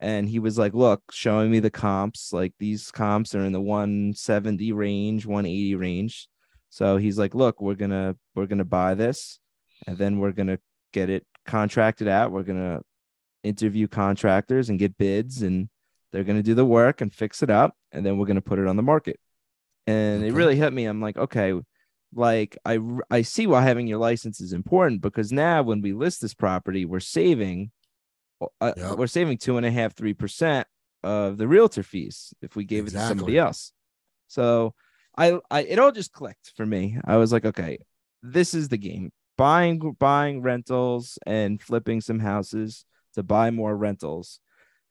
And 0.00 0.28
he 0.28 0.38
was 0.38 0.56
like, 0.56 0.74
"Look, 0.74 1.02
showing 1.10 1.50
me 1.50 1.58
the 1.58 1.70
comps. 1.70 2.32
Like 2.32 2.52
these 2.58 2.90
comps 2.92 3.34
are 3.34 3.44
in 3.44 3.52
the 3.52 3.60
170 3.60 4.72
range, 4.72 5.26
180 5.26 5.74
range." 5.74 6.28
So 6.70 6.96
he's 6.98 7.18
like, 7.18 7.34
"Look, 7.34 7.60
we're 7.60 7.74
gonna 7.74 8.16
we're 8.34 8.46
gonna 8.46 8.64
buy 8.64 8.94
this, 8.94 9.40
and 9.86 9.98
then 9.98 10.18
we're 10.20 10.32
gonna 10.32 10.58
get 10.92 11.10
it 11.10 11.26
contracted 11.46 12.06
out. 12.06 12.30
We're 12.30 12.44
gonna 12.44 12.82
interview 13.42 13.88
contractors 13.88 14.70
and 14.70 14.78
get 14.78 14.96
bids, 14.98 15.42
and 15.42 15.68
they're 16.12 16.24
gonna 16.24 16.44
do 16.44 16.54
the 16.54 16.64
work 16.64 17.00
and 17.00 17.12
fix 17.12 17.42
it 17.42 17.50
up, 17.50 17.74
and 17.90 18.06
then 18.06 18.18
we're 18.18 18.26
gonna 18.26 18.40
put 18.40 18.60
it 18.60 18.68
on 18.68 18.76
the 18.76 18.82
market." 18.82 19.18
And 19.88 20.22
it 20.22 20.34
really 20.34 20.56
hit 20.56 20.72
me. 20.72 20.84
I'm 20.84 21.00
like, 21.00 21.16
okay, 21.16 21.58
like 22.14 22.56
I 22.64 22.78
I 23.10 23.22
see 23.22 23.46
why 23.46 23.62
having 23.62 23.86
your 23.86 23.98
license 23.98 24.40
is 24.40 24.52
important 24.52 25.00
because 25.00 25.32
now 25.32 25.62
when 25.62 25.80
we 25.82 25.92
list 25.92 26.20
this 26.22 26.34
property, 26.34 26.84
we're 26.84 27.00
saving, 27.00 27.70
uh, 28.60 28.72
Yep. 28.76 28.98
we're 28.98 29.06
saving 29.06 29.38
two 29.38 29.56
and 29.56 29.66
a 29.66 29.70
half, 29.70 29.94
three 29.94 30.14
percent 30.14 30.66
of 31.02 31.38
the 31.38 31.46
realtor 31.46 31.82
fees 31.82 32.32
if 32.42 32.56
we 32.56 32.64
gave 32.64 32.86
it 32.86 32.90
to 32.90 32.96
somebody 33.08 33.38
else. 33.38 33.72
So 34.26 34.74
I, 35.16 35.38
I, 35.50 35.62
it 35.62 35.78
all 35.78 35.92
just 35.92 36.12
clicked 36.12 36.52
for 36.56 36.64
me. 36.64 36.98
I 37.04 37.16
was 37.16 37.32
like, 37.32 37.44
okay, 37.44 37.78
this 38.22 38.54
is 38.54 38.68
the 38.68 38.78
game: 38.78 39.10
buying, 39.36 39.78
buying 39.98 40.42
rentals 40.42 41.18
and 41.26 41.60
flipping 41.62 42.00
some 42.00 42.18
houses 42.20 42.84
to 43.14 43.22
buy 43.22 43.50
more 43.50 43.76
rentals, 43.76 44.40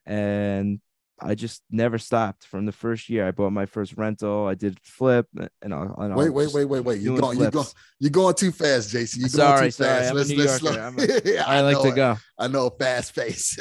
and 0.06 0.80
I 1.20 1.34
just 1.36 1.64
never 1.72 1.98
stopped 1.98 2.46
from 2.46 2.66
the 2.66 2.72
first 2.72 3.10
year. 3.10 3.28
I 3.28 3.32
bought 3.32 3.52
my 3.52 3.66
first 3.66 3.94
rental. 3.98 4.46
I 4.46 4.54
did 4.54 4.80
flip, 4.84 5.28
and 5.62 5.74
I'll, 5.74 5.96
and 5.98 6.14
I'll 6.14 6.20
Wait, 6.20 6.30
wait, 6.30 6.54
wait, 6.54 6.66
wait, 6.66 6.82
wait. 6.82 7.02
You're 7.02 7.20
going, 7.20 7.40
you're 7.40 7.50
going, 7.50 7.66
you're 8.00 8.12
going 8.12 8.36
too 8.36 8.52
fast, 8.52 8.92
Jason. 8.92 9.22
You're 9.22 9.30
Sorry, 9.30 9.58
going 9.60 9.68
too 9.68 9.72
sorry. 9.72 9.90
fast. 10.02 10.12
I'm 10.12 10.18
a 10.18 10.26
New 10.26 11.06
Yorker. 11.16 11.30
Yeah, 11.30 11.44
I 11.48 11.62
like 11.62 11.82
to 11.82 11.92
go. 11.92 12.18
I 12.38 12.48
know 12.48 12.70
fast 12.70 13.16
pace. 13.16 13.58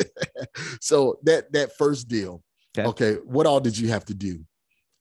so 0.80 1.18
that 1.22 1.52
that 1.52 1.76
first 1.76 2.08
deal, 2.08 2.42
Okay. 2.76 2.88
okay. 2.88 3.14
What 3.24 3.46
all 3.46 3.60
did 3.60 3.78
you 3.78 3.88
have 3.88 4.04
to 4.06 4.14
do 4.14 4.44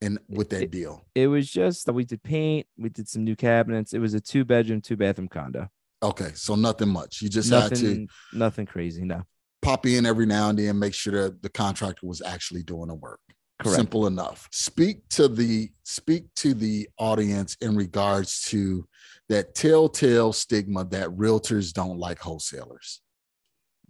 And 0.02 0.20
with 0.30 0.50
that 0.52 0.63
It- 0.63 0.72
deal? 0.72 1.06
It 1.13 1.28
was 1.28 1.50
just 1.50 1.86
that 1.88 1.94
we 1.94 2.06
did 2.06 2.24
paint, 2.24 2.68
we 2.78 2.89
did 2.89 3.10
some 3.10 3.24
new 3.26 3.36
cabinets. 3.36 3.94
It 3.94 4.00
was 4.00 4.13
a 4.13 4.22
two 4.22 4.46
bedroom, 4.46 4.80
two 4.82 4.96
bathroom 4.96 5.28
condo. 5.28 5.68
Okay, 6.04 6.32
so 6.36 6.56
nothing 6.56 6.89
much. 6.89 7.22
You 7.22 7.30
just 7.30 7.50
had 7.50 7.74
to 7.76 7.84
Nothing, 7.84 8.10
nothing 8.34 8.65
crazy. 8.65 9.04
No, 9.04 9.24
pop 9.65 9.86
in 9.86 10.06
every 10.06 10.25
now 10.25 10.49
and 10.49 10.60
then, 10.60 10.80
make 10.80 10.93
sure 10.93 11.23
that 11.23 11.41
the 11.41 11.49
contractor 11.49 12.06
was 12.08 12.21
actually 12.21 12.63
doing 12.63 12.88
the 12.88 12.95
work. 12.95 13.19
correct. 13.62 13.75
Simple 13.75 14.08
enough. 14.08 14.47
Speak 14.51 15.08
to 15.10 15.28
the 15.28 15.69
speak 15.84 16.25
to 16.36 16.54
the 16.54 16.88
audience 16.97 17.58
in 17.62 17.75
regards 17.75 18.43
to 18.45 18.86
that 19.30 19.56
telltale 19.56 20.34
stigma 20.34 20.86
that 20.86 21.10
realtors 21.10 21.73
don't 21.73 21.97
like 21.97 22.19
wholesalers. 22.19 23.01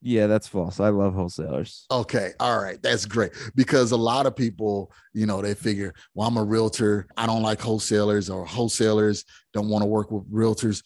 Yeah, 0.01 0.27
that's 0.27 0.47
false. 0.47 0.79
I 0.79 0.89
love 0.89 1.15
wholesalers. 1.15 1.87
Okay. 1.89 2.33
All 2.39 2.61
right. 2.61 2.79
That's 2.81 3.05
great. 3.05 3.31
Because 3.55 3.91
a 3.91 3.97
lot 3.97 4.27
of 4.27 4.35
people, 4.35 4.91
you 5.13 5.25
know, 5.25 5.41
they 5.41 5.55
figure, 5.55 5.95
well, 6.13 6.27
I'm 6.27 6.37
a 6.37 6.43
realtor. 6.43 7.07
I 7.17 7.25
don't 7.25 7.41
like 7.41 7.59
wholesalers 7.59 8.29
or 8.29 8.45
wholesalers 8.45 9.25
don't 9.51 9.67
want 9.67 9.81
to 9.81 9.87
work 9.87 10.11
with 10.11 10.31
realtors. 10.31 10.83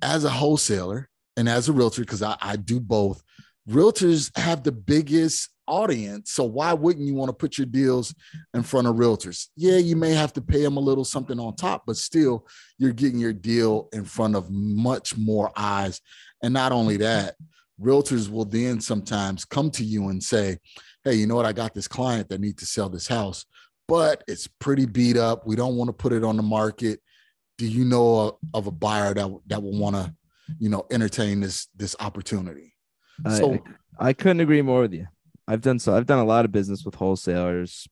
As 0.00 0.24
a 0.24 0.30
wholesaler 0.30 1.10
and 1.36 1.46
as 1.46 1.68
a 1.68 1.72
realtor, 1.74 2.00
because 2.00 2.22
I, 2.22 2.36
I 2.40 2.56
do 2.56 2.80
both, 2.80 3.22
realtors 3.68 4.36
have 4.36 4.62
the 4.62 4.72
biggest 4.72 5.50
audience. 5.68 6.32
So 6.32 6.44
why 6.44 6.72
wouldn't 6.72 7.06
you 7.06 7.14
want 7.14 7.28
to 7.28 7.34
put 7.34 7.58
your 7.58 7.66
deals 7.66 8.14
in 8.54 8.62
front 8.62 8.86
of 8.86 8.96
realtors? 8.96 9.48
Yeah, 9.56 9.76
you 9.76 9.94
may 9.94 10.12
have 10.12 10.32
to 10.34 10.40
pay 10.40 10.62
them 10.62 10.76
a 10.76 10.80
little 10.80 11.04
something 11.04 11.38
on 11.38 11.54
top, 11.54 11.84
but 11.86 11.96
still 11.96 12.46
you're 12.78 12.92
getting 12.92 13.18
your 13.18 13.34
deal 13.34 13.88
in 13.92 14.04
front 14.04 14.34
of 14.34 14.50
much 14.50 15.16
more 15.16 15.52
eyes. 15.54 16.00
And 16.42 16.54
not 16.54 16.72
only 16.72 16.96
that, 16.98 17.36
realtors 17.80 18.30
will 18.30 18.46
then 18.46 18.80
sometimes 18.80 19.44
come 19.44 19.70
to 19.72 19.84
you 19.84 20.08
and 20.08 20.22
say, 20.22 20.58
Hey, 21.04 21.14
you 21.14 21.26
know 21.26 21.36
what? 21.36 21.46
I 21.46 21.52
got 21.52 21.74
this 21.74 21.88
client 21.88 22.28
that 22.30 22.40
needs 22.40 22.60
to 22.60 22.66
sell 22.66 22.88
this 22.88 23.06
house, 23.06 23.44
but 23.86 24.24
it's 24.26 24.46
pretty 24.46 24.86
beat 24.86 25.16
up. 25.16 25.46
We 25.46 25.56
don't 25.56 25.76
want 25.76 25.88
to 25.88 25.92
put 25.92 26.12
it 26.12 26.24
on 26.24 26.36
the 26.36 26.42
market. 26.42 27.00
Do 27.56 27.66
you 27.66 27.84
know 27.84 28.38
of 28.54 28.66
a 28.66 28.70
buyer 28.70 29.14
that 29.14 29.38
that 29.46 29.62
will 29.62 29.78
want 29.78 29.96
to, 29.96 30.14
you 30.58 30.68
know, 30.68 30.86
entertain 30.90 31.40
this 31.40 31.68
this 31.76 31.94
opportunity? 32.00 32.74
I- 33.24 33.60
I, 33.98 34.12
couldn't 34.12 34.40
agree 34.40 34.62
more 34.62 34.82
with 34.82 34.94
you. 34.94 35.06
I've 35.46 35.60
done 35.60 35.78
so. 35.78 35.96
I've 35.96 36.06
done 36.06 36.18
a 36.18 36.24
lot 36.24 36.44
of 36.44 36.52
business 36.52 36.84
with 36.84 36.94
wholesalers. 36.94 37.88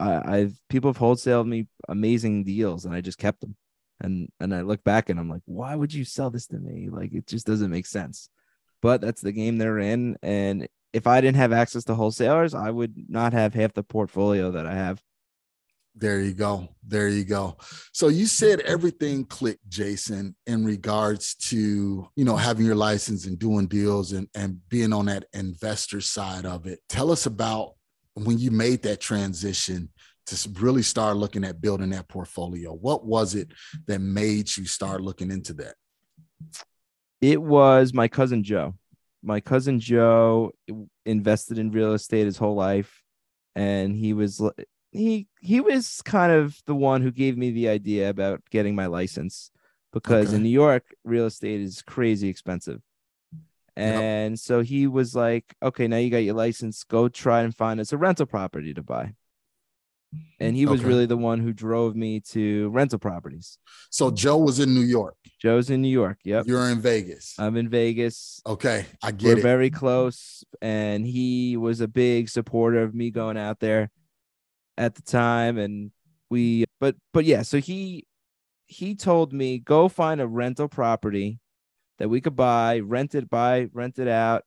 I, 0.00 0.38
I've 0.38 0.58
people 0.68 0.90
have 0.90 0.98
wholesaled 0.98 1.46
me 1.46 1.66
amazing 1.88 2.44
deals, 2.44 2.84
and 2.84 2.94
I 2.94 3.00
just 3.00 3.18
kept 3.18 3.40
them. 3.40 3.56
And 4.00 4.28
and 4.40 4.54
I 4.54 4.62
look 4.62 4.84
back 4.84 5.08
and 5.10 5.18
I'm 5.18 5.28
like, 5.28 5.42
why 5.44 5.74
would 5.74 5.92
you 5.92 6.04
sell 6.04 6.30
this 6.30 6.46
to 6.48 6.58
me? 6.58 6.88
Like 6.88 7.12
it 7.12 7.26
just 7.26 7.46
doesn't 7.46 7.70
make 7.70 7.86
sense. 7.86 8.30
But 8.80 9.00
that's 9.00 9.20
the 9.20 9.32
game 9.32 9.58
they're 9.58 9.78
in. 9.78 10.16
And 10.22 10.68
if 10.92 11.06
I 11.06 11.20
didn't 11.20 11.36
have 11.36 11.52
access 11.52 11.84
to 11.84 11.94
wholesalers, 11.94 12.54
I 12.54 12.70
would 12.70 12.94
not 13.08 13.32
have 13.32 13.54
half 13.54 13.74
the 13.74 13.82
portfolio 13.82 14.52
that 14.52 14.66
I 14.66 14.74
have. 14.74 15.02
There 16.00 16.20
you 16.20 16.32
go. 16.32 16.68
There 16.86 17.08
you 17.08 17.24
go. 17.24 17.56
So 17.92 18.06
you 18.06 18.26
said 18.26 18.60
mm-hmm. 18.60 18.72
everything 18.72 19.24
clicked, 19.24 19.68
Jason, 19.68 20.36
in 20.46 20.64
regards 20.64 21.34
to, 21.34 22.08
you 22.14 22.24
know, 22.24 22.36
having 22.36 22.66
your 22.66 22.76
license 22.76 23.26
and 23.26 23.36
doing 23.36 23.66
deals 23.66 24.12
and, 24.12 24.28
and 24.34 24.60
being 24.68 24.92
on 24.92 25.06
that 25.06 25.24
investor 25.32 26.00
side 26.00 26.46
of 26.46 26.66
it. 26.66 26.78
Tell 26.88 27.10
us 27.10 27.26
about 27.26 27.72
when 28.14 28.38
you 28.38 28.52
made 28.52 28.82
that 28.82 29.00
transition 29.00 29.88
to 30.26 30.50
really 30.60 30.82
start 30.82 31.16
looking 31.16 31.42
at 31.42 31.60
building 31.60 31.90
that 31.90 32.08
portfolio. 32.08 32.72
What 32.72 33.04
was 33.04 33.34
it 33.34 33.48
that 33.86 34.00
made 34.00 34.56
you 34.56 34.66
start 34.66 35.00
looking 35.00 35.32
into 35.32 35.54
that? 35.54 35.74
It 37.20 37.42
was 37.42 37.92
my 37.92 38.06
cousin 38.06 38.44
Joe. 38.44 38.74
My 39.22 39.40
cousin 39.40 39.80
Joe 39.80 40.52
invested 41.04 41.58
in 41.58 41.72
real 41.72 41.94
estate 41.94 42.26
his 42.26 42.38
whole 42.38 42.54
life, 42.54 43.02
and 43.56 43.96
he 43.96 44.12
was 44.12 44.40
he 44.98 45.28
he 45.40 45.60
was 45.60 46.02
kind 46.02 46.32
of 46.32 46.60
the 46.66 46.74
one 46.74 47.02
who 47.02 47.10
gave 47.10 47.38
me 47.38 47.50
the 47.52 47.68
idea 47.68 48.10
about 48.10 48.42
getting 48.50 48.74
my 48.74 48.86
license 48.86 49.50
because 49.92 50.28
Okay. 50.28 50.36
in 50.36 50.42
New 50.42 50.48
York 50.50 50.84
real 51.04 51.26
estate 51.26 51.60
is 51.60 51.82
crazy 51.82 52.28
expensive. 52.28 52.80
And 53.76 54.38
so 54.38 54.60
he 54.60 54.88
was 54.88 55.14
like, 55.14 55.54
"Okay, 55.62 55.86
now 55.86 55.98
you 55.98 56.10
got 56.10 56.18
your 56.18 56.34
license. 56.34 56.82
Go 56.82 57.08
try 57.08 57.42
and 57.42 57.54
find 57.54 57.78
us 57.78 57.92
a 57.92 57.96
rental 57.96 58.26
property 58.26 58.74
to 58.74 58.82
buy." 58.82 59.14
And 60.40 60.56
he 60.56 60.66
was 60.66 60.80
Okay. 60.80 60.88
really 60.88 61.06
the 61.06 61.16
one 61.16 61.38
who 61.38 61.52
drove 61.52 61.94
me 61.94 62.20
to 62.32 62.68
rental 62.70 62.98
properties. 62.98 63.58
So 63.90 64.10
Joe 64.10 64.38
was 64.38 64.58
in 64.58 64.74
New 64.74 64.82
York. 64.82 65.16
Joe's 65.40 65.70
in 65.70 65.80
New 65.80 65.88
York. 65.88 66.18
Yep. 66.24 66.46
You're 66.48 66.68
in 66.70 66.80
Vegas. 66.80 67.34
I'm 67.38 67.56
in 67.56 67.68
Vegas. 67.68 68.40
Okay, 68.46 68.86
I 69.02 69.12
get 69.12 69.26
We're 69.28 69.38
it. 69.38 69.42
very 69.42 69.70
close. 69.70 70.44
And 70.60 71.06
he 71.06 71.56
was 71.56 71.80
a 71.80 71.88
big 71.88 72.28
supporter 72.28 72.82
of 72.82 72.94
me 72.94 73.10
going 73.10 73.36
out 73.36 73.60
there 73.60 73.90
at 74.78 74.94
the 74.94 75.02
time. 75.02 75.58
And 75.58 75.90
we 76.30 76.64
but 76.80 76.96
but 77.12 77.26
yeah, 77.26 77.42
so 77.42 77.58
he 77.58 78.06
he 78.64 78.94
told 78.94 79.32
me 79.34 79.58
go 79.58 79.88
find 79.88 80.20
a 80.20 80.26
rental 80.26 80.68
property 80.68 81.40
that 81.98 82.08
we 82.08 82.20
could 82.20 82.36
buy, 82.36 82.78
rent 82.80 83.14
it, 83.14 83.28
buy, 83.28 83.68
rent 83.74 83.98
it 83.98 84.08
out. 84.08 84.44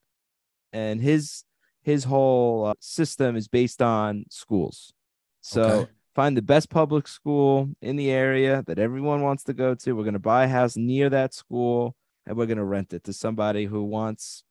And 0.73 1.01
his 1.01 1.43
his 1.83 2.05
whole 2.05 2.65
uh, 2.67 2.73
system 2.79 3.35
is 3.35 3.47
based 3.47 3.81
on 3.81 4.25
schools. 4.29 4.93
So 5.41 5.63
Okay. 5.63 5.91
find 6.15 6.37
the 6.37 6.41
best 6.41 6.69
public 6.69 7.07
school 7.07 7.69
in 7.81 7.95
the 7.95 8.11
area 8.11 8.63
that 8.67 8.77
everyone 8.79 9.21
wants 9.21 9.43
to 9.45 9.53
go 9.53 9.75
to. 9.75 9.93
We're 9.93 10.03
going 10.03 10.13
to 10.13 10.19
buy 10.19 10.45
a 10.45 10.47
house 10.47 10.77
near 10.77 11.09
that 11.09 11.33
school 11.33 11.95
and 12.25 12.37
we're 12.37 12.45
going 12.45 12.57
to 12.57 12.63
rent 12.63 12.93
it 12.93 13.03
to 13.05 13.13
somebody 13.13 13.65
who 13.65 13.83
wants 13.83 14.43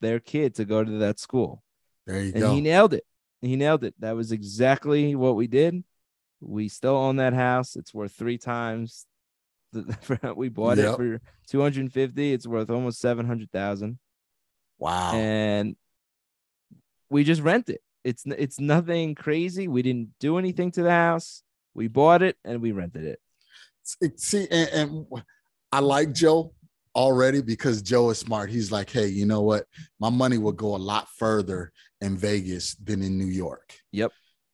their 0.00 0.20
kid 0.20 0.54
to 0.54 0.64
go 0.64 0.84
to 0.84 0.90
that 0.98 1.18
school. 1.18 1.62
there 2.06 2.22
you 2.22 2.32
And 2.32 2.42
go. 2.44 2.54
he 2.54 2.60
nailed 2.60 2.94
it. 2.94 3.04
He 3.40 3.56
nailed 3.56 3.84
it. 3.84 3.94
That 4.00 4.16
was 4.16 4.32
exactly 4.32 5.14
what 5.14 5.36
we 5.36 5.46
did. 5.46 5.84
We 6.40 6.68
still 6.68 6.96
own 6.96 7.16
that 7.16 7.34
house. 7.34 7.76
It's 7.76 7.92
worth 7.94 8.12
three 8.12 8.38
times. 8.38 9.06
The, 9.72 10.32
we 10.36 10.48
bought 10.48 10.78
Yep. 10.78 10.94
it 10.94 10.96
for 10.96 11.20
250. 11.48 12.32
It's 12.32 12.46
worth 12.46 12.70
almost 12.70 13.00
700,000 13.00 13.98
wow. 14.78 15.12
and 15.14 15.76
we 17.10 17.24
just 17.24 17.42
rent 17.42 17.68
it. 17.68 17.80
It's 18.04 18.24
it's 18.26 18.60
nothing 18.60 19.14
crazy. 19.14 19.68
We 19.68 19.82
didn't 19.82 20.10
do 20.20 20.38
anything 20.38 20.70
to 20.72 20.82
the 20.82 20.90
house. 20.90 21.42
We 21.74 21.88
bought 21.88 22.22
it 22.22 22.36
and 22.44 22.62
we 22.62 22.72
rented 22.72 23.04
it. 23.04 23.20
See- 24.16 24.46
and, 24.50 24.68
and 24.70 25.06
I 25.72 25.80
like 25.80 26.12
Joe 26.12 26.52
already 26.98 27.40
because 27.40 27.80
Joe 27.80 28.10
is 28.10 28.18
smart. 28.18 28.50
He's 28.50 28.72
like, 28.72 28.90
hey, 28.90 29.06
you 29.06 29.24
know 29.24 29.40
what? 29.40 29.66
My 30.00 30.10
money 30.10 30.36
will 30.36 30.52
go 30.52 30.74
a 30.74 30.76
lot 30.76 31.06
further 31.16 31.70
in 32.00 32.16
Vegas 32.16 32.74
than 32.74 33.02
in 33.02 33.16
New 33.16 33.26
York. 33.26 33.72
Yep. 33.92 34.10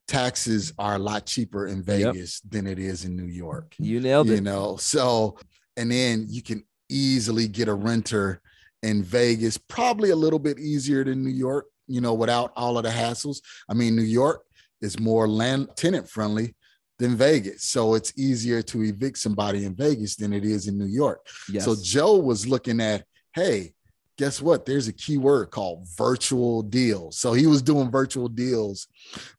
Taxes 0.08 0.70
are 0.78 0.96
a 0.96 0.98
lot 0.98 1.24
cheaper 1.24 1.66
in 1.66 1.82
Vegas 1.82 2.40
than 2.40 2.66
it 2.66 2.78
is 2.78 3.06
in 3.06 3.16
New 3.16 3.32
York. 3.32 3.74
You 3.78 3.98
nailed 3.98 4.26
you 4.26 4.34
it. 4.34 4.42
know, 4.42 4.76
so 4.76 5.38
and 5.78 5.90
then 5.90 6.26
you 6.28 6.42
can 6.42 6.62
easily 6.90 7.48
get 7.48 7.68
a 7.68 7.74
renter 7.74 8.42
in 8.82 9.02
Vegas, 9.02 9.56
probably 9.56 10.10
a 10.10 10.16
little 10.16 10.38
bit 10.38 10.58
easier 10.58 11.02
than 11.02 11.24
New 11.24 11.30
York, 11.30 11.64
you 11.86 12.02
know, 12.02 12.12
without 12.12 12.52
all 12.56 12.76
of 12.76 12.84
the 12.84 12.90
hassles. 12.90 13.38
I 13.70 13.72
mean, 13.72 13.96
New 13.96 14.02
York 14.02 14.44
is 14.82 15.00
more 15.00 15.26
land 15.26 15.68
tenant 15.76 16.10
friendly 16.10 16.54
than 16.98 17.16
Vegas. 17.16 17.64
So 17.64 17.94
it's 17.94 18.12
easier 18.16 18.62
to 18.62 18.84
evict 18.84 19.18
somebody 19.18 19.64
in 19.64 19.74
Vegas 19.74 20.16
than 20.16 20.32
it 20.32 20.44
is 20.44 20.68
in 20.68 20.78
New 20.78 20.86
York. 20.86 21.26
Yes. 21.50 21.64
So 21.64 21.74
Joe 21.82 22.16
was 22.18 22.46
looking 22.46 22.80
at, 22.80 23.04
hey, 23.34 23.74
guess 24.16 24.40
what? 24.40 24.64
There's 24.64 24.86
a 24.86 24.92
key 24.92 25.18
word 25.18 25.50
called 25.50 25.88
virtual 25.96 26.62
deals. 26.62 27.18
So 27.18 27.32
he 27.32 27.46
was 27.46 27.62
doing 27.62 27.90
virtual 27.90 28.28
deals 28.28 28.86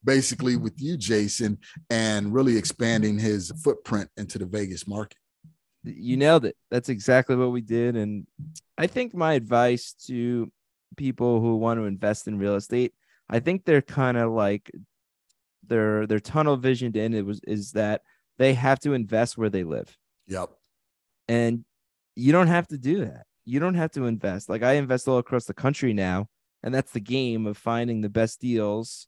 basically 0.03 0.57
with 0.57 0.73
you, 0.81 0.97
Jason, 0.97 1.57
and 1.89 2.33
really 2.33 2.57
expanding 2.57 3.17
his 3.17 3.51
footprint 3.63 4.09
into 4.17 4.37
the 4.37 4.45
Vegas 4.45 4.85
market. 4.85 5.17
you 5.85 6.17
nailed 6.17 6.45
it. 6.45 6.57
That's 6.71 6.89
exactly 6.89 7.35
what 7.35 7.51
we 7.51 7.61
did. 7.61 7.95
And 7.95 8.27
I 8.77 8.87
think 8.87 9.13
my 9.13 9.33
advice 9.33 9.93
to 10.07 10.51
people 10.97 11.39
who 11.39 11.57
want 11.57 11.79
to 11.79 11.85
invest 11.85 12.27
in 12.27 12.37
real 12.39 12.55
estate, 12.55 12.93
I 13.29 13.39
think 13.39 13.65
they're 13.65 13.81
kind 13.81 14.17
of 14.17 14.31
like 14.31 14.71
their 15.67 16.07
their 16.07 16.19
tunnel 16.19 16.57
visioned 16.57 16.95
in 16.95 17.13
it 17.13 17.25
was 17.25 17.41
is 17.47 17.71
that 17.71 18.01
they 18.37 18.53
have 18.53 18.79
to 18.79 18.93
invest 18.93 19.37
where 19.37 19.49
they 19.49 19.63
live. 19.63 19.95
Yep. 20.27 20.49
And 21.27 21.65
you 22.15 22.31
don't 22.31 22.47
have 22.47 22.67
to 22.67 22.77
do 22.77 23.05
that. 23.05 23.25
You 23.45 23.59
don't 23.59 23.75
have 23.75 23.91
to 23.91 24.05
invest. 24.05 24.49
Like 24.49 24.63
I 24.63 24.73
invest 24.73 25.07
all 25.07 25.17
across 25.17 25.45
the 25.45 25.53
country 25.53 25.93
now, 25.93 26.27
and 26.63 26.73
that's 26.73 26.91
the 26.91 26.99
game 26.99 27.45
of 27.45 27.57
finding 27.57 28.01
the 28.01 28.09
best 28.09 28.41
deals 28.41 29.07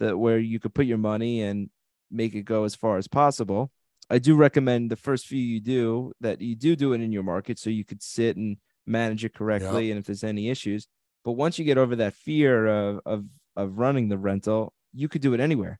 that 0.00 0.18
where 0.18 0.38
you 0.38 0.58
could 0.58 0.74
put 0.74 0.86
your 0.86 0.98
money 0.98 1.42
and 1.42 1.70
make 2.10 2.34
it 2.34 2.42
go 2.42 2.64
as 2.64 2.74
far 2.74 2.96
as 2.96 3.08
possible. 3.08 3.70
I 4.10 4.18
do 4.18 4.36
recommend 4.36 4.90
the 4.90 4.96
first 4.96 5.26
few 5.26 5.40
you 5.40 5.60
do 5.60 6.12
that 6.20 6.40
you 6.40 6.54
do 6.54 6.76
do 6.76 6.92
it 6.92 7.00
in 7.00 7.12
your 7.12 7.22
market 7.22 7.58
so 7.58 7.70
you 7.70 7.84
could 7.84 8.02
sit 8.02 8.36
and 8.36 8.58
manage 8.86 9.24
it 9.24 9.34
correctly 9.34 9.90
and 9.90 9.98
if 9.98 10.06
there's 10.06 10.24
any 10.24 10.50
issues. 10.50 10.88
But 11.24 11.32
once 11.32 11.58
you 11.58 11.64
get 11.64 11.78
over 11.78 11.96
that 11.96 12.14
fear 12.14 12.66
of 12.66 13.00
of 13.06 13.24
of 13.56 13.78
running 13.78 14.08
the 14.08 14.18
rental, 14.18 14.72
you 14.92 15.08
could 15.08 15.22
do 15.22 15.34
it 15.34 15.40
anywhere. 15.40 15.78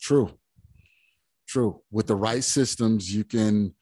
True. 0.00 0.30
True. 1.48 1.80
With 1.90 2.06
the 2.06 2.16
right 2.16 2.42
systems, 2.42 3.14
you 3.14 3.24
can 3.24 3.74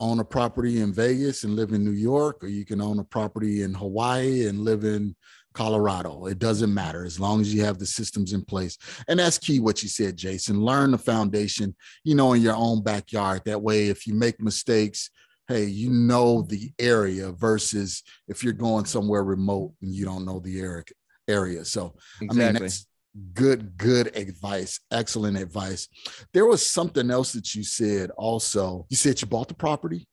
own 0.00 0.20
a 0.20 0.24
property 0.24 0.80
in 0.80 0.92
Vegas 0.92 1.42
and 1.44 1.56
live 1.56 1.72
in 1.72 1.84
New 1.84 1.90
York, 1.90 2.44
or 2.44 2.46
you 2.46 2.64
can 2.64 2.80
own 2.80 2.98
a 3.00 3.04
property 3.04 3.62
in 3.62 3.74
Hawaii 3.74 4.46
and 4.46 4.60
live 4.60 4.84
in 4.84 5.16
Colorado. 5.54 6.26
It 6.26 6.38
doesn't 6.38 6.72
matter 6.72 7.04
as 7.04 7.18
long 7.18 7.40
as 7.40 7.52
you 7.52 7.64
have 7.64 7.78
the 7.78 7.86
systems 7.86 8.32
in 8.32 8.44
place. 8.44 8.78
And 9.08 9.18
that's 9.18 9.38
key 9.38 9.58
what 9.58 9.82
you 9.82 9.88
said, 9.88 10.16
Jason. 10.16 10.60
Learn 10.60 10.92
the 10.92 10.98
foundation, 10.98 11.74
you 12.04 12.14
know, 12.14 12.32
in 12.34 12.42
your 12.42 12.54
own 12.54 12.82
backyard. 12.82 13.42
That 13.44 13.62
way, 13.62 13.88
if 13.88 14.06
you 14.06 14.14
make 14.14 14.40
mistakes, 14.40 15.10
hey, 15.48 15.64
you 15.64 15.90
know 15.90 16.42
the 16.42 16.70
area 16.78 17.32
versus 17.32 18.04
if 18.28 18.44
you're 18.44 18.52
going 18.52 18.84
somewhere 18.84 19.24
remote 19.24 19.72
and 19.82 19.92
you 19.92 20.04
don't 20.04 20.24
know 20.24 20.38
the 20.38 20.60
area 20.60 20.84
area. 21.28 21.64
So 21.64 21.94
Exactly. 22.20 22.44
I 22.44 22.52
mean, 22.52 22.62
that's 22.62 22.86
good, 23.34 23.76
good 23.76 24.16
advice. 24.16 24.80
Excellent 24.90 25.36
advice. 25.36 25.88
There 26.32 26.46
was 26.46 26.64
something 26.64 27.10
else 27.10 27.32
that 27.32 27.54
you 27.54 27.64
said 27.64 28.10
also. 28.10 28.86
You 28.88 28.96
said 28.96 29.20
you 29.20 29.26
bought 29.26 29.48
the 29.48 29.54
property 29.54 30.06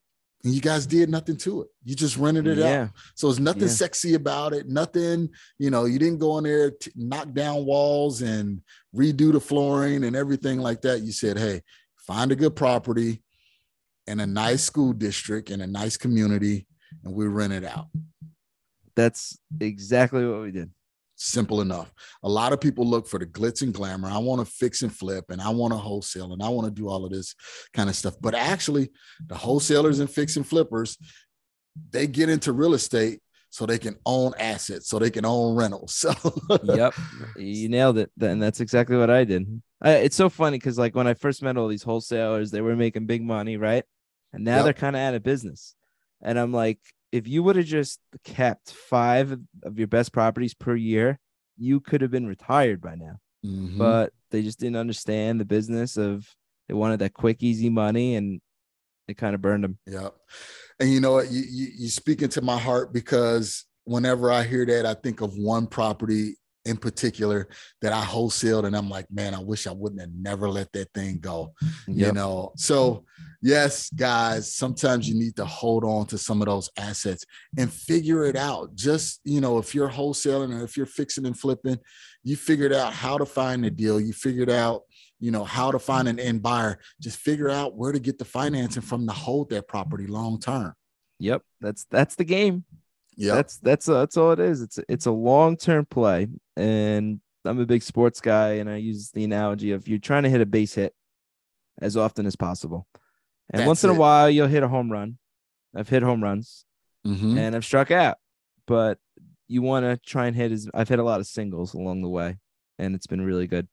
and 0.44 0.54
you 0.54 0.62
guys 0.62 0.86
did 0.86 1.10
nothing 1.10 1.38
to 1.38 1.64
it. 1.64 1.68
You 1.84 1.96
just 1.96 2.18
rented 2.18 2.48
it 2.48 2.60
yeah. 2.60 2.84
out. 2.84 2.90
So 3.16 3.30
it's 3.30 3.40
nothing 3.40 3.64
Yeah. 3.64 3.68
sexy 3.70 4.14
about 4.14 4.54
it. 4.54 4.68
Nothing, 4.68 5.30
you 5.58 5.72
know, 5.72 5.86
you 5.86 5.98
didn't 5.98 6.20
go 6.20 6.38
in 6.38 6.44
there, 6.44 6.72
to 6.72 6.92
knock 6.96 7.34
down 7.34 7.66
walls 7.66 8.22
and 8.22 8.62
redo 8.96 9.32
the 9.32 9.40
flooring 9.40 10.04
and 10.04 10.16
everything 10.16 10.60
like 10.60 10.82
that. 10.82 11.02
You 11.02 11.12
said, 11.12 11.38
hey, 11.38 11.64
find 11.98 12.32
a 12.32 12.36
good 12.36 12.56
property 12.56 13.24
in 14.08 14.20
a 14.20 14.28
nice 14.28 14.64
school 14.64 14.94
district 14.94 15.50
in 15.50 15.62
a 15.62 15.68
nice 15.68 15.98
community 15.98 16.68
and 17.04 17.14
we 17.16 17.26
rent 17.26 17.54
it 17.54 17.66
out. 17.66 17.88
That's 18.96 19.38
exactly 19.60 20.26
what 20.28 20.42
we 20.42 20.52
did. 20.52 20.70
Simple 21.16 21.62
enough. 21.62 21.94
A 22.24 22.30
lot 22.30 22.52
of 22.54 22.60
people 22.60 22.86
look 22.86 23.08
for 23.08 23.20
the 23.20 23.26
glitz 23.26 23.62
and 23.62 23.74
glamour. 23.74 24.10
I 24.10 24.18
want 24.18 24.46
to 24.46 24.52
fix 24.54 24.82
and 24.82 24.94
flip 24.94 25.26
and 25.30 25.42
I 25.42 25.50
want 25.50 25.72
to 25.74 25.78
wholesale 25.78 26.34
and 26.34 26.44
I 26.44 26.50
want 26.50 26.66
to 26.68 26.72
do 26.72 26.90
all 26.90 27.06
of 27.06 27.12
this 27.12 27.36
kind 27.74 27.90
of 27.90 27.96
stuff. 27.96 28.16
But 28.20 28.36
actually, 28.36 28.90
the 29.28 29.36
wholesalers 29.36 30.00
and 30.00 30.10
fix 30.10 30.36
and 30.36 30.46
flippers, 30.46 30.98
they 31.92 32.08
get 32.08 32.30
into 32.30 32.52
real 32.54 32.74
estate 32.74 33.22
so 33.50 33.66
they 33.66 33.78
can 33.78 33.96
own 34.06 34.34
assets, 34.38 34.90
so 34.90 35.00
they 35.00 35.10
can 35.10 35.24
own 35.26 35.56
rentals. 35.56 35.94
So 36.50 36.60
yep 36.64 36.94
you 37.38 37.70
nailed 37.70 37.98
it 37.98 38.12
and 38.20 38.42
that's 38.44 38.60
exactly 38.60 38.98
what 38.98 39.10
i 39.10 39.24
did 39.24 39.62
I, 39.82 39.92
it's 40.06 40.16
so 40.16 40.30
funny 40.30 40.58
because 40.58 40.78
like 40.78 40.94
when 40.96 41.08
i 41.08 41.14
first 41.14 41.42
met 41.42 41.56
all 41.58 41.70
these 41.70 41.84
wholesalers 41.84 42.52
they 42.52 42.60
were 42.62 42.76
making 42.76 43.06
big 43.06 43.24
money 43.24 43.56
right 43.58 43.84
and 44.34 44.44
now 44.44 44.58
Yep. 44.58 44.64
they're 44.66 44.74
kind 44.74 44.96
of 44.98 45.02
out 45.02 45.14
of 45.16 45.24
business 45.24 45.76
and 46.22 46.38
i'm 46.38 46.52
like 46.52 46.80
if 47.12 47.28
you 47.28 47.44
would 47.44 47.56
have 47.56 47.66
just 47.66 48.00
kept 48.24 48.72
five 48.72 49.38
of 49.64 49.78
your 49.80 49.88
best 49.88 50.12
properties 50.12 50.54
per 50.54 50.76
year 50.76 51.20
you 51.58 51.80
could 51.80 52.02
have 52.02 52.12
been 52.12 52.28
retired 52.28 52.82
by 52.82 52.96
now 52.96 53.18
Mhm. 53.46 53.78
but 53.78 54.12
they 54.32 54.42
just 54.42 54.60
didn't 54.60 54.76
understand 54.78 55.40
the 55.40 55.46
business 55.46 55.98
of 55.98 56.28
they 56.68 56.74
wanted 56.74 57.00
that 57.00 57.14
quick 57.14 57.44
easy 57.44 57.70
money 57.70 58.16
and 58.16 58.42
it 59.08 59.18
kind 59.18 59.36
of 59.36 59.42
burned 59.42 59.64
them 59.64 59.78
Yeah. 59.86 60.10
And 60.80 60.92
you 60.92 61.00
know 61.00 61.14
what? 61.14 61.32
You, 61.32 61.42
you 61.50 61.68
you 61.78 61.88
speak 61.90 62.22
into 62.22 62.42
my 62.42 62.58
heart 62.58 62.92
because 62.92 63.66
whenever 63.86 64.30
I 64.32 64.44
hear 64.44 64.66
that, 64.66 64.86
I 64.86 64.94
think 64.94 65.22
of 65.22 65.38
one 65.38 65.68
property 65.68 66.36
in 66.66 66.78
particular 66.78 67.48
that 67.82 67.94
I 67.94 68.04
wholesaled, 68.04 68.66
and 68.66 68.76
I'm 68.76 68.90
like, 68.90 69.06
man, 69.12 69.34
I 69.34 69.40
wish 69.40 69.68
I 69.68 69.72
wouldn't 69.72 70.02
have 70.02 70.14
never 70.14 70.50
let 70.50 70.72
that 70.74 70.92
thing 70.94 71.20
go. 71.20 71.54
You 71.88 72.12
know. 72.12 72.52
So 72.58 73.06
yes, 73.42 73.90
guys, 73.92 74.54
sometimes 74.54 75.08
you 75.08 75.16
need 75.16 75.36
to 75.38 75.46
hold 75.46 75.84
on 75.84 76.08
to 76.08 76.18
some 76.18 76.42
of 76.42 76.48
those 76.48 76.70
assets 76.78 77.26
and 77.58 77.72
figure 77.72 78.26
it 78.26 78.36
out. 78.36 78.76
Just 78.76 79.22
you 79.24 79.42
know, 79.42 79.58
if 79.58 79.76
you're 79.76 79.90
wholesaling 79.90 80.60
or 80.60 80.64
if 80.64 80.76
you're 80.76 80.86
fixing 80.86 81.26
and 81.26 81.38
flipping, 81.38 81.78
you 82.24 82.36
figured 82.36 82.74
out 82.74 82.94
how 82.94 83.18
to 83.18 83.26
find 83.26 83.64
the 83.64 83.72
deal. 83.72 84.00
You 84.00 84.14
figured 84.14 84.50
out 84.50 84.84
you 85.20 85.32
know 85.32 85.44
how 85.44 85.72
to 85.72 85.80
find 85.80 86.08
an 86.08 86.20
end 86.20 86.42
buyer 86.42 86.78
just 87.02 87.18
figure 87.18 87.50
out 87.50 87.76
where 87.76 87.92
to 87.92 88.00
get 88.00 88.20
the 88.20 88.26
financing 88.26 88.82
from 88.82 89.08
to 89.08 89.14
hold 89.14 89.50
that 89.50 89.68
property 89.68 90.08
long 90.08 90.40
term 90.40 90.74
yep 91.20 91.42
that's 91.62 91.86
that's 91.86 92.16
the 92.16 92.26
game 92.26 92.66
yeah 93.18 93.36
That's 93.36 93.58
that's 93.58 93.90
uh, 93.90 94.00
that's 94.00 94.18
all 94.18 94.32
it 94.32 94.40
is. 94.40 94.62
It's 94.62 94.80
it's 94.90 95.06
a 95.06 95.12
long 95.12 95.58
term 95.58 95.86
play, 95.86 96.28
and 96.58 97.20
I'm 97.46 97.60
a 97.60 97.66
big 97.66 97.84
sports 97.84 98.22
guy, 98.22 98.54
and 98.54 98.70
I 98.70 98.78
use 98.78 99.12
the 99.12 99.24
analogy 99.24 99.72
of 99.72 99.88
you're 99.88 100.00
trying 100.00 100.24
to 100.24 100.30
hit 100.30 100.42
a 100.42 100.46
base 100.46 100.74
hit 100.76 100.94
as 101.82 101.96
often 101.98 102.26
as 102.26 102.36
possible, 102.36 102.88
and 103.52 103.60
That's 103.60 103.68
once 103.68 103.84
in 103.84 103.90
it. 103.90 103.96
a 103.96 104.00
while 104.00 104.30
you'll 104.30 104.48
hit 104.48 104.64
a 104.64 104.68
home 104.68 104.92
run. 104.92 105.18
I've 105.76 105.90
hit 105.90 106.04
home 106.04 106.24
runs 106.24 106.66
Mhm. 107.06 107.38
and 107.38 107.56
I've 107.56 107.66
struck 107.66 107.92
out, 107.92 108.18
but 108.66 108.98
you 109.48 109.62
want 109.62 109.84
to 109.86 109.98
try 109.98 110.26
and 110.28 110.36
hit 110.36 110.52
as 110.52 110.68
I've 110.74 110.90
hit 110.90 111.00
a 111.00 111.04
lot 111.04 111.20
of 111.20 111.28
singles 111.28 111.74
along 111.74 112.02
the 112.02 112.10
way, 112.10 112.38
and 112.80 112.96
it's 112.96 113.08
been 113.08 113.22
really 113.22 113.46
good. 113.48 113.68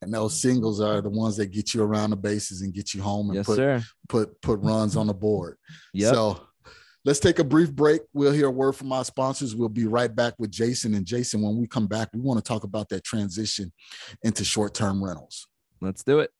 And 0.00 0.12
those 0.14 0.40
singles 0.40 0.80
are 0.80 1.00
the 1.00 1.10
ones 1.10 1.36
that 1.36 1.46
get 1.46 1.74
you 1.74 1.82
around 1.82 2.10
the 2.10 2.16
bases 2.16 2.62
and 2.62 2.72
get 2.72 2.94
you 2.94 3.02
home 3.02 3.28
and 3.30 3.36
Yes, 3.36 3.46
put 3.46 3.82
put 4.08 4.40
put 4.40 4.60
runs 4.60 4.96
on 4.96 5.06
the 5.08 5.14
board. 5.14 5.56
Yep. 5.92 6.14
So 6.14 6.40
let's 7.04 7.20
take 7.20 7.38
a 7.38 7.44
brief 7.44 7.72
break. 7.72 8.02
We'll 8.12 8.32
hear 8.32 8.46
a 8.48 8.50
word 8.50 8.72
from 8.72 8.92
our 8.92 9.04
sponsors. 9.04 9.54
We'll 9.54 9.68
be 9.68 9.86
right 9.86 10.14
back 10.14 10.34
with 10.38 10.50
Jason. 10.50 10.94
And 10.94 11.06
Jason, 11.06 11.42
when 11.42 11.56
we 11.56 11.66
come 11.66 11.86
back, 11.86 12.08
we 12.12 12.20
want 12.20 12.42
to 12.42 12.48
talk 12.48 12.64
about 12.64 12.88
that 12.90 13.04
transition 13.04 13.72
into 14.22 14.44
short-term 14.44 15.04
rentals. 15.04 15.46
Let's 15.80 16.02
do 16.02 16.20
it. 16.20 16.30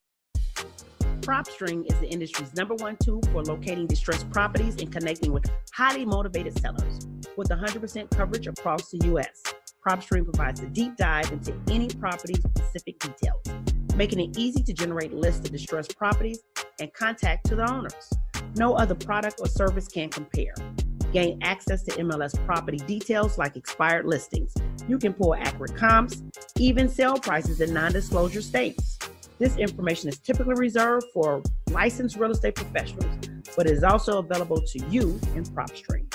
PropStream 1.21 1.91
is 1.91 1.99
the 2.01 2.09
industry's 2.09 2.55
number 2.55 2.75
one 2.75 2.97
tool 3.03 3.23
for 3.33 3.43
locating 3.43 3.87
distressed 3.87 4.29
properties 4.31 4.77
and 4.81 4.93
connecting 4.93 5.33
with 5.33 5.51
highly 5.73 6.05
motivated 6.05 6.59
sellers. 6.59 7.07
With 7.37 7.49
100% 7.49 8.11
coverage 8.11 8.47
across 8.47 8.91
the 8.91 9.07
U.S., 9.07 9.43
PropStream 9.87 10.25
provides 10.25 10.61
a 10.61 10.67
deep 10.67 10.97
dive 10.97 11.33
into 11.33 11.55
any 11.71 11.89
property's 11.89 12.41
specific 12.41 12.99
details, 12.99 13.43
making 13.97 14.21
it 14.21 14.39
easy 14.39 14.63
to 14.63 14.73
generate 14.73 15.15
lists 15.15 15.47
of 15.47 15.53
distressed 15.53 15.97
properties 15.97 16.41
and 16.81 16.93
contact 16.93 17.47
to 17.47 17.57
the 17.57 17.71
owners. 17.71 18.11
No 18.57 18.75
other 18.75 18.95
product 18.95 19.41
or 19.41 19.49
service 19.49 19.89
can 19.89 20.09
compare. 20.09 20.55
Gain 21.13 21.39
access 21.43 21.83
to 21.85 21.93
MLS 21.93 22.35
property 22.45 22.79
details 22.79 23.39
like 23.39 23.57
expired 23.57 24.07
listings. 24.07 24.55
You 24.89 24.99
can 24.99 25.13
pull 25.13 25.35
accurate 25.35 25.77
comps, 25.77 26.23
even 26.59 26.89
sale 26.89 27.17
prices 27.17 27.61
in 27.61 27.73
non 27.73 27.93
disclosure 27.93 28.43
states. 28.43 28.99
This 29.39 29.57
information 29.57 30.09
is 30.09 30.19
typically 30.19 30.55
reserved 30.55 31.07
for 31.13 31.43
licensed 31.71 32.17
real 32.17 32.31
estate 32.31 32.55
professionals, 32.55 33.17
but 33.57 33.67
is 33.67 33.83
also 33.83 34.19
available 34.19 34.61
to 34.61 34.79
you 34.89 35.21
in 35.35 35.45
PropStream. 35.45 36.07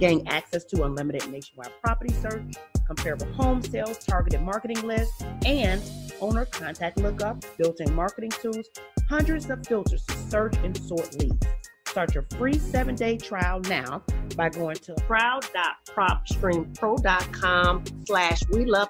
Gain 0.00 0.26
access 0.26 0.64
to 0.64 0.84
unlimited 0.84 1.30
nationwide 1.30 1.72
property 1.82 2.12
search, 2.14 2.54
comparable 2.86 3.30
home 3.34 3.62
sales, 3.62 3.98
targeted 3.98 4.42
marketing 4.42 4.80
lists, 4.86 5.22
and 5.44 5.82
owner 6.20 6.46
contact 6.46 6.96
lookup, 6.98 7.44
built-in 7.58 7.94
marketing 7.94 8.30
tools, 8.30 8.68
hundreds 9.08 9.48
of 9.50 9.66
filters 9.66 10.04
to 10.04 10.16
search 10.30 10.56
and 10.58 10.76
sort 10.76 11.14
leads. 11.20 11.46
Start 11.94 12.12
your 12.12 12.24
free 12.36 12.58
seven-day 12.58 13.18
trial 13.18 13.60
now 13.68 14.02
by 14.34 14.48
going 14.48 14.74
to 14.74 14.94
proud.propstreampro.com 14.94 17.84
slash 18.04 18.42
we 18.50 18.64
love 18.64 18.88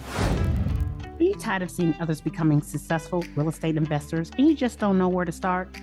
Are 0.00 1.20
you 1.20 1.34
tired 1.34 1.60
of 1.60 1.70
seeing 1.70 1.94
others 2.00 2.22
becoming 2.22 2.62
successful 2.62 3.22
real 3.34 3.50
estate 3.50 3.76
investors 3.76 4.30
and 4.38 4.46
you 4.46 4.54
just 4.54 4.78
don't 4.78 4.96
know 4.96 5.10
where 5.10 5.26
to 5.26 5.32
start? 5.32 5.76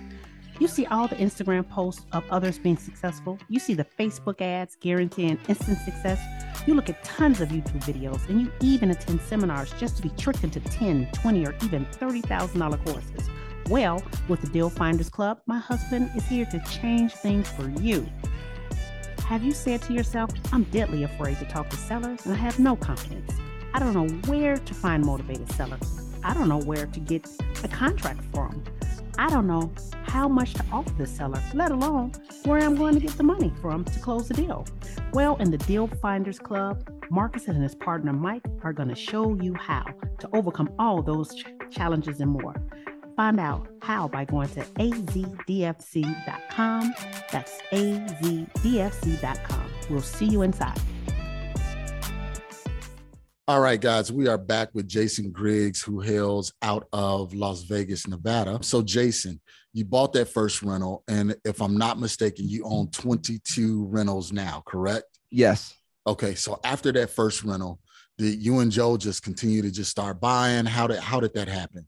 You 0.58 0.66
see 0.66 0.86
all 0.86 1.06
the 1.06 1.14
Instagram 1.14 1.68
posts 1.68 2.04
of 2.10 2.24
others 2.32 2.58
being 2.58 2.76
successful. 2.76 3.38
You 3.48 3.60
see 3.60 3.74
the 3.74 3.84
Facebook 3.84 4.40
ads 4.40 4.76
guaranteeing 4.80 5.38
instant 5.46 5.78
success. 5.78 6.20
You 6.66 6.74
look 6.74 6.90
at 6.90 7.04
tons 7.04 7.40
of 7.40 7.50
YouTube 7.50 7.84
videos 7.84 8.28
and 8.28 8.40
you 8.40 8.50
even 8.60 8.90
attend 8.90 9.20
seminars 9.20 9.72
just 9.78 9.98
to 9.98 10.02
be 10.02 10.10
tricked 10.10 10.42
into 10.42 10.58
10, 10.58 11.12
20, 11.12 11.46
or 11.46 11.54
even 11.62 11.86
$30,000 11.86 12.84
courses. 12.84 13.30
Well, 13.70 14.02
with 14.28 14.42
the 14.42 14.48
Deal 14.48 14.68
Finders 14.68 15.08
Club, 15.08 15.40
my 15.46 15.58
husband 15.58 16.10
is 16.14 16.26
here 16.26 16.44
to 16.46 16.62
change 16.70 17.12
things 17.12 17.48
for 17.48 17.66
you. 17.80 18.06
Have 19.26 19.42
you 19.42 19.52
said 19.52 19.80
to 19.82 19.94
yourself, 19.94 20.30
I'm 20.52 20.64
deadly 20.64 21.04
afraid 21.04 21.38
to 21.38 21.46
talk 21.46 21.70
to 21.70 21.76
sellers 21.76 22.26
and 22.26 22.34
I 22.34 22.36
have 22.36 22.58
no 22.58 22.76
confidence? 22.76 23.32
I 23.72 23.78
don't 23.78 23.94
know 23.94 24.06
where 24.30 24.58
to 24.58 24.74
find 24.74 25.02
motivated 25.02 25.50
sellers. 25.52 26.02
I 26.22 26.34
don't 26.34 26.48
know 26.48 26.60
where 26.60 26.86
to 26.86 27.00
get 27.00 27.26
a 27.62 27.68
contract 27.68 28.20
from. 28.34 28.62
I 29.18 29.30
don't 29.30 29.46
know 29.46 29.72
how 30.02 30.28
much 30.28 30.52
to 30.54 30.64
offer 30.70 30.92
the 30.98 31.06
seller, 31.06 31.42
let 31.54 31.70
alone 31.70 32.12
where 32.44 32.58
I'm 32.58 32.76
going 32.76 32.94
to 32.94 33.00
get 33.00 33.16
the 33.16 33.22
money 33.22 33.50
from 33.62 33.84
to 33.84 33.98
close 34.00 34.28
the 34.28 34.34
deal. 34.34 34.66
Well, 35.14 35.36
in 35.36 35.50
the 35.50 35.58
Deal 35.58 35.86
Finders 36.02 36.38
Club, 36.38 36.86
Marcus 37.10 37.48
and 37.48 37.62
his 37.62 37.74
partner 37.74 38.12
Mike 38.12 38.44
are 38.62 38.74
going 38.74 38.90
to 38.90 38.94
show 38.94 39.34
you 39.40 39.54
how 39.54 39.86
to 40.18 40.28
overcome 40.34 40.68
all 40.78 41.02
those 41.02 41.34
ch- 41.34 41.46
challenges 41.70 42.20
and 42.20 42.30
more. 42.30 42.54
Find 43.16 43.38
out 43.38 43.68
how 43.80 44.08
by 44.08 44.24
going 44.24 44.48
to 44.50 44.62
azdfc.com. 44.62 46.14
That's 47.30 47.60
azdfc.com. 47.72 49.70
We'll 49.88 50.02
see 50.02 50.26
you 50.26 50.42
inside. 50.42 50.80
All 53.46 53.60
right, 53.60 53.78
guys, 53.78 54.10
we 54.10 54.26
are 54.26 54.38
back 54.38 54.70
with 54.72 54.88
Jason 54.88 55.30
Griggs, 55.30 55.82
who 55.82 56.00
hails 56.00 56.54
out 56.62 56.88
of 56.94 57.34
Las 57.34 57.64
Vegas, 57.64 58.08
Nevada. 58.08 58.58
So, 58.62 58.80
Jason, 58.80 59.38
you 59.74 59.84
bought 59.84 60.14
that 60.14 60.30
first 60.30 60.62
rental, 60.62 61.04
and 61.08 61.36
if 61.44 61.60
I'm 61.60 61.76
not 61.76 62.00
mistaken, 62.00 62.48
you 62.48 62.64
own 62.64 62.90
22 62.90 63.84
rentals 63.84 64.32
now, 64.32 64.62
correct? 64.66 65.04
Yes. 65.30 65.74
Okay, 66.06 66.34
so 66.34 66.58
after 66.64 66.90
that 66.92 67.10
first 67.10 67.44
rental, 67.44 67.80
did 68.16 68.42
you 68.42 68.60
and 68.60 68.72
Joe 68.72 68.96
just 68.96 69.22
continue 69.22 69.60
to 69.60 69.70
just 69.70 69.90
start 69.90 70.22
buying? 70.22 70.64
How 70.64 70.86
did 70.86 71.00
how 71.00 71.20
did 71.20 71.34
that 71.34 71.48
happen? 71.48 71.86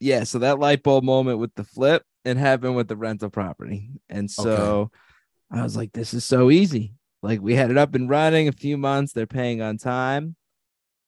Yeah. 0.00 0.24
So 0.24 0.38
that 0.40 0.58
light 0.58 0.82
bulb 0.82 1.04
moment 1.04 1.38
with 1.38 1.54
the 1.54 1.64
flip 1.64 2.02
and 2.24 2.38
happened 2.38 2.76
with 2.76 2.88
the 2.88 2.96
rental 2.96 3.30
property. 3.30 3.90
And 4.08 4.30
so 4.30 4.90
I 5.50 5.62
was 5.62 5.76
like, 5.76 5.92
this 5.92 6.14
is 6.14 6.24
so 6.24 6.50
easy. 6.50 6.94
Like 7.22 7.40
we 7.40 7.54
had 7.54 7.70
it 7.70 7.78
up 7.78 7.94
and 7.94 8.08
running 8.08 8.48
a 8.48 8.52
few 8.52 8.76
months. 8.76 9.12
They're 9.12 9.26
paying 9.26 9.60
on 9.62 9.76
time. 9.78 10.36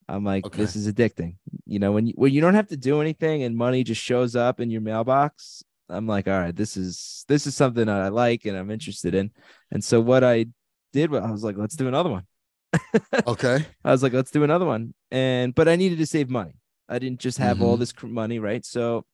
I'm 0.08 0.24
like, 0.24 0.44
Okay. 0.46 0.58
this 0.58 0.74
is 0.74 0.92
addicting. 0.92 1.36
You 1.66 1.78
know, 1.78 1.92
when 1.92 2.06
you 2.08 2.14
when 2.16 2.32
you 2.32 2.40
don't 2.40 2.54
have 2.54 2.66
to 2.68 2.76
do 2.76 3.00
anything 3.00 3.44
and 3.44 3.56
money 3.56 3.84
just 3.84 4.02
shows 4.02 4.34
up 4.34 4.58
in 4.60 4.70
your 4.70 4.80
mailbox, 4.80 5.62
I'm 5.88 6.06
like, 6.08 6.26
all 6.26 6.38
right, 6.40 6.54
this 6.56 6.76
is 6.76 7.24
this 7.28 7.46
is 7.46 7.54
something 7.54 7.86
that 7.86 8.00
I 8.00 8.08
like 8.08 8.44
and 8.44 8.56
I'm 8.56 8.70
interested 8.72 9.14
in. 9.14 9.30
And 9.70 9.84
so 9.84 10.00
what 10.00 10.24
I 10.24 10.46
did 10.92 11.10
was 11.12 11.22
I 11.22 11.30
was 11.30 11.44
like, 11.44 11.56
let's 11.56 11.76
do 11.76 11.86
another 11.86 12.10
one. 12.10 12.26
Okay, 13.26 13.64
I 13.84 13.90
was 13.90 14.02
like, 14.02 14.12
let's 14.12 14.30
do 14.30 14.42
another 14.42 14.64
one. 14.64 14.94
And 15.10 15.54
but 15.54 15.68
I 15.68 15.76
needed 15.76 15.98
to 15.98 16.06
save 16.06 16.28
money. 16.30 16.54
I 16.90 16.98
didn't 16.98 17.20
just 17.20 17.38
have 17.38 17.62
all 17.62 17.76
Mhm. 17.76 17.80
this 17.80 17.94
money, 18.02 18.38
right? 18.40 18.64
So 18.64 19.06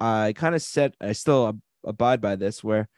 I 0.00 0.32
kind 0.36 0.54
of 0.54 0.62
set. 0.62 0.94
I 1.00 1.12
still 1.12 1.48
ab- 1.48 1.60
abide 1.84 2.20
by 2.20 2.36
this, 2.36 2.62
where 2.64 2.88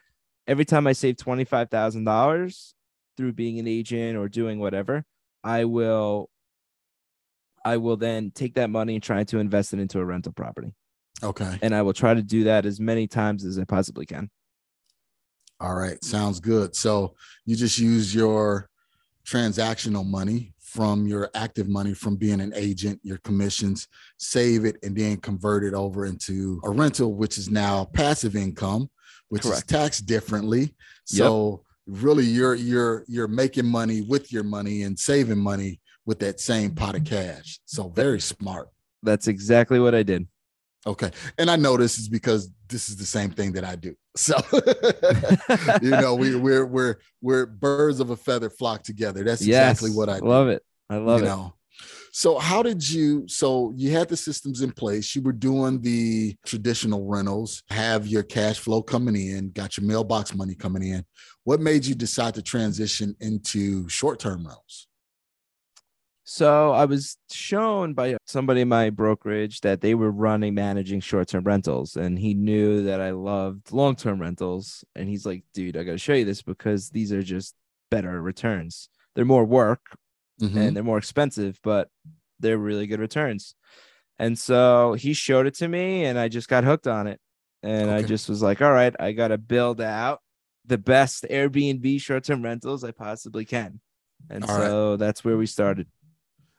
every 0.47 0.63
time 0.65 0.87
I 0.87 0.93
save 0.93 1.17
twenty 1.17 1.43
five 1.43 1.69
thousand 1.69 2.03
dollars 2.05 2.75
through 3.17 3.33
being 3.33 3.57
an 3.59 3.67
agent 3.67 4.15
or 4.17 4.29
doing 4.29 4.59
whatever, 4.59 5.03
I 5.43 5.65
will. 5.65 6.29
I 7.65 7.75
will 7.77 7.97
then 7.97 8.31
take 8.31 8.53
that 8.53 8.69
money 8.69 8.93
and 8.93 9.03
try 9.03 9.25
to 9.25 9.39
invest 9.39 9.73
it 9.73 9.79
into 9.79 9.99
a 9.99 10.05
rental 10.05 10.31
property, 10.31 10.73
okay, 11.21 11.57
and 11.61 11.75
I 11.75 11.81
will 11.81 11.91
try 11.93 12.13
to 12.13 12.21
do 12.23 12.45
that 12.45 12.65
as 12.65 12.79
many 12.79 13.07
times 13.07 13.43
as 13.43 13.59
I 13.59 13.65
possibly 13.65 14.05
can. 14.05 14.29
all 15.59 15.73
right, 15.75 16.01
sounds 16.03 16.39
good. 16.39 16.75
So 16.75 17.15
you 17.45 17.55
just 17.57 17.77
use 17.79 18.13
your 18.15 18.69
transactional 19.25 20.05
money 20.05 20.53
from 20.67 21.07
your 21.07 21.29
active 21.33 21.69
money 21.69 21.93
from 21.93 22.17
being 22.17 22.41
an 22.41 22.51
agent, 22.53 22.99
your 23.01 23.17
commissions, 23.19 23.87
save 24.17 24.65
it, 24.65 24.75
and 24.83 24.95
then 24.97 25.15
convert 25.17 25.63
it 25.63 25.73
over 25.73 26.05
into 26.05 26.59
a 26.65 26.69
rental, 26.69 27.13
which 27.13 27.37
is 27.37 27.49
now 27.49 27.85
passive 27.93 28.35
income, 28.35 28.89
which 29.29 29.45
is 29.45 29.63
taxed 29.63 30.05
differently. 30.05 30.75
So 31.05 31.63
really, 31.85 32.25
you're 32.25 32.55
you're 32.55 33.05
you're 33.07 33.29
making 33.29 33.65
money 33.65 34.01
with 34.01 34.33
your 34.33 34.43
money 34.43 34.83
and 34.83 34.99
saving 34.99 35.39
money 35.39 35.79
with 36.05 36.19
that 36.19 36.41
same 36.41 36.75
pot 36.75 36.95
of 36.95 37.05
cash. 37.05 37.59
So 37.65 37.87
very 37.87 38.19
smart. 38.19 38.67
That's 39.03 39.27
exactly 39.27 39.79
what 39.79 39.95
I 39.95 40.03
did. 40.03 40.27
Okay. 40.85 41.11
And 41.37 41.49
I 41.49 41.55
know 41.55 41.77
this 41.77 41.97
is 41.97 42.09
because 42.09 42.49
this 42.67 42.89
is 42.89 42.97
the 42.97 43.05
same 43.05 43.31
thing 43.31 43.53
that 43.53 43.63
I 43.63 43.75
do. 43.75 43.95
So 44.17 44.35
you 45.81 45.91
know, 45.91 46.15
we 46.15 46.35
we're 46.35 46.65
we're 46.65 46.95
we're 47.21 47.45
birds 47.45 47.99
of 47.99 48.09
a 48.09 48.17
feather 48.17 48.49
flock 48.49 48.83
together. 48.83 49.23
That's 49.23 49.41
exactly 49.41 49.89
Yes, 49.89 49.97
what 49.97 50.09
I 50.09 50.19
do. 50.19 50.25
love 50.25 50.47
it. 50.47 50.63
I 50.89 50.97
love 50.97 51.19
you 51.19 51.25
it. 51.25 51.29
know. 51.29 51.53
So 52.11 52.39
how 52.39 52.63
did 52.63 52.87
you 52.89 53.27
so 53.27 53.73
you 53.75 53.91
had 53.91 54.09
the 54.09 54.17
systems 54.17 54.61
in 54.61 54.71
place, 54.71 55.15
you 55.15 55.21
were 55.21 55.31
doing 55.33 55.81
the 55.81 56.35
traditional 56.45 57.05
rentals, 57.05 57.61
have 57.69 58.07
your 58.07 58.23
cash 58.23 58.57
flow 58.57 58.81
coming 58.81 59.15
in, 59.15 59.51
got 59.51 59.77
your 59.77 59.85
mailbox 59.85 60.33
money 60.33 60.55
coming 60.55 60.81
in. 60.83 61.05
What 61.43 61.59
made 61.59 61.85
you 61.85 61.93
decide 61.93 62.33
to 62.33 62.41
transition 62.41 63.15
into 63.19 63.87
short-term 63.87 64.47
rentals? 64.47 64.87
So 66.29 66.73
I 66.73 66.83
was 66.83 67.17
shown 67.31 67.93
by 67.93 68.17
somebody 68.25 68.59
in 68.59 68.67
my 68.67 68.89
brokerage 68.89 69.61
that 69.61 69.79
they 69.79 69.95
were 69.95 70.11
running 70.11 70.53
managing 70.55 70.99
short-term 70.99 71.45
rentals 71.45 71.95
and 71.95 72.19
he 72.19 72.33
knew 72.33 72.83
that 72.83 72.99
I 72.99 73.11
loved 73.11 73.71
long-term 73.71 74.19
rentals 74.19 74.83
and 74.93 75.07
he's 75.07 75.25
like, 75.25 75.45
"Dude, 75.53 75.77
I 75.77 75.85
got 75.85 75.93
to 75.93 75.97
show 75.97 76.15
you 76.15 76.25
this 76.25 76.41
because 76.41 76.89
these 76.89 77.13
are 77.13 77.23
just 77.23 77.55
better 77.89 78.21
returns. 78.21 78.89
They're 79.15 79.23
more 79.23 79.45
work 79.45 79.95
Mhm. 80.41 80.57
and 80.57 80.75
they're 80.75 80.83
more 80.83 80.97
expensive, 80.97 81.61
but 81.63 81.89
they're 82.41 82.57
really 82.57 82.87
good 82.87 82.99
returns." 82.99 83.55
And 84.19 84.37
so 84.37 84.95
he 84.95 85.13
showed 85.13 85.47
it 85.47 85.53
to 85.55 85.69
me 85.69 86.03
and 86.03 86.19
I 86.19 86.27
just 86.27 86.49
got 86.49 86.65
hooked 86.65 86.87
on 86.87 87.07
it. 87.07 87.21
And 87.63 87.89
I 87.89 88.01
just 88.01 88.27
was 88.27 88.41
like, 88.41 88.61
"All 88.61 88.73
right, 88.73 88.93
I 88.99 89.13
got 89.13 89.29
to 89.29 89.37
build 89.37 89.79
out 89.79 90.19
the 90.65 90.77
best 90.77 91.25
Airbnb 91.29 92.01
short-term 92.01 92.43
rentals 92.43 92.83
I 92.83 92.91
possibly 92.91 93.45
can." 93.45 93.79
And 94.29 94.43
All 94.43 94.57
right. 94.57 94.67
so 94.67 94.97
that's 94.97 95.23
where 95.23 95.37
we 95.37 95.45
started. 95.45 95.87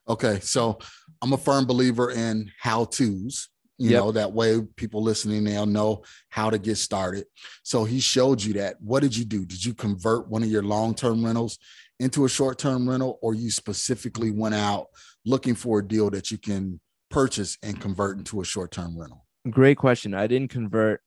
Okay, 0.08 0.40
so 0.40 0.78
I'm 1.22 1.32
a 1.32 1.36
firm 1.36 1.66
believer 1.66 2.10
in 2.10 2.50
how 2.60 2.84
tos. 2.86 3.48
You 3.80 3.90
Yep. 3.90 4.00
know, 4.00 4.12
that 4.12 4.32
way 4.32 4.60
people 4.74 5.02
listening 5.02 5.44
they'll 5.44 5.64
know 5.64 6.02
how 6.30 6.50
to 6.50 6.58
get 6.58 6.76
started. 6.78 7.26
So 7.62 7.84
he 7.84 8.00
showed 8.00 8.42
you 8.42 8.54
that. 8.54 8.80
What 8.80 9.00
did 9.04 9.16
you 9.16 9.24
do? 9.24 9.44
Did 9.46 9.64
you 9.64 9.72
convert 9.72 10.28
one 10.28 10.42
of 10.42 10.48
your 10.48 10.64
long-term 10.64 11.24
rentals 11.24 11.58
into 12.00 12.24
a 12.24 12.28
short-term 12.28 12.88
rental, 12.88 13.20
or 13.22 13.34
you 13.34 13.52
specifically 13.52 14.32
went 14.32 14.56
out 14.56 14.86
looking 15.24 15.54
for 15.54 15.78
a 15.78 15.86
deal 15.86 16.10
that 16.10 16.30
you 16.32 16.38
can 16.38 16.80
purchase 17.08 17.56
and 17.62 17.80
convert 17.80 18.18
into 18.18 18.40
a 18.40 18.44
short-term 18.44 18.98
rental? 18.98 19.24
Great 19.48 19.78
question. 19.78 20.12
I 20.12 20.26
didn't 20.26 20.50
convert 20.50 21.00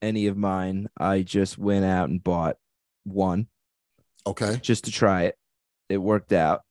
any 0.00 0.26
of 0.26 0.38
mine. 0.38 0.88
I 0.98 1.22
just 1.22 1.58
went 1.58 1.84
out 1.84 2.08
and 2.08 2.24
bought 2.24 2.56
one 3.04 3.48
Okay. 4.26 4.56
just 4.62 4.84
to 4.84 4.90
try 4.90 5.24
it. 5.24 5.36
It 5.90 5.98
worked 5.98 6.32
out. 6.32 6.62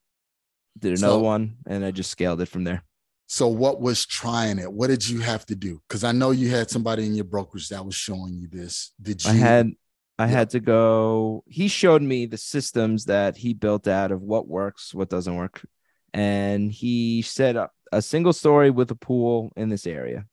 Did 0.77 0.97
another 0.97 1.13
So- 1.15 1.19
one 1.19 1.57
and 1.67 1.85
I 1.85 1.91
just 1.91 2.11
scaled 2.11 2.41
it 2.41 2.47
from 2.47 2.63
there. 2.63 2.83
So 3.27 3.47
what 3.47 3.79
was 3.81 4.05
trying 4.05 4.59
it? 4.59 4.71
What 4.71 4.87
did 4.87 5.07
you 5.07 5.21
have 5.21 5.45
to 5.47 5.55
do? 5.55 5.81
Because 5.87 6.03
I 6.03 6.11
know 6.11 6.31
you 6.31 6.49
had 6.49 6.69
somebody 6.69 7.05
in 7.05 7.15
your 7.15 7.23
brokerage 7.25 7.69
that 7.69 7.83
was 7.85 7.95
showing 7.95 8.35
you 8.37 8.47
this. 8.47 8.91
Did 9.01 9.23
you 9.23 9.31
I 9.31 9.33
had 9.35 9.71
I 10.19 10.25
Yeah. 10.25 10.31
had 10.31 10.49
to 10.51 10.59
go. 10.59 11.43
He 11.47 11.67
showed 11.67 12.03
me 12.03 12.27
the 12.27 12.37
systems 12.37 13.05
that 13.05 13.37
he 13.37 13.53
built 13.55 13.87
out 13.87 14.11
of 14.11 14.21
what 14.21 14.47
works, 14.47 14.93
what 14.93 15.09
doesn't 15.09 15.35
work. 15.35 15.65
And 16.13 16.71
he 16.71 17.23
said 17.23 17.55
a, 17.55 17.69
a 17.91 18.01
single 18.03 18.33
story 18.33 18.69
with 18.69 18.91
a 18.91 18.95
pool 18.95 19.51
in 19.55 19.69
this 19.69 19.87
area, 19.87 20.25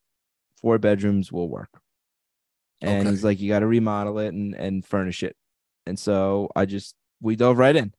four 0.61 0.79
bedrooms 0.79 1.33
will 1.33 1.49
work. 1.49 1.81
And 2.83 3.03
Okay. 3.07 3.11
he's 3.11 3.25
like, 3.25 3.41
you 3.41 3.49
got 3.49 3.61
to 3.61 3.67
remodel 3.67 4.19
it 4.19 4.35
and, 4.35 4.55
and 4.55 4.85
furnish 4.85 5.23
it. 5.23 5.37
And 5.87 5.99
so 5.99 6.51
I 6.55 6.67
just, 6.67 6.95
we 7.23 7.37
dove 7.37 7.57
right 7.57 7.75
in. 7.77 7.95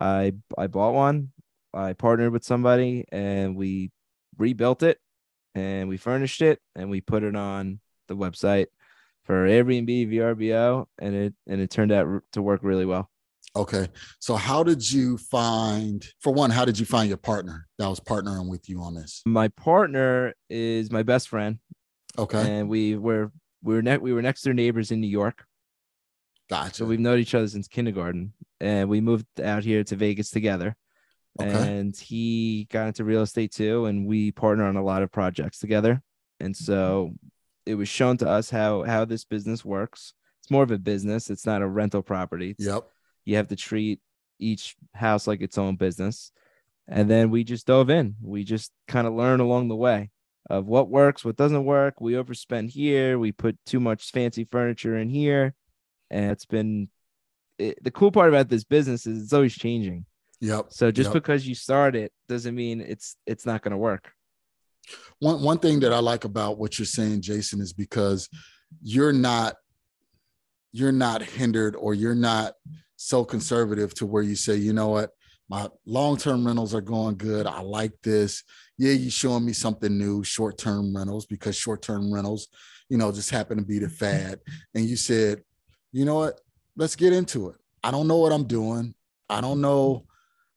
I, 0.00 0.34
I 0.56 0.68
bought 0.68 0.94
one. 0.94 1.32
I 1.74 1.92
partnered 1.92 2.32
with 2.32 2.44
somebody 2.44 3.04
and 3.10 3.56
we 3.56 3.90
rebuilt 4.38 4.82
it 4.82 4.98
and 5.54 5.88
we 5.88 5.96
furnished 5.96 6.40
it 6.42 6.60
and 6.74 6.90
we 6.90 7.00
put 7.00 7.22
it 7.22 7.36
on 7.36 7.80
the 8.08 8.16
website 8.16 8.66
for 9.24 9.46
Airbnb, 9.46 10.10
VRBO, 10.12 10.86
and 10.98 11.14
it 11.14 11.34
and 11.46 11.60
it 11.60 11.70
turned 11.70 11.92
out 11.92 12.22
to 12.32 12.42
work 12.42 12.60
really 12.62 12.84
well. 12.84 13.10
Okay. 13.56 13.88
So 14.18 14.34
how 14.36 14.62
did 14.62 14.90
you 14.90 15.16
find 15.16 16.04
for 16.20 16.32
one, 16.32 16.50
how 16.50 16.64
did 16.64 16.78
you 16.78 16.84
find 16.86 17.08
your 17.08 17.16
partner 17.18 17.66
that 17.78 17.88
was 17.88 18.00
partnering 18.00 18.48
with 18.50 18.68
you 18.68 18.82
on 18.82 18.94
this? 18.94 19.22
My 19.26 19.48
partner 19.48 20.34
is 20.50 20.90
my 20.90 21.02
best 21.02 21.28
friend, 21.28 21.58
Okay. 22.18 22.38
and 22.58 22.68
we 22.68 22.96
were 22.96 23.30
we 23.62 23.74
were 23.74 23.82
ne- 23.82 23.98
we 23.98 24.12
were 24.12 24.22
next 24.22 24.42
door 24.42 24.54
neighbors 24.54 24.90
in 24.90 25.00
New 25.00 25.08
York, 25.08 25.46
Gotcha. 26.50 26.74
so 26.74 26.84
we've 26.84 27.00
known 27.00 27.18
each 27.18 27.34
other 27.34 27.48
since 27.48 27.66
kindergarten, 27.68 28.32
and 28.60 28.88
we 28.90 29.00
moved 29.00 29.26
out 29.40 29.64
here 29.64 29.84
to 29.84 29.96
Vegas 29.96 30.30
together. 30.30 30.76
Okay. 31.40 31.78
And 31.78 31.96
he 31.96 32.66
got 32.70 32.86
into 32.86 33.04
real 33.04 33.22
estate 33.22 33.52
too, 33.52 33.86
and 33.86 34.06
we 34.06 34.30
partner 34.30 34.64
on 34.64 34.76
a 34.76 34.84
lot 34.84 35.02
of 35.02 35.10
projects 35.10 35.58
together. 35.58 36.02
And 36.40 36.56
so 36.56 37.14
it 37.66 37.74
was 37.74 37.88
shown 37.88 38.16
to 38.18 38.28
us 38.28 38.50
how 38.50 38.82
how 38.84 39.04
this 39.04 39.24
business 39.24 39.64
works. 39.64 40.14
It's 40.42 40.50
more 40.50 40.62
of 40.62 40.70
a 40.70 40.78
business. 40.78 41.30
It's 41.30 41.46
not 41.46 41.62
a 41.62 41.66
rental 41.66 42.02
property. 42.02 42.50
It's 42.50 42.64
Yep. 42.66 42.84
you 43.24 43.36
have 43.36 43.48
to 43.48 43.56
treat 43.56 44.00
each 44.38 44.76
house 44.92 45.26
like 45.26 45.40
its 45.40 45.58
own 45.58 45.76
business. 45.76 46.30
And 46.86 47.10
then 47.10 47.30
we 47.30 47.44
just 47.44 47.66
dove 47.66 47.88
in. 47.88 48.16
We 48.22 48.44
just 48.44 48.70
kind 48.86 49.06
of 49.06 49.14
learn 49.14 49.40
along 49.40 49.68
the 49.68 49.76
way 49.76 50.10
of 50.50 50.66
what 50.66 50.90
works, 50.90 51.24
what 51.24 51.36
doesn't 51.36 51.64
work. 51.64 52.00
We 52.00 52.12
overspend 52.12 52.70
here. 52.70 53.18
We 53.18 53.32
put 53.32 53.56
too 53.64 53.80
much 53.80 54.10
fancy 54.10 54.44
furniture 54.44 54.98
in 54.98 55.08
here. 55.08 55.54
And 56.10 56.30
it's 56.30 56.44
been 56.44 56.90
it, 57.58 57.82
the 57.82 57.90
cool 57.90 58.12
part 58.12 58.28
about 58.28 58.48
this 58.48 58.64
business 58.64 59.06
is 59.06 59.22
it's 59.22 59.32
always 59.32 59.54
changing. 59.54 60.04
Yep. 60.44 60.66
So 60.68 60.90
just 60.90 61.08
Yep. 61.08 61.14
because 61.14 61.48
you 61.48 61.54
start 61.54 61.96
it 61.96 62.12
doesn't 62.28 62.54
mean 62.54 62.82
it's 62.82 63.16
it's 63.26 63.46
not 63.46 63.62
going 63.62 63.72
to 63.72 63.78
work. 63.78 64.12
One 65.18 65.42
one 65.42 65.58
thing 65.58 65.80
that 65.80 65.92
I 65.92 66.00
like 66.00 66.24
about 66.24 66.58
what 66.58 66.78
you're 66.78 66.84
saying, 66.86 67.22
Jason, 67.22 67.62
is 67.62 67.72
because 67.72 68.28
you're 68.82 69.12
not 69.12 69.54
you're 70.72 70.92
not 70.92 71.22
hindered 71.22 71.76
or 71.76 71.94
you're 71.94 72.14
not 72.14 72.54
so 72.96 73.24
conservative 73.24 73.94
to 73.94 74.06
where 74.06 74.22
you 74.22 74.36
say, 74.36 74.56
you 74.56 74.72
know 74.72 74.88
what, 74.88 75.10
my 75.48 75.68
long-term 75.86 76.46
rentals 76.46 76.74
are 76.74 76.80
going 76.80 77.16
good. 77.16 77.46
I 77.46 77.60
like 77.60 77.92
this. 78.02 78.42
Yeah, 78.76 78.92
you 78.92 79.08
showing 79.08 79.46
me 79.46 79.52
something 79.52 79.96
new, 79.96 80.24
short-term 80.24 80.94
rentals, 80.94 81.26
because 81.26 81.56
short-term 81.56 82.12
rentals, 82.12 82.48
you 82.88 82.98
know, 82.98 83.12
just 83.12 83.30
happen 83.30 83.56
to 83.58 83.64
be 83.64 83.78
the 83.78 83.88
fad. 83.88 84.40
And 84.74 84.84
you 84.84 84.96
said, 84.96 85.42
you 85.92 86.04
know 86.04 86.16
what, 86.16 86.40
let's 86.76 86.96
get 86.96 87.12
into 87.12 87.50
it. 87.50 87.56
I 87.84 87.90
don't 87.92 88.08
know 88.08 88.18
what 88.18 88.32
I'm 88.32 88.44
doing. 88.44 88.94
I 89.28 89.40
don't 89.40 89.60
know 89.60 90.06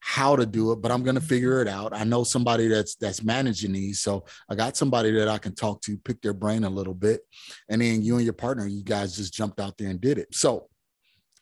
how 0.08 0.34
to 0.34 0.46
do 0.46 0.72
it, 0.72 0.80
but 0.80 0.90
I'm 0.90 1.02
gonna 1.02 1.20
figure 1.20 1.60
it 1.60 1.68
out. 1.68 1.94
I 1.94 2.02
know 2.02 2.24
somebody 2.24 2.66
that's 2.66 2.94
that's 2.94 3.22
managing 3.22 3.72
these. 3.72 4.00
So 4.00 4.24
I 4.48 4.54
got 4.54 4.74
somebody 4.74 5.10
that 5.12 5.28
I 5.28 5.36
can 5.36 5.54
talk 5.54 5.82
to, 5.82 5.98
pick 5.98 6.22
their 6.22 6.32
brain 6.32 6.64
a 6.64 6.70
little 6.70 6.94
bit. 6.94 7.20
And 7.68 7.82
then 7.82 8.02
you 8.02 8.16
and 8.16 8.24
your 8.24 8.32
partner, 8.32 8.66
you 8.66 8.82
guys 8.82 9.14
just 9.14 9.34
jumped 9.34 9.60
out 9.60 9.76
there 9.76 9.90
and 9.90 10.00
did 10.00 10.16
it. 10.16 10.34
So 10.34 10.70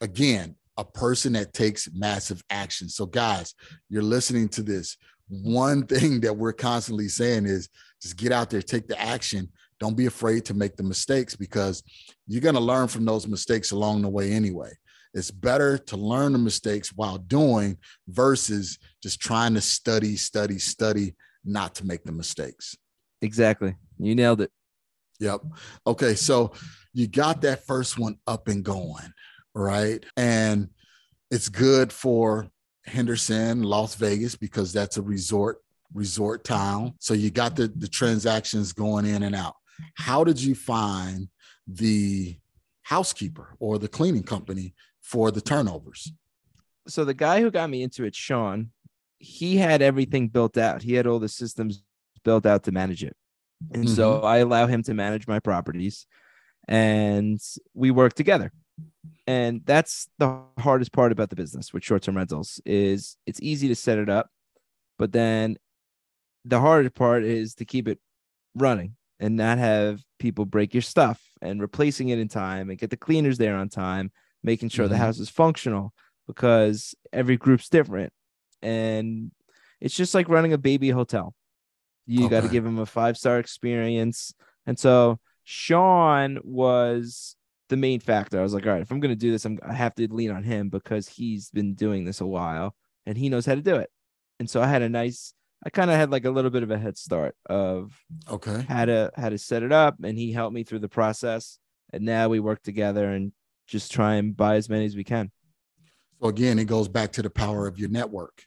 again, 0.01 0.57
a 0.77 0.85
person 0.85 1.35
that 1.35 1.53
takes 1.53 1.89
massive 1.95 2.43
action. 2.51 2.89
So, 2.89 3.07
guys, 3.07 3.55
you're 3.89 4.03
listening 4.03 4.49
to 4.51 4.65
this. 4.65 4.97
One 5.29 5.87
thing 5.87 6.21
that 6.23 6.37
we're 6.37 6.53
constantly 6.53 7.07
saying 7.07 7.47
is 7.47 7.69
just 8.03 8.17
get 8.17 8.33
out 8.33 8.51
there, 8.51 8.63
take 8.63 8.89
the 8.89 9.01
action. 9.01 9.49
Don't 9.79 9.97
be 9.97 10.07
afraid 10.07 10.45
to 10.47 10.55
make 10.55 10.75
the 10.75 10.83
mistakes 10.83 11.37
because 11.37 11.85
you're 12.27 12.43
going 12.43 12.57
to 12.57 12.61
learn 12.61 12.89
from 12.89 13.05
those 13.05 13.29
mistakes 13.29 13.71
along 13.71 14.03
the 14.03 14.09
way 14.09 14.33
anyway. 14.33 14.73
It's 15.17 15.31
better 15.31 15.79
to 15.79 15.97
learn 15.97 16.35
the 16.35 16.39
mistakes 16.39 16.93
while 16.95 17.17
doing 17.17 17.79
versus 18.07 18.79
just 19.03 19.19
trying 19.19 19.55
to 19.55 19.63
study, 19.63 20.15
study, 20.15 20.59
study, 20.59 21.15
not 21.43 21.75
to 21.77 21.87
make 21.87 22.05
the 22.05 22.13
mistakes. 22.13 22.77
Exactly. 23.23 23.75
You 23.99 24.15
nailed 24.15 24.43
it. 24.43 24.51
Yep. 25.21 25.41
Okay. 25.87 26.15
So 26.17 26.53
you 26.93 27.07
got 27.07 27.41
that 27.41 27.67
first 27.67 27.99
one 27.99 28.19
up 28.27 28.49
and 28.49 28.63
going, 28.63 29.11
right? 29.55 30.05
And 30.19 30.69
it's 31.31 31.49
good 31.49 31.95
for 31.95 32.51
Henderson, 32.85 33.63
Las 33.63 33.95
Vegas, 33.95 34.37
because 34.37 34.71
that's 34.71 34.99
a 34.99 35.03
resort 35.03 35.63
resort 35.95 36.45
town. 36.45 36.93
So 36.99 37.15
you 37.15 37.31
got 37.31 37.57
the 37.57 37.69
the 37.69 37.89
transactions 37.89 38.75
going 38.75 39.07
in 39.07 39.23
and 39.23 39.35
out. 39.35 39.55
How 39.95 40.25
did 40.25 40.39
you 40.43 40.55
find 40.55 41.29
the 41.67 42.37
housekeeper 42.83 43.57
or 43.59 43.79
the 43.79 43.89
cleaning 43.89 44.23
company 44.23 44.75
for 45.07 45.31
the 45.31 45.41
turnovers? 45.41 46.13
so 46.89 47.05
the 47.05 47.15
guy 47.15 47.41
who 47.41 47.51
got 47.51 47.71
me 47.71 47.83
into 47.83 48.05
it, 48.05 48.15
Sean, 48.15 48.71
he 49.19 49.57
had 49.57 49.83
everything 49.83 50.29
built 50.29 50.57
out. 50.57 50.83
He 50.83 50.95
had 50.95 51.07
all 51.07 51.19
the 51.19 51.29
systems 51.29 51.83
built 52.25 52.47
out 52.47 52.65
to 52.65 52.73
manage 52.73 53.03
it. 53.03 53.17
And 53.73 53.89
so 53.89 54.15
mm-hmm. 54.15 54.27
I 54.27 54.39
allow 54.39 54.67
him 54.67 54.83
to 54.85 54.95
manage 54.95 55.27
my 55.27 55.41
properties 55.41 56.07
and 56.69 57.41
we 57.75 57.91
work 57.91 58.15
together. 58.15 58.53
And 59.27 59.63
that's 59.65 60.09
the 60.19 60.43
hardest 60.59 60.93
part 60.93 61.13
about 61.13 61.31
the 61.31 61.37
business 61.37 61.73
with 61.73 61.83
short-term 61.83 62.17
rentals 62.17 62.61
is 62.67 63.17
it's 63.27 63.41
easy 63.43 63.69
to 63.69 63.75
set 63.75 63.99
it 63.99 64.09
up, 64.09 64.29
but 64.99 65.13
then 65.13 65.57
the 66.45 66.61
hardest 66.61 66.95
part 66.95 67.25
is 67.25 67.55
to 67.57 67.65
keep 67.65 67.89
it 67.89 67.99
running 68.55 68.97
and 69.19 69.37
not 69.37 69.59
have 69.59 70.01
people 70.19 70.45
break 70.45 70.75
your 70.75 70.83
stuff 70.83 71.21
and 71.41 71.61
replacing 71.61 72.11
it 72.11 72.19
in 72.19 72.29
time 72.29 72.69
and 72.69 72.79
get 72.79 72.91
the 72.91 72.97
cleaners 72.97 73.39
there 73.39 73.57
on 73.57 73.69
time, 73.69 74.13
making 74.47 74.71
sure 74.71 74.89
the 74.89 74.95
Mhm. 74.95 74.99
house 74.99 75.19
is 75.19 75.29
functional 75.29 75.93
because 76.27 76.95
every 77.13 77.37
group's 77.37 77.69
different. 77.69 78.13
And 78.63 79.33
it's 79.81 79.95
just 79.95 80.15
like 80.15 80.29
running 80.31 80.55
a 80.55 80.59
baby 80.59 80.89
hotel. 80.91 81.35
You 82.07 82.31
got 82.31 82.43
to 82.43 82.49
give 82.49 82.65
them 82.65 82.79
a 82.79 82.87
five 82.87 83.19
star 83.19 83.39
experience. 83.39 84.33
And 84.65 84.79
so 84.79 85.19
Sean 85.45 86.39
was 86.45 87.37
the 87.69 87.77
main 87.77 87.99
factor. 88.01 88.39
I 88.39 88.43
was 88.43 88.55
like, 88.55 88.65
all 88.65 88.73
right, 88.73 88.83
if 88.83 88.91
I'm 88.93 89.01
going 89.01 89.11
to 89.13 89.17
do 89.17 89.33
this, 89.33 89.45
I'm, 89.45 89.59
I 89.63 89.75
have 89.75 89.95
to 89.97 90.07
lean 90.13 90.31
on 90.31 90.45
him 90.45 90.69
because 90.69 91.09
he's 91.09 91.51
been 91.51 91.75
doing 91.75 92.05
this 92.05 92.21
a 92.21 92.27
while 92.27 92.77
and 93.05 93.19
he 93.19 93.29
knows 93.29 93.45
how 93.45 93.57
to 93.57 93.63
do 93.63 93.75
it. 93.77 93.91
And 94.39 94.49
so 94.49 94.63
I 94.63 94.69
had 94.69 94.83
a 94.83 94.89
nice, 94.89 95.35
I 95.65 95.71
kind 95.71 95.91
of 95.91 95.97
had 95.97 96.11
like 96.13 96.25
a 96.25 96.31
little 96.31 96.51
bit 96.51 96.63
of 96.63 96.71
a 96.71 96.79
head 96.79 96.97
start 96.97 97.35
of 97.47 97.93
Okay. 98.31 98.65
how 98.69 98.85
to 98.85 99.11
how 99.17 99.31
to 99.31 99.39
set 99.39 99.63
it 99.65 99.73
up, 99.73 99.97
and 100.03 100.17
he 100.17 100.31
helped 100.31 100.55
me 100.55 100.63
through 100.63 100.81
the 100.81 100.89
process. 100.89 101.59
And 101.93 102.05
now 102.05 102.29
we 102.29 102.39
work 102.41 102.63
together 102.63 103.11
and 103.11 103.33
just 103.67 103.93
try 103.93 104.15
and 104.15 104.37
buy 104.37 104.57
as 104.57 104.69
many 104.69 104.85
as 104.85 104.97
we 104.97 105.05
can. 105.05 105.31
So 106.21 106.29
again, 106.29 106.59
it 106.59 106.65
goes 106.65 106.89
back 106.89 107.13
to 107.13 107.23
the 107.23 107.31
power 107.31 107.67
of 107.67 107.79
your 107.79 107.91
network. 107.91 108.43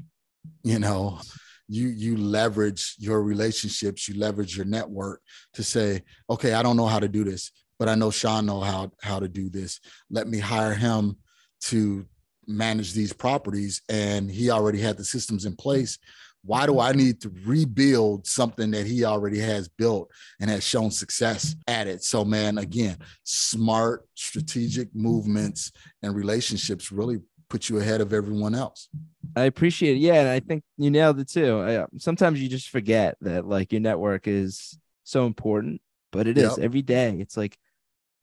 You 0.63 0.79
know, 0.79 1.19
you 1.67 1.88
you 1.89 2.17
leverage 2.17 2.95
your 2.97 3.21
relationships, 3.21 4.08
you 4.08 4.17
leverage 4.19 4.58
your 4.58 4.65
network 4.65 5.21
to 5.53 5.63
say, 5.63 6.01
okay, 6.29 6.53
I 6.53 6.63
don't 6.63 6.77
know 6.77 6.88
how 6.88 6.99
to 6.99 7.08
do 7.08 7.23
this, 7.23 7.51
but 7.77 7.88
I 7.88 7.95
know 7.95 8.10
Sean 8.10 8.45
know 8.45 8.62
how 8.62 8.91
how 9.01 9.19
to 9.19 9.27
do 9.27 9.49
this. 9.49 9.79
Let 10.10 10.27
me 10.27 10.39
hire 10.39 10.73
him 10.73 11.17
to 11.65 12.05
manage 12.47 12.93
these 12.93 13.13
properties, 13.13 13.82
and 13.89 14.32
he 14.32 14.49
already 14.49 14.80
had 14.80 14.97
the 14.97 15.05
systems 15.05 15.45
in 15.45 15.55
place. 15.55 15.99
Why 16.44 16.66
do 16.66 16.80
I 16.80 16.94
need 16.94 17.22
to 17.22 17.32
rebuild 17.46 18.26
something 18.26 18.72
that 18.72 18.86
he 18.86 19.04
already 19.04 19.40
has 19.40 19.68
built 19.68 20.10
and 20.40 20.50
has 20.50 20.64
shown 20.64 20.90
success 20.90 21.56
at 21.68 21.88
it? 21.88 22.04
So, 22.04 22.24
man, 22.24 22.58
again, 22.58 22.98
smart, 23.24 24.08
strategic 24.16 24.94
movements 24.96 25.72
and 26.02 26.16
relationships 26.16 26.92
really 26.92 27.20
put 27.50 27.68
you 27.68 27.80
ahead 27.80 28.00
of 28.00 28.14
everyone 28.14 28.56
else. 28.56 28.88
I 29.36 29.44
appreciate 29.44 29.98
it. 29.98 30.00
Yeah, 30.00 30.22
and 30.22 30.30
I 30.30 30.40
think 30.40 30.64
you 30.78 30.90
nailed 30.90 31.20
it 31.20 31.28
too. 31.30 31.60
I, 31.60 31.76
uh, 31.78 31.88
sometimes 31.98 32.42
you 32.42 32.48
just 32.48 32.70
forget 32.70 33.18
that 33.22 33.46
like 33.46 33.72
your 33.72 33.82
network 33.82 34.28
is 34.28 34.78
so 35.04 35.26
important, 35.26 35.82
but 36.12 36.28
it 36.28 36.38
is 36.38 36.58
Yep. 36.58 36.66
every 36.66 36.82
day. 36.82 37.18
It's 37.20 37.36
like 37.36 37.58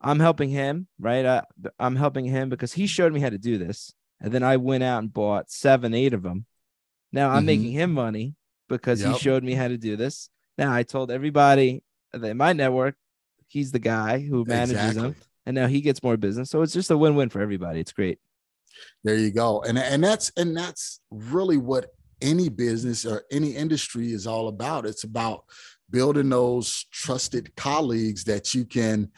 I'm 0.01 0.21
helping 0.21 0.51
him, 0.51 0.89
right? 0.99 1.27
I, 1.27 1.43
I'm 1.79 1.97
helping 1.97 2.25
him 2.25 2.49
because 2.49 2.73
he 2.73 2.87
showed 2.87 3.13
me 3.13 3.21
how 3.21 3.31
to 3.31 3.39
do 3.39 3.59
this, 3.59 3.93
and 4.21 4.33
then 4.33 4.43
I 4.43 4.57
went 4.57 4.85
out 4.85 5.01
and 5.01 5.13
bought 5.13 5.51
seven, 5.51 5.93
eight 5.95 6.15
of 6.15 6.23
them. 6.23 6.47
Now 7.13 7.31
I'm 7.31 7.43
Mhm. 7.43 7.47
making 7.47 7.73
him 7.73 7.93
money 7.93 8.35
because 8.69 9.01
Yep. 9.01 9.13
he 9.13 9.19
showed 9.19 9.45
me 9.45 9.55
how 9.55 9.69
to 9.69 9.79
do 9.79 9.97
this. 9.97 10.29
Now 10.59 10.73
I 10.73 10.83
told 10.83 11.11
everybody 11.11 11.83
that 12.13 12.25
in 12.25 12.37
my 12.37 12.53
network, 12.53 12.97
he's 13.47 13.73
the 13.73 13.79
guy 13.79 14.21
who 14.21 14.45
manages 14.45 14.95
them, 14.97 15.15
and 15.45 15.55
now 15.55 15.67
he 15.67 15.81
gets 15.81 16.03
more 16.03 16.17
business. 16.17 16.51
So 16.51 16.63
it's 16.63 16.73
just 16.73 16.91
a 16.91 16.97
win-win 16.97 17.29
for 17.29 17.41
everybody. 17.41 17.81
It's 17.81 17.93
great. 17.93 18.19
There 19.05 19.17
you 19.17 19.31
go. 19.31 19.63
And 19.63 19.79
and 19.79 20.03
that's 20.03 20.31
and 20.37 20.57
that's 20.57 21.01
really 21.11 21.57
what 21.57 21.95
any 22.21 22.49
business 22.49 23.05
or 23.07 23.25
any 23.31 23.51
industry 23.55 24.13
is 24.13 24.27
all 24.27 24.49
about. 24.49 24.87
It's 24.87 25.05
about 25.05 25.45
building 25.91 26.31
those 26.31 26.87
trusted 26.91 27.55
colleagues 27.57 28.25
that 28.25 28.55
you 28.55 28.65
can 28.65 29.13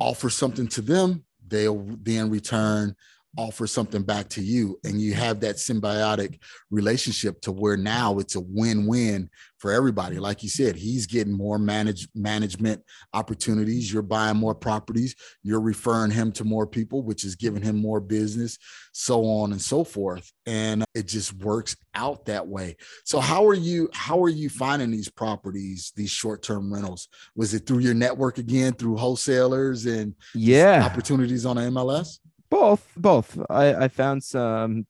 offer 0.00 0.30
something 0.30 0.66
to 0.68 0.80
them, 0.80 1.24
they'll 1.46 1.84
then 2.02 2.30
return 2.30 2.96
offer 3.38 3.66
something 3.66 4.02
back 4.02 4.28
to 4.28 4.42
you 4.42 4.78
and 4.84 5.00
you 5.00 5.14
have 5.14 5.40
that 5.40 5.56
symbiotic 5.56 6.40
relationship 6.70 7.40
to 7.42 7.52
where 7.52 7.76
now 7.76 8.18
it's 8.18 8.34
a 8.34 8.40
win-win 8.40 9.30
for 9.58 9.72
everybody. 9.72 10.18
Like 10.18 10.42
you 10.42 10.48
said 10.48 10.74
he's 10.74 11.06
getting 11.06 11.32
more 11.32 11.58
manage 11.58 12.08
management 12.14 12.82
opportunities. 13.12 13.92
You're 13.92 14.02
buying 14.02 14.36
more 14.36 14.54
properties. 14.54 15.14
You're 15.42 15.60
referring 15.60 16.10
him 16.10 16.32
to 16.32 16.44
more 16.44 16.66
people 16.66 17.02
which 17.02 17.24
is 17.24 17.36
giving 17.36 17.62
him 17.62 17.76
more 17.76 18.00
business 18.00 18.58
so 18.92 19.24
on 19.24 19.52
and 19.52 19.60
so 19.60 19.84
forth. 19.84 20.32
And 20.46 20.84
it 20.94 21.06
just 21.06 21.32
works 21.34 21.76
out 21.94 22.26
that 22.26 22.46
way. 22.46 22.76
So 23.04 23.20
how 23.20 23.46
are 23.46 23.54
you 23.54 23.88
how 23.92 24.22
are 24.22 24.28
you 24.28 24.48
finding 24.48 24.90
these 24.90 25.08
properties 25.08 25.92
these 25.94 26.10
short-term 26.10 26.72
rentals? 26.72 27.08
Was 27.36 27.54
it 27.54 27.66
through 27.66 27.80
your 27.80 27.94
network 27.94 28.38
again 28.38 28.72
through 28.72 28.96
wholesalers 28.96 29.86
and 29.86 30.14
Yeah. 30.34 30.84
opportunities 30.84 31.46
on 31.46 31.56
the 31.56 31.62
mls 31.62 32.18
Both, 32.50 32.92
both. 32.96 33.38
I 33.48 33.74
I 33.74 33.88
found 33.88 34.24
some 34.24 34.86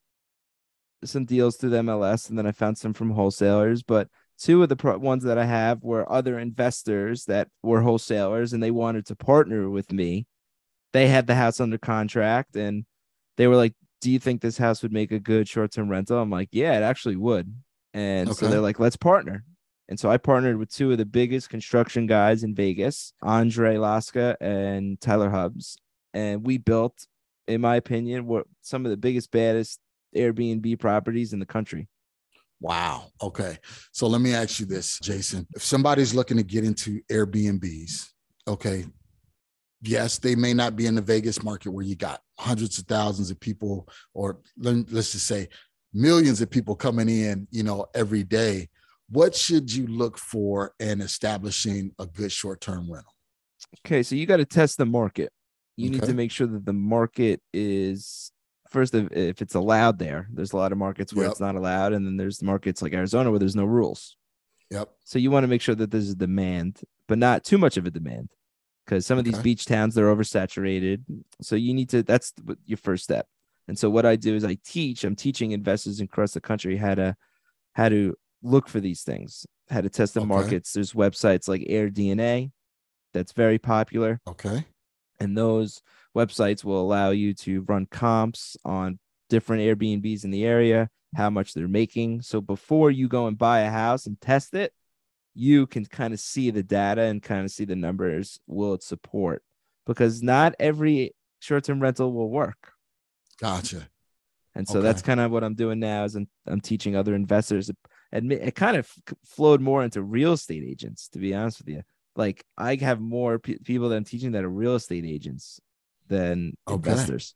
some 1.04 1.24
deals 1.24 1.56
through 1.56 1.70
the 1.70 1.78
MLS, 1.78 2.28
and 2.28 2.38
then 2.38 2.46
I 2.46 2.52
found 2.52 2.78
some 2.78 2.92
from 2.92 3.11
wholesalers. 3.11 3.82
But 3.82 4.08
two 4.38 4.62
of 4.62 4.68
the 4.68 4.76
pro- 4.76 4.98
ones 4.98 5.24
that 5.24 5.38
I 5.38 5.44
have 5.44 5.82
were 5.82 6.11
other 6.11 6.38
investors 6.38 7.24
that 7.26 7.48
were 7.62 7.82
wholesalers, 7.82 8.52
and 8.52 8.62
they 8.62 8.70
wanted 8.70 9.06
to 9.06 9.16
partner 9.16 9.68
with 9.68 9.92
me. 9.92 10.26
They 10.92 11.08
had 11.08 11.26
the 11.26 11.34
house 11.34 11.61
under 11.61 11.78
contract, 11.78 12.56
and 12.56 12.84
they 13.36 13.46
were 13.46 13.56
like, 13.56 13.74
"Do 14.00 14.11
you 14.11 14.18
think 14.18 14.40
this 14.40 14.58
house 14.58 14.82
would 14.82 14.92
make 14.92 15.12
a 15.12 15.20
good 15.20 15.48
short 15.48 15.72
term 15.72 15.88
rental?" 15.90 16.18
I'm 16.18 16.30
like, 16.30 16.48
"Yeah, 16.52 16.76
it 16.76 16.82
actually 16.82 17.16
would." 17.16 17.54
And 17.92 18.34
so 18.34 18.48
they're 18.48 18.61
like, 18.61 18.80
"Let's 18.80 18.96
partner." 18.96 19.44
And 19.88 19.98
so 19.98 20.08
I 20.08 20.18
partnered 20.18 20.56
with 20.56 20.72
two 20.72 20.92
of 20.92 20.98
the 20.98 21.04
biggest 21.04 21.50
construction 21.50 22.06
guys 22.06 22.44
in 22.44 22.54
Vegas, 22.54 23.12
Andre 23.22 23.76
Laska 23.76 24.36
and 24.40 25.00
Tyler 25.00 25.30
Hubs, 25.30 25.78
and 26.14 26.46
we 26.46 26.58
built 26.58 27.06
in 27.51 27.61
my 27.61 27.76
opinion, 27.76 28.26
were 28.26 28.46
some 28.62 28.84
of 28.86 28.90
the 28.90 28.96
biggest, 28.96 29.30
baddest 29.30 29.80
Airbnb 30.16 30.78
properties 30.78 31.32
in 31.32 31.38
the 31.38 31.46
country. 31.46 31.88
Wow. 32.61 33.07
Okay. 33.22 33.59
So 33.92 34.07
let 34.07 34.20
me 34.20 34.34
ask 34.34 34.61
you 34.61 34.66
this, 34.66 34.98
Jason. 35.03 35.46
If 35.55 35.64
somebody's 35.64 36.14
looking 36.14 36.36
to 36.36 36.42
get 36.42 36.64
into 36.64 37.01
Airbnbs, 37.11 38.11
okay, 38.46 38.84
yes, 39.82 40.18
they 40.18 40.34
may 40.34 40.53
not 40.53 40.76
be 40.76 40.86
in 40.86 40.94
the 40.94 41.01
Vegas 41.01 41.42
market 41.42 41.70
where 41.70 41.84
you 41.84 41.96
got 41.96 42.20
hundreds 42.38 42.78
of 42.78 42.86
thousands 42.86 43.30
of 43.30 43.40
people, 43.40 43.88
or 44.12 44.40
let- 44.59 44.92
let's 44.92 45.12
just 45.12 45.26
say 45.26 45.48
millions 45.92 46.40
of 46.40 46.51
people 46.51 46.76
coming 46.76 47.09
in, 47.09 47.48
you 47.51 47.62
know, 47.62 47.86
every 47.94 48.24
day. 48.24 48.68
What 49.09 49.34
should 49.34 49.72
you 49.72 49.86
look 49.86 50.18
for 50.18 50.74
in 50.78 51.01
establishing 51.01 51.92
a 51.98 52.07
good 52.07 52.30
short 52.30 52.61
term 52.61 52.92
rental? 52.92 53.12
Okay, 53.86 54.03
so 54.03 54.14
you 54.14 54.26
got 54.26 54.36
to 54.36 54.44
test 54.44 54.78
the 54.78 54.86
market. 54.86 55.32
You 55.80 55.90
need 55.90 56.02
to 56.02 56.14
make 56.14 56.30
sure 56.30 56.46
that 56.46 56.64
the 56.64 56.72
market 56.72 57.40
is 57.52 58.32
first 58.70 58.94
if, 58.94 59.10
if 59.12 59.42
it's 59.42 59.54
allowed 59.54 59.98
there. 59.98 60.28
There's 60.32 60.52
a 60.52 60.56
lot 60.56 60.72
of 60.72 60.78
markets 60.78 61.12
where 61.12 61.24
Yep. 61.24 61.32
it's 61.32 61.40
not 61.40 61.56
allowed, 61.56 61.92
and 61.92 62.06
then 62.06 62.16
there's 62.16 62.42
markets 62.42 62.82
like 62.82 62.92
Arizona 62.92 63.30
where 63.30 63.38
there's 63.38 63.56
no 63.56 63.64
rules. 63.64 64.16
Yep. 64.70 64.90
So 65.04 65.18
you 65.18 65.30
want 65.30 65.44
to 65.44 65.48
make 65.48 65.60
sure 65.62 65.74
that 65.74 65.90
there's 65.90 66.10
a 66.10 66.14
demand, 66.14 66.80
but 67.08 67.18
not 67.18 67.42
too 67.44 67.58
much 67.58 67.76
of 67.76 67.86
a 67.86 67.90
demand, 67.90 68.30
because 68.84 69.04
some 69.06 69.18
of 69.18 69.24
these 69.24 69.38
beach 69.38 69.64
towns 69.66 69.94
they're 69.94 70.14
oversaturated. 70.14 71.02
So 71.40 71.56
you 71.56 71.74
need 71.74 71.88
to. 71.90 72.02
That's 72.02 72.32
your 72.66 72.78
first 72.78 73.02
step. 73.04 73.26
And 73.66 73.78
so 73.78 73.90
what 73.90 74.06
I 74.06 74.16
do 74.16 74.34
is 74.36 74.44
I 74.44 74.56
teach. 74.64 75.02
I'm 75.04 75.16
teaching 75.16 75.50
investors 75.52 76.00
across 76.00 76.32
the 76.32 76.40
country 76.40 76.76
how 76.76 76.94
to 76.94 77.16
how 77.72 77.88
to 77.88 78.14
look 78.42 78.68
for 78.68 78.80
these 78.80 79.02
things, 79.02 79.46
how 79.68 79.80
to 79.80 79.88
test 79.88 80.14
the 80.14 80.20
Okay. 80.20 80.28
markets. 80.28 80.72
There's 80.72 80.92
websites 80.92 81.48
like 81.48 81.62
AirDNA 81.62 82.50
that's 83.12 83.32
very 83.32 83.58
popular, 83.58 84.20
Okay. 84.28 84.64
And 85.20 85.36
those 85.36 85.82
websites 86.16 86.64
will 86.64 86.80
allow 86.80 87.10
you 87.10 87.34
to 87.34 87.60
run 87.62 87.86
comps 87.86 88.56
on 88.64 88.98
different 89.28 89.62
Airbnbs 89.62 90.24
in 90.24 90.30
the 90.30 90.44
area, 90.44 90.88
how 91.14 91.30
much 91.30 91.54
they're 91.54 91.68
making. 91.68 92.22
So 92.22 92.40
before 92.40 92.90
you 92.90 93.06
go 93.06 93.26
and 93.26 93.38
buy 93.38 93.60
a 93.60 93.70
house 93.70 94.06
and 94.06 94.20
test 94.20 94.54
it, 94.54 94.72
you 95.34 95.66
can 95.66 95.84
kind 95.84 96.12
of 96.12 96.18
see 96.18 96.50
the 96.50 96.62
data 96.62 97.02
and 97.02 97.22
kind 97.22 97.44
of 97.44 97.52
see 97.52 97.64
the 97.64 97.76
numbers 97.76 98.40
will 98.48 98.74
it 98.74 98.82
support 98.82 99.44
because 99.86 100.22
not 100.22 100.56
every 100.58 101.14
short-term 101.38 101.80
rental 101.80 102.12
will 102.12 102.30
work. 102.30 102.72
Gotcha. 103.40 103.88
And 104.56 104.66
so 104.66 104.82
that's 104.82 105.00
kind 105.00 105.20
of 105.20 105.30
what 105.30 105.44
I'm 105.44 105.54
doing 105.54 105.78
now 105.78 106.02
is 106.04 106.16
I'm, 106.16 106.28
I'm 106.46 106.60
teaching 106.60 106.96
other 106.96 107.14
investors. 107.14 107.70
It 108.12 108.54
kind 108.56 108.76
of 108.76 108.92
flowed 109.24 109.60
more 109.60 109.84
into 109.84 110.02
real 110.02 110.32
estate 110.32 110.64
agents, 110.66 111.08
to 111.10 111.20
be 111.20 111.32
honest 111.32 111.60
with 111.60 111.68
you. 111.68 111.82
Like 112.16 112.44
I 112.58 112.76
have 112.76 113.00
more 113.00 113.38
pe- 113.38 113.58
people 113.58 113.88
that 113.88 113.96
I'm 113.96 114.04
teaching 114.04 114.32
that 114.32 114.44
are 114.44 114.48
real 114.50 114.74
estate 114.74 115.04
agents 115.04 115.61
than 116.08 116.56
Okay. 116.68 116.90
investors. 116.90 117.34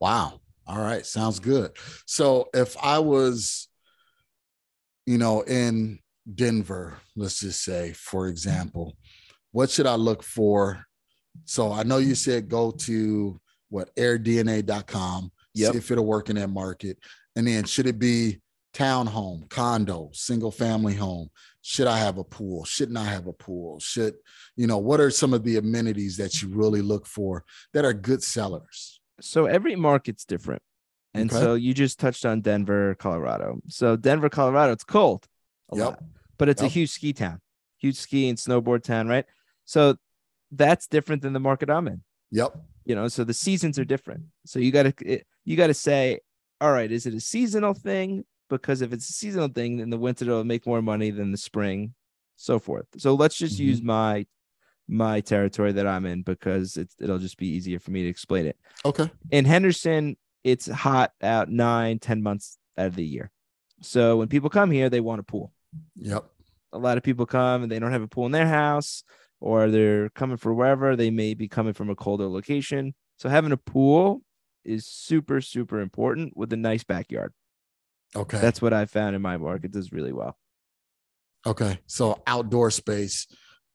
Wow. 0.00 0.40
All 0.66 0.78
right. 0.80 1.04
Sounds 1.04 1.40
good. 1.40 1.72
So 2.06 2.48
if 2.54 2.76
I 2.82 2.98
was, 2.98 3.68
you 5.06 5.18
know, 5.18 5.40
in 5.42 5.98
Denver, 6.32 6.94
let's 7.16 7.40
just 7.40 7.62
say, 7.64 7.92
for 7.94 8.28
example, 8.28 8.96
what 9.50 9.70
should 9.70 9.86
I 9.86 9.96
look 9.96 10.22
for? 10.22 10.84
So 11.46 11.72
I 11.72 11.82
know 11.82 11.98
you 11.98 12.14
said 12.14 12.48
go 12.48 12.70
to 12.70 13.40
what 13.70 13.94
airdna.com, 13.96 15.32
Yep. 15.54 15.72
see 15.72 15.78
if 15.78 15.90
it'll 15.90 16.06
work 16.06 16.30
in 16.30 16.36
that 16.36 16.48
market. 16.50 16.98
And 17.36 17.46
then 17.46 17.64
should 17.64 17.86
it 17.86 17.98
be 17.98 18.40
townhome, 18.72 19.48
condo, 19.48 20.10
single 20.12 20.50
family 20.50 20.94
home? 20.94 21.30
Should 21.62 21.86
I 21.86 21.98
have 21.98 22.18
a 22.18 22.24
pool? 22.24 22.64
Shouldn't 22.64 22.98
I 22.98 23.04
have 23.04 23.26
a 23.26 23.32
pool? 23.32 23.78
Should, 23.80 24.14
you 24.56 24.66
know, 24.66 24.78
what 24.78 25.00
are 25.00 25.10
some 25.10 25.32
of 25.32 25.44
the 25.44 25.56
amenities 25.56 26.16
that 26.16 26.42
you 26.42 26.48
really 26.48 26.82
look 26.82 27.06
for 27.06 27.44
that 27.72 27.84
are 27.84 27.92
good 27.92 28.22
sellers? 28.22 29.00
So 29.20 29.46
every 29.46 29.76
market's 29.76 30.24
different. 30.24 30.62
And 31.14 31.30
Okay. 31.30 31.40
so 31.40 31.54
you 31.54 31.74
just 31.74 32.00
touched 32.00 32.24
on 32.24 32.40
Denver, 32.40 32.94
Colorado. 32.98 33.60
So 33.68 33.96
Denver, 33.96 34.28
Colorado, 34.28 34.72
it's 34.72 34.84
cold 34.84 35.26
a 35.70 35.76
Yep. 35.76 35.84
lot, 35.86 36.02
but 36.38 36.48
it's 36.48 36.62
Yep. 36.62 36.70
a 36.70 36.72
huge 36.72 36.90
ski 36.90 37.12
town, 37.12 37.40
huge 37.78 37.96
ski 37.96 38.28
and 38.28 38.38
snowboard 38.38 38.82
town, 38.82 39.06
right? 39.08 39.26
So 39.64 39.96
that's 40.50 40.86
different 40.86 41.22
than 41.22 41.32
the 41.32 41.40
market 41.40 41.70
I'm 41.70 41.86
in. 41.86 42.02
Yep. 42.30 42.54
you 42.84 42.94
know 42.94 43.06
so 43.08 43.22
the 43.24 43.34
seasons 43.34 43.78
are 43.78 43.84
different 43.84 44.24
so 44.44 44.58
you 44.58 44.72
got 44.72 44.84
to 44.84 45.20
you 45.44 45.56
got 45.56 45.68
to 45.68 45.74
say 45.74 46.18
all 46.60 46.72
right 46.72 46.90
is 46.90 47.06
it 47.06 47.14
a 47.14 47.20
seasonal 47.20 47.74
thing 47.74 48.24
because 48.52 48.82
if 48.82 48.92
it's 48.92 49.08
a 49.08 49.12
seasonal 49.12 49.48
thing 49.48 49.78
in 49.80 49.90
the 49.90 49.98
winter 49.98 50.24
it'll 50.24 50.44
make 50.44 50.66
more 50.66 50.82
money 50.82 51.10
than 51.10 51.32
the 51.32 51.38
spring 51.38 51.94
so 52.36 52.58
forth. 52.58 52.86
So 52.98 53.14
let's 53.14 53.36
just 53.36 53.56
Mhm. 53.58 53.64
use 53.64 53.82
my 53.82 54.26
my 54.88 55.20
territory 55.20 55.72
that 55.72 55.86
i'm 55.86 56.04
in 56.06 56.22
because 56.22 56.76
it's, 56.76 56.94
it'll 57.00 57.18
just 57.20 57.38
be 57.38 57.46
easier 57.46 57.78
for 57.78 57.92
me 57.92 58.02
to 58.02 58.08
explain 58.08 58.46
it. 58.46 58.56
Okay. 58.84 59.08
in 59.30 59.44
henderson 59.44 60.16
it's 60.44 60.66
hot 60.66 61.12
out 61.22 61.48
nine 61.50 61.98
ten 61.98 62.22
months 62.22 62.58
out 62.76 62.86
of 62.88 62.96
the 62.96 63.04
year. 63.04 63.30
So 63.80 64.16
when 64.18 64.28
people 64.28 64.50
come 64.50 64.70
here 64.70 64.90
they 64.90 65.00
want 65.00 65.20
a 65.20 65.24
pool. 65.24 65.52
Yep. 65.96 66.24
a 66.72 66.78
lot 66.78 66.96
of 66.98 67.02
people 67.04 67.26
come 67.26 67.62
and 67.62 67.70
they 67.72 67.78
don't 67.78 67.92
have 67.92 68.02
a 68.02 68.08
pool 68.08 68.26
in 68.26 68.32
their 68.32 68.46
house 68.48 69.04
or 69.40 69.70
they're 69.70 70.08
coming 70.10 70.36
for 70.36 70.52
wherever. 70.54 70.94
They 70.96 71.10
may 71.10 71.34
be 71.34 71.48
coming 71.48 71.72
from 71.74 71.90
a 71.90 71.94
colder 71.96 72.26
location. 72.28 72.94
So 73.18 73.28
having 73.28 73.52
a 73.52 73.56
pool 73.56 74.22
is 74.64 74.86
super 74.86 75.40
super 75.40 75.80
important 75.80 76.36
with 76.36 76.52
a 76.52 76.56
nice 76.56 76.84
backyard 76.84 77.32
Okay. 78.14 78.38
that's 78.38 78.60
what 78.60 78.72
i 78.72 78.84
found 78.84 79.16
in 79.16 79.22
my 79.22 79.36
market 79.36 79.72
does 79.72 79.92
really 79.92 80.12
well 80.12 80.36
okay. 81.46 81.78
So 81.86 82.22
outdoor 82.26 82.70
space, 82.70 83.26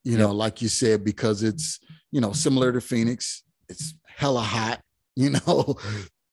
you 0.03 0.13
Yep. 0.13 0.19
know, 0.19 0.31
like 0.31 0.61
you 0.61 0.67
said, 0.69 1.03
because 1.03 1.43
it's, 1.43 1.79
you 2.11 2.21
know, 2.21 2.31
similar 2.31 2.71
to 2.71 2.81
Phoenix, 2.81 3.43
it's 3.69 3.93
hella 4.05 4.41
hot, 4.41 4.81
you 5.15 5.31
know, 5.31 5.75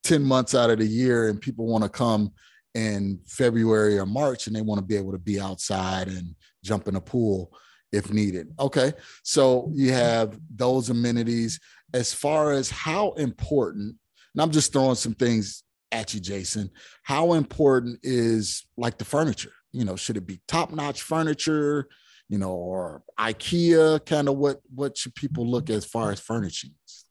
10 0.04 0.22
months 0.22 0.54
out 0.54 0.70
of 0.70 0.78
the 0.78 0.86
year, 0.86 1.28
and 1.28 1.40
people 1.40 1.66
want 1.66 1.82
to 1.84 1.90
come 1.90 2.32
in 2.74 3.20
February 3.26 3.98
or 3.98 4.06
March 4.06 4.46
and 4.46 4.54
they 4.54 4.60
want 4.60 4.78
to 4.80 4.84
be 4.84 4.96
able 4.96 5.12
to 5.12 5.18
be 5.18 5.40
outside 5.40 6.08
and 6.08 6.34
jump 6.62 6.88
in 6.88 6.96
a 6.96 7.00
pool 7.00 7.52
if 7.92 8.12
needed. 8.12 8.52
Okay. 8.58 8.92
So 9.22 9.70
you 9.72 9.92
have 9.92 10.38
those 10.54 10.90
amenities 10.90 11.60
as 11.92 12.12
far 12.12 12.52
as 12.52 12.70
how 12.70 13.12
important, 13.12 13.96
and 14.34 14.42
I'm 14.42 14.50
just 14.50 14.72
throwing 14.72 14.96
some 14.96 15.14
things 15.14 15.62
at 15.92 16.14
you, 16.14 16.20
Jason. 16.20 16.70
How 17.02 17.34
important 17.34 18.00
is 18.02 18.66
like 18.76 18.98
the 18.98 19.04
furniture? 19.04 19.52
You 19.72 19.84
know, 19.84 19.96
should 19.96 20.16
it 20.16 20.26
be 20.26 20.40
top 20.48 20.72
notch 20.72 21.02
furniture? 21.02 21.88
You 22.28 22.38
know, 22.38 22.52
or 22.52 23.02
IKEA? 23.18 24.04
Kind 24.06 24.28
of 24.28 24.36
what 24.36 24.60
what 24.74 24.96
should 24.96 25.14
people 25.14 25.46
look 25.48 25.70
as 25.70 25.84
far 25.84 26.10
as 26.10 26.20
furnishings? 26.20 27.04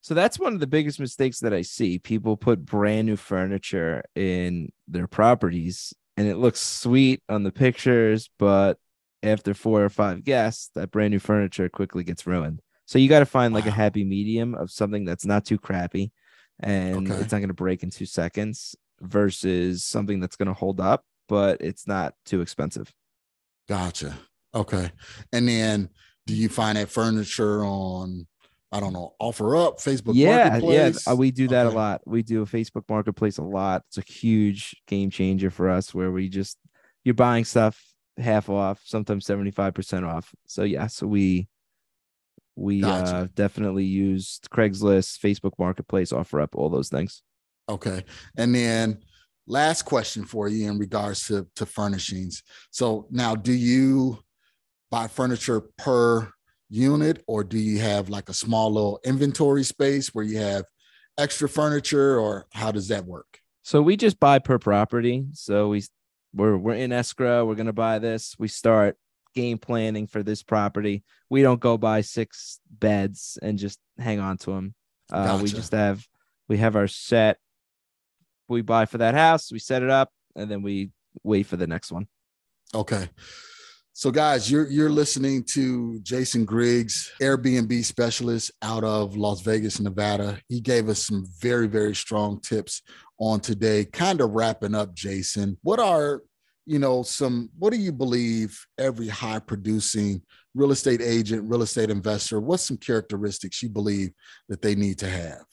So 0.00 0.14
that's 0.14 0.38
one 0.38 0.54
of 0.54 0.60
the 0.60 0.66
biggest 0.66 0.98
mistakes 0.98 1.40
that 1.40 1.52
I 1.52 1.62
see. 1.62 1.98
People 1.98 2.36
put 2.36 2.64
brand 2.64 3.06
new 3.06 3.16
furniture 3.16 4.02
in 4.14 4.72
their 4.86 5.06
properties 5.06 5.92
and 6.16 6.26
it 6.26 6.36
looks 6.36 6.60
sweet 6.60 7.22
on 7.28 7.42
the 7.42 7.52
pictures, 7.52 8.30
but 8.38 8.78
after 9.22 9.52
four 9.52 9.84
or 9.84 9.88
five 9.90 10.24
guests, 10.24 10.70
that 10.74 10.90
brand 10.90 11.10
new 11.10 11.18
furniture 11.18 11.68
quickly 11.68 12.04
gets 12.04 12.26
ruined. 12.26 12.60
So 12.86 12.98
you 12.98 13.08
got 13.08 13.18
to 13.18 13.26
find 13.26 13.52
like 13.52 13.66
wow. 13.66 13.72
a 13.72 13.74
happy 13.74 14.02
medium 14.02 14.54
of 14.54 14.70
something 14.70 15.04
that's 15.04 15.26
not 15.26 15.44
too 15.44 15.58
crappy 15.58 16.10
and 16.60 17.10
okay. 17.10 17.20
it's 17.20 17.32
not 17.32 17.38
going 17.38 17.48
to 17.48 17.54
break 17.54 17.82
in 17.82 17.90
two 17.90 18.06
seconds 18.06 18.76
versus 19.00 19.84
something 19.84 20.20
that's 20.20 20.36
going 20.36 20.48
to 20.48 20.54
hold 20.54 20.80
up, 20.80 21.04
but 21.28 21.60
it's 21.60 21.86
not 21.86 22.14
too 22.24 22.40
expensive. 22.40 22.92
Gotcha. 23.68 24.18
Okay. 24.54 24.90
And 25.32 25.46
then 25.46 25.90
do 26.26 26.34
you 26.34 26.48
find 26.48 26.76
that 26.78 26.88
furniture 26.88 27.64
on, 27.64 28.26
I 28.72 28.80
don't 28.80 28.92
know, 28.92 29.14
OfferUp 29.20 29.82
Facebook 29.82 30.12
yeah, 30.14 30.58
Yeah, 30.58 30.92
uh, 31.10 31.16
we 31.16 31.30
do 31.30 31.48
that 31.48 31.66
okay. 31.66 31.74
a 31.74 31.78
lot. 31.78 32.02
We 32.06 32.22
do 32.22 32.42
a 32.42 32.46
Facebook 32.46 32.84
marketplace 32.88 33.38
a 33.38 33.42
lot. 33.42 33.82
It's 33.88 33.98
a 33.98 34.12
huge 34.12 34.76
game 34.86 35.10
changer 35.10 35.50
for 35.50 35.68
us 35.68 35.94
where 35.94 36.10
we 36.10 36.28
just, 36.28 36.58
you're 37.04 37.14
buying 37.14 37.44
stuff 37.44 37.82
half 38.18 38.48
off, 38.48 38.80
sometimes 38.84 39.26
75% 39.26 40.06
off. 40.06 40.34
So, 40.46 40.64
yeah, 40.64 40.86
so 40.88 41.06
we, 41.06 41.48
we 42.58 42.80
gotcha. 42.80 43.14
uh, 43.14 43.26
definitely 43.34 43.84
used 43.84 44.48
Craigslist, 44.50 45.20
Facebook 45.20 45.52
Marketplace, 45.58 46.12
OfferUp, 46.12 46.48
all 46.54 46.68
those 46.68 46.88
things. 46.88 47.22
Okay. 47.68 48.04
And 48.36 48.54
then 48.54 48.98
last 49.46 49.82
question 49.82 50.24
for 50.24 50.48
you 50.48 50.70
in 50.70 50.78
regards 50.78 51.26
to, 51.28 51.46
to 51.56 51.66
furnishings. 51.66 52.42
So 52.70 53.06
now 53.10 53.34
do 53.34 53.52
you 53.52 54.18
buy 54.90 55.06
furniture 55.06 55.62
per 55.78 56.30
unit 56.68 57.22
or 57.26 57.44
do 57.44 57.58
you 57.58 57.78
have 57.78 58.08
like 58.08 58.28
a 58.28 58.34
small 58.34 58.72
little 58.72 59.00
inventory 59.04 59.64
space 59.64 60.14
where 60.14 60.24
you 60.24 60.38
have 60.38 60.64
extra 61.18 61.48
furniture 61.48 62.18
or 62.18 62.46
how 62.52 62.72
does 62.72 62.88
that 62.88 63.04
work? 63.04 63.40
So 63.62 63.82
we 63.82 63.96
just 63.96 64.18
buy 64.18 64.38
per 64.38 64.58
property. 64.58 65.26
So 65.32 65.68
we 65.68 65.84
we're 66.34 66.56
we're 66.56 66.74
in 66.74 66.92
escrow, 66.92 67.44
we're 67.44 67.54
going 67.54 67.66
to 67.66 67.72
buy 67.72 67.98
this. 67.98 68.34
We 68.38 68.48
start 68.48 68.96
game 69.34 69.58
planning 69.58 70.06
for 70.06 70.22
this 70.22 70.42
property. 70.42 71.04
We 71.30 71.42
don't 71.42 71.60
go 71.60 71.76
buy 71.76 72.00
six 72.00 72.60
beds 72.70 73.38
and 73.42 73.58
just 73.58 73.78
hang 73.98 74.20
on 74.20 74.38
to 74.38 74.52
them. 74.52 74.74
Uh, 75.12 75.26
gotcha. 75.26 75.42
We 75.42 75.50
just 75.50 75.72
have 75.72 76.06
we 76.48 76.58
have 76.58 76.76
our 76.76 76.88
set. 76.88 77.38
We 78.48 78.62
buy 78.62 78.86
for 78.86 78.98
that 78.98 79.14
house, 79.14 79.52
we 79.52 79.58
set 79.58 79.82
it 79.82 79.90
up, 79.90 80.10
and 80.34 80.50
then 80.50 80.62
we 80.62 80.90
wait 81.22 81.46
for 81.46 81.56
the 81.56 81.66
next 81.66 81.92
one. 81.92 82.08
Okay. 82.74 83.08
So, 83.92 84.12
guys, 84.12 84.48
you're 84.48 84.70
you're 84.70 84.90
listening 84.90 85.42
to 85.54 85.98
Jason 86.02 86.44
Griggs, 86.44 87.10
Airbnb 87.20 87.84
specialist 87.84 88.52
out 88.62 88.84
of 88.84 89.16
Las 89.16 89.40
Vegas, 89.40 89.80
Nevada. 89.80 90.38
He 90.48 90.60
gave 90.60 90.88
us 90.88 91.04
some 91.04 91.26
very 91.40 91.66
very 91.66 91.96
strong 91.96 92.40
tips 92.40 92.82
on 93.18 93.40
today. 93.40 93.84
Kind 93.86 94.20
of 94.20 94.30
wrapping 94.30 94.74
up, 94.74 94.94
Jason. 94.94 95.58
What 95.62 95.80
are 95.80 96.22
you 96.68 96.78
know 96.78 97.02
some 97.02 97.48
what 97.58 97.72
do 97.72 97.78
you 97.78 97.90
believe 97.90 98.66
every 98.76 99.08
high 99.08 99.38
producing 99.38 100.20
real 100.54 100.70
estate 100.70 101.00
agent 101.00 101.48
real 101.48 101.62
estate 101.62 101.88
investor 101.88 102.40
what's 102.40 102.62
some 102.62 102.76
characteristics 102.76 103.62
you 103.62 103.70
believe 103.70 104.10
that 104.50 104.60
they 104.60 104.74
need 104.74 104.98
to 104.98 105.08
have? 105.08 105.44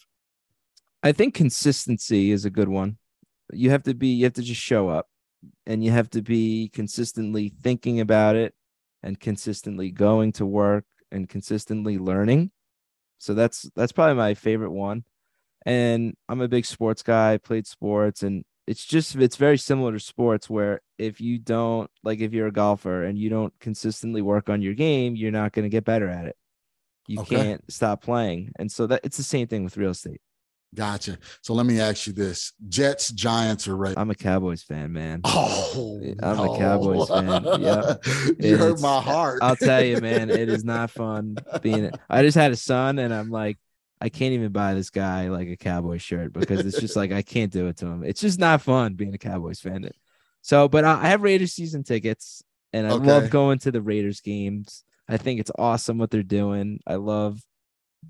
I 1.02 1.14
think 1.14 1.34
consistency 1.34 2.32
is 2.32 2.44
a 2.44 2.50
good 2.50 2.68
one. 2.68 2.98
You 3.54 3.70
have 3.70 3.84
to 3.84 3.94
be 3.94 4.10
you 4.10 4.26
have 4.26 4.34
to 4.34 4.42
just 4.42 4.60
show 4.60 4.90
up 4.90 5.08
and 5.66 5.82
you 5.82 5.92
have 5.92 6.10
to 6.10 6.22
be 6.22 6.70
consistently 6.74 7.54
thinking 7.62 8.02
about 8.02 8.36
it 8.36 8.54
and 9.02 9.18
consistently 9.18 9.92
going 9.92 10.34
to 10.34 10.46
work 10.46 10.84
and 11.14 11.30
consistently 11.30 11.98
learning. 11.98 12.52
So 13.20 13.34
that's 13.34 13.70
that's 13.74 13.94
probably 13.94 14.16
my 14.16 14.34
favorite 14.34 14.72
one. 14.72 15.06
And 15.66 16.16
i'm 16.28 16.42
a 16.42 16.48
big 16.50 16.66
sports 16.66 17.04
guy 17.04 17.38
played 17.38 17.66
sports 17.66 18.22
and 18.22 18.44
it's 18.68 18.86
just 18.86 19.16
it's 19.16 19.36
very 19.36 19.58
similar 19.58 19.92
to 19.92 20.00
sports 20.00 20.50
where 20.50 20.82
if 20.98 21.22
you 21.22 21.38
don't 21.38 21.90
like 22.04 22.20
if 22.20 22.34
you're 22.34 22.48
a 22.48 22.52
golfer 22.52 23.04
and 23.04 23.18
you 23.18 23.30
don't 23.30 23.54
consistently 23.60 24.22
work 24.22 24.50
on 24.50 24.62
your 24.62 24.74
game 24.74 25.16
you're 25.16 25.32
not 25.32 25.52
going 25.52 25.64
to 25.64 25.70
get 25.70 25.86
better 25.86 26.10
at 26.10 26.26
it. 26.26 26.36
You 27.08 27.20
okay. 27.20 27.36
can't 27.36 27.72
stop 27.72 28.02
playing. 28.02 28.52
And 28.58 28.72
so 28.72 28.88
that 28.88 29.02
it's 29.04 29.18
the 29.18 29.24
same 29.24 29.48
thing 29.48 29.64
with 29.64 29.78
real 29.78 29.92
estate. 29.92 30.22
Gotcha. 30.74 31.20
So 31.42 31.54
let 31.54 31.66
me 31.68 31.80
ask 31.80 32.08
you 32.08 32.14
this. 32.14 32.54
Jets 32.68 33.10
giants 33.12 33.68
are 33.68 33.78
right 33.78 33.94
i'm 33.98 34.10
a 34.10 34.16
cowboys 34.16 34.64
fan 34.64 34.92
man. 34.92 35.22
Oh 35.78 36.02
i'm 36.24 36.38
no. 36.38 36.54
a 36.54 36.58
cowboys 36.58 37.08
fan. 37.08 37.44
Yeah 37.62 37.96
you 38.40 38.58
hurt 38.58 38.82
my 38.82 39.00
heart. 39.00 39.40
I'll 39.42 39.56
tell 39.56 39.84
you 39.84 40.02
man 40.02 40.30
it 40.30 40.50
is 40.50 40.64
not 40.64 40.90
fun 40.90 41.38
being 41.62 41.92
i 42.10 42.22
just 42.24 42.36
had 42.36 42.52
a 42.52 42.56
son 42.56 43.00
and 43.00 43.14
i'm 43.14 43.30
like 43.30 43.58
I 44.02 44.10
can't 44.10 44.34
even 44.34 44.52
buy 44.52 44.74
this 44.74 44.90
guy 44.90 45.30
like 45.30 45.48
a 45.48 45.56
Cowboy 45.56 45.98
shirt 45.98 46.34
because 46.34 46.66
it's 46.66 46.80
just 46.80 46.96
like 46.96 47.12
I 47.12 47.22
can't 47.22 47.52
do 47.52 47.68
it 47.68 47.78
to 47.78 47.88
him. 47.88 48.04
It's 48.04 48.22
just 48.22 48.40
not 48.40 48.62
fun 48.62 48.94
being 48.96 49.14
a 49.14 49.18
Cowboys 49.18 49.60
fan. 49.60 49.90
So, 50.42 50.68
but 50.68 50.84
I 50.84 51.08
have 51.08 51.24
Raiders 51.24 51.54
season 51.54 51.84
tickets 51.84 52.44
and 52.74 52.86
I 52.86 52.92
okay. 52.92 53.06
love 53.06 53.30
going 53.30 53.60
to 53.60 53.72
the 53.72 53.82
Raiders 53.82 54.22
games. 54.22 54.84
I 55.08 55.18
think 55.18 55.40
it's 55.40 55.52
awesome 55.58 55.98
what 55.98 56.12
they're 56.12 56.24
doing. 56.24 56.80
I 56.86 56.96
love 56.96 57.40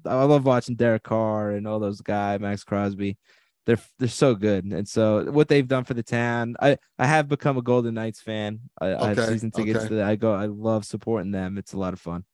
I 0.06 0.24
love 0.24 0.46
watching 0.46 0.76
Derek 0.76 1.04
Carr 1.04 1.52
and 1.52 1.68
all 1.68 1.80
those 1.80 2.02
guys, 2.02 2.40
Maxx 2.40 2.64
Crosby. 2.64 3.18
They're 3.66 3.80
they're 4.00 4.08
so 4.08 4.36
good. 4.36 4.66
And 4.66 4.88
so 4.88 5.32
what 5.32 5.48
they've 5.48 5.68
done 5.68 5.84
for 5.84 5.94
the 5.94 6.04
town, 6.04 6.56
I 6.60 6.78
I 6.98 7.06
have 7.06 7.28
become 7.28 7.58
a 7.58 7.62
Golden 7.62 7.94
Knights 7.94 8.22
fan. 8.22 8.60
I, 8.82 8.88
okay. 8.88 9.04
I 9.04 9.08
have 9.10 9.26
season 9.26 9.52
tickets 9.52 9.86
okay. 9.86 9.96
that 9.96 10.06
I 10.06 10.16
go 10.16 10.34
I 10.34 10.48
love 10.48 10.86
supporting 10.86 11.32
them. 11.32 11.58
It's 11.58 11.74
a 11.74 11.80
lot 11.80 11.94
of 11.94 12.00
fun. 12.00 12.26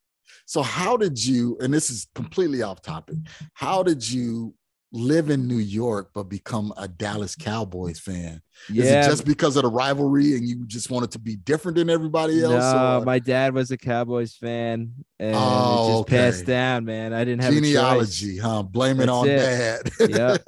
So, 0.46 0.62
how 0.62 0.98
did 0.98 1.24
you, 1.24 1.58
and 1.62 1.74
this 1.74 1.90
is 1.90 2.08
completely 2.16 2.62
off 2.62 2.82
topic, 2.82 3.18
how 3.54 3.84
did 3.84 4.08
you 4.10 4.54
live 4.94 5.30
in 5.30 5.48
New 5.48 5.58
York 5.58 6.12
but 6.14 6.24
become 6.24 6.74
a 6.78 6.88
Dallas 6.88 7.36
Cowboys 7.36 8.00
fan? 8.00 8.42
Yeah. 8.70 8.84
Is 8.84 8.90
it 8.90 9.10
just 9.10 9.26
because 9.26 9.56
of 9.56 9.64
the 9.64 9.70
rivalry 9.70 10.36
and 10.36 10.48
you 10.48 10.66
just 10.68 10.92
wanted 10.92 11.12
to 11.12 11.20
be 11.20 11.38
different 11.38 11.78
than 11.78 11.90
everybody 11.90 12.44
else? 12.44 12.74
No, 12.74 13.00
or? 13.00 13.06
my 13.06 13.20
dad 13.20 13.54
was 13.54 13.72
a 13.72 13.78
Cowboys 13.78 14.36
fan 14.36 14.94
and 15.20 15.36
oh, 15.36 15.40
it 15.40 15.88
just 15.88 16.02
okay. 16.02 16.18
passed 16.18 16.46
down, 16.46 16.86
man. 16.86 17.14
I 17.14 17.24
didn't 17.24 17.44
have 17.44 17.54
genealogy, 17.54 18.38
huh? 18.38 18.64
Blame 18.64 18.98
That's 18.98 19.10
it 19.10 19.12
on 19.12 19.30
it. 19.30 19.38
dad. 19.38 19.92
yeah. 20.10 20.38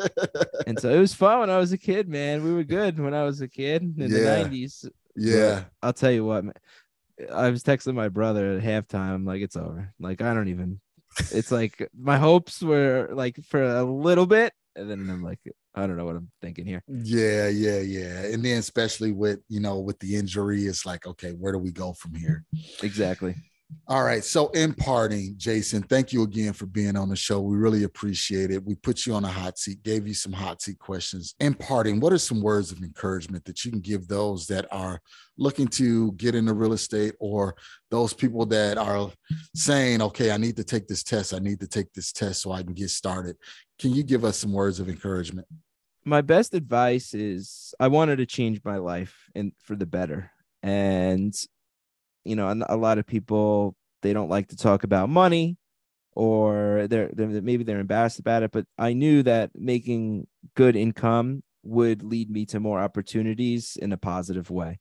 And 0.66 0.80
so 0.80 0.90
it 0.90 1.00
was 1.00 1.14
fun 1.14 1.42
when 1.42 1.50
I 1.50 1.58
was 1.58 1.74
a 1.74 1.78
kid, 1.78 2.08
man. 2.08 2.44
We 2.44 2.54
were 2.54 2.64
good 2.64 2.98
when 2.98 3.14
I 3.14 3.24
was 3.24 3.42
a 3.42 3.50
kid 3.50 3.82
in 3.82 3.96
yeah. 3.98 4.08
the 4.08 4.50
90s. 4.50 4.90
Yeah. 5.16 5.56
But 5.82 5.88
I'll 5.88 5.94
tell 5.94 6.12
you 6.12 6.26
what, 6.26 6.46
man. 6.46 6.54
I 7.32 7.50
was 7.50 7.64
texting 7.64 7.96
my 7.96 8.10
brother 8.10 8.54
at 8.54 8.64
halftime, 8.64 9.26
like 9.26 9.42
it's 9.42 9.56
over. 9.56 9.94
Like 10.00 10.22
I 10.22 10.34
don't 10.34 10.48
even. 10.50 10.80
It's 11.32 11.52
like 11.52 11.90
my 11.98 12.18
hopes 12.18 12.62
were 12.62 13.10
like 13.14 13.38
for 13.46 13.64
a 13.64 13.84
little 13.84 14.26
bit, 14.26 14.54
and 14.76 14.90
then 14.90 15.08
I'm 15.10 15.24
like, 15.24 15.40
I 15.76 15.86
don't 15.86 15.98
know 15.98 16.06
what 16.06 16.16
I'm 16.16 16.32
thinking 16.42 16.66
here. 16.66 16.84
Yeah, 16.88 17.50
yeah, 17.50 17.80
yeah. 17.80 18.26
And 18.26 18.44
then 18.44 18.58
especially 18.58 19.12
with 19.12 19.40
you 19.48 19.60
know 19.60 19.80
with 19.80 20.00
the 20.00 20.16
injury, 20.16 20.66
it's 20.66 20.86
like, 20.86 21.06
okay, 21.06 21.32
where 21.32 21.52
do 21.54 21.60
we 21.60 21.72
go 21.72 21.94
from 21.94 22.16
here? 22.16 22.44
Exactly. 22.82 23.36
All 23.88 24.04
right. 24.04 24.24
So, 24.24 24.48
in 24.50 24.74
parting, 24.74 25.36
Jason, 25.38 25.84
thank 25.84 26.14
you 26.14 26.24
again 26.24 26.54
for 26.54 26.66
being 26.66 26.96
on 26.96 27.10
the 27.10 27.16
show. 27.16 27.42
We 27.42 27.58
really 27.58 27.84
appreciate 27.84 28.52
it. 28.52 28.64
We 28.64 28.76
put 28.76 29.06
you 29.06 29.14
on 29.14 29.26
a 29.26 29.30
hot 29.30 29.58
seat, 29.58 29.84
gave 29.84 30.08
you 30.08 30.14
some 30.14 30.32
hot 30.32 30.62
seat 30.62 30.80
questions. 30.80 31.36
In 31.40 31.54
parting, 31.54 32.00
what 32.00 32.14
are 32.14 32.18
some 32.18 32.42
words 32.42 32.72
of 32.72 32.80
encouragement 32.80 33.46
that 33.46 33.64
you 33.64 33.72
can 33.72 33.82
give 33.82 34.08
those 34.08 34.48
that 34.48 34.66
are 34.72 35.02
looking 35.38 35.68
to 35.68 36.12
get 36.14 36.36
into 36.36 36.54
real 36.54 36.74
estate 36.74 37.14
or 37.20 37.56
those 37.92 38.14
people 38.14 38.46
that 38.48 38.78
are 38.78 39.12
saying, 39.56 40.02
okay, 40.02 40.32
I 40.32 40.38
need 40.38 40.56
to 40.58 40.64
take 40.64 40.88
this 40.88 41.04
test. 41.04 41.34
I 41.34 41.40
need 41.40 41.60
to 41.60 41.68
take 41.68 41.92
this 41.94 42.12
test 42.12 42.42
so 42.42 42.52
I 42.52 42.64
can 42.64 42.74
get 42.74 42.90
started. 42.90 43.36
Can 43.80 43.94
you 43.94 44.04
give 44.04 44.24
us 44.24 44.38
some 44.38 44.54
words 44.54 44.80
of 44.80 44.90
encouragement? 44.90 45.48
My 46.06 46.22
best 46.22 46.54
advice 46.54 47.14
is 47.14 47.74
I 47.80 47.88
wanted 47.88 48.18
to 48.18 48.26
change 48.26 48.62
my 48.64 48.78
life 48.78 49.16
and 49.36 49.54
for 49.64 49.76
the 49.76 49.86
better. 49.86 50.32
And 50.62 51.34
you 52.26 52.36
know, 52.36 52.64
a 52.70 52.78
lot 52.78 52.98
of 52.98 53.06
people 53.06 53.76
they 54.04 54.14
don't 54.14 54.30
like 54.30 54.50
to 54.50 54.56
talk 54.56 54.84
about 54.84 55.10
money 55.10 55.58
or 56.16 56.88
they're, 56.90 57.10
they're 57.14 57.42
maybe 57.42 57.64
they're 57.64 57.80
embarrassed 57.80 58.20
about 58.20 58.44
it 58.44 58.52
but 58.52 58.66
i 58.78 58.94
knew 58.94 59.24
that 59.24 59.50
making 59.56 60.28
good 60.56 60.76
income 60.76 61.42
would 61.64 62.04
lead 62.04 62.30
me 62.30 62.46
to 62.46 62.60
more 62.60 62.80
opportunities 62.80 63.78
in 63.82 63.92
a 63.92 63.98
positive 63.98 64.52
way 64.52 64.80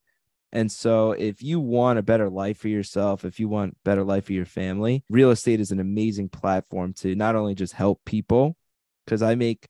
and 0.54 0.70
so 0.70 1.12
if 1.12 1.42
you 1.42 1.58
want 1.58 1.98
a 1.98 2.02
better 2.02 2.28
life 2.28 2.58
for 2.58 2.68
yourself 2.68 3.24
if 3.24 3.40
you 3.40 3.48
want 3.48 3.76
better 3.84 4.04
life 4.04 4.26
for 4.26 4.32
your 4.32 4.44
family 4.44 5.04
real 5.08 5.30
estate 5.30 5.60
is 5.60 5.70
an 5.70 5.80
amazing 5.80 6.28
platform 6.28 6.92
to 6.92 7.14
not 7.14 7.34
only 7.34 7.54
just 7.54 7.72
help 7.72 8.00
people 8.04 8.56
because 9.06 9.22
i 9.22 9.34
make 9.34 9.66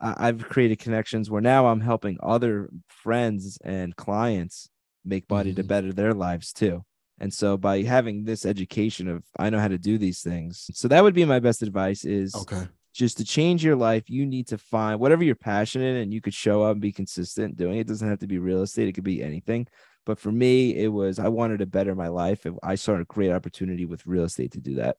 i've 0.00 0.48
created 0.48 0.78
connections 0.78 1.30
where 1.30 1.42
now 1.42 1.66
i'm 1.66 1.80
helping 1.80 2.18
other 2.22 2.68
friends 2.88 3.58
and 3.64 3.94
clients 3.94 4.68
make 5.04 5.28
money 5.30 5.50
mm-hmm. 5.50 5.60
to 5.60 5.64
better 5.64 5.92
their 5.92 6.12
lives 6.12 6.52
too 6.52 6.82
and 7.18 7.32
so 7.32 7.56
by 7.56 7.82
having 7.82 8.24
this 8.24 8.44
education 8.44 9.08
of 9.08 9.22
I 9.38 9.50
know 9.50 9.58
how 9.58 9.68
to 9.68 9.78
do 9.78 9.98
these 9.98 10.20
things. 10.20 10.70
So 10.74 10.88
that 10.88 11.02
would 11.02 11.14
be 11.14 11.24
my 11.24 11.40
best 11.40 11.62
advice 11.62 12.04
is 12.04 12.34
okay. 12.34 12.68
just 12.92 13.16
to 13.18 13.24
change 13.24 13.64
your 13.64 13.76
life, 13.76 14.10
you 14.10 14.26
need 14.26 14.48
to 14.48 14.58
find 14.58 15.00
whatever 15.00 15.24
you're 15.24 15.34
passionate 15.34 15.96
in 15.96 16.02
and 16.02 16.14
you 16.14 16.20
could 16.20 16.34
show 16.34 16.62
up 16.62 16.72
and 16.72 16.80
be 16.80 16.92
consistent 16.92 17.56
doing. 17.56 17.78
It 17.78 17.86
doesn't 17.86 18.08
have 18.08 18.18
to 18.20 18.26
be 18.26 18.38
real 18.38 18.62
estate, 18.62 18.88
it 18.88 18.92
could 18.92 19.04
be 19.04 19.22
anything. 19.22 19.66
But 20.04 20.18
for 20.20 20.30
me, 20.30 20.76
it 20.76 20.88
was 20.88 21.18
I 21.18 21.28
wanted 21.28 21.58
to 21.58 21.66
better 21.66 21.94
my 21.94 22.08
life. 22.08 22.44
And 22.44 22.58
I 22.62 22.76
saw 22.76 22.94
a 22.94 23.04
great 23.04 23.32
opportunity 23.32 23.86
with 23.86 24.06
real 24.06 24.24
estate 24.24 24.52
to 24.52 24.60
do 24.60 24.76
that. 24.76 24.96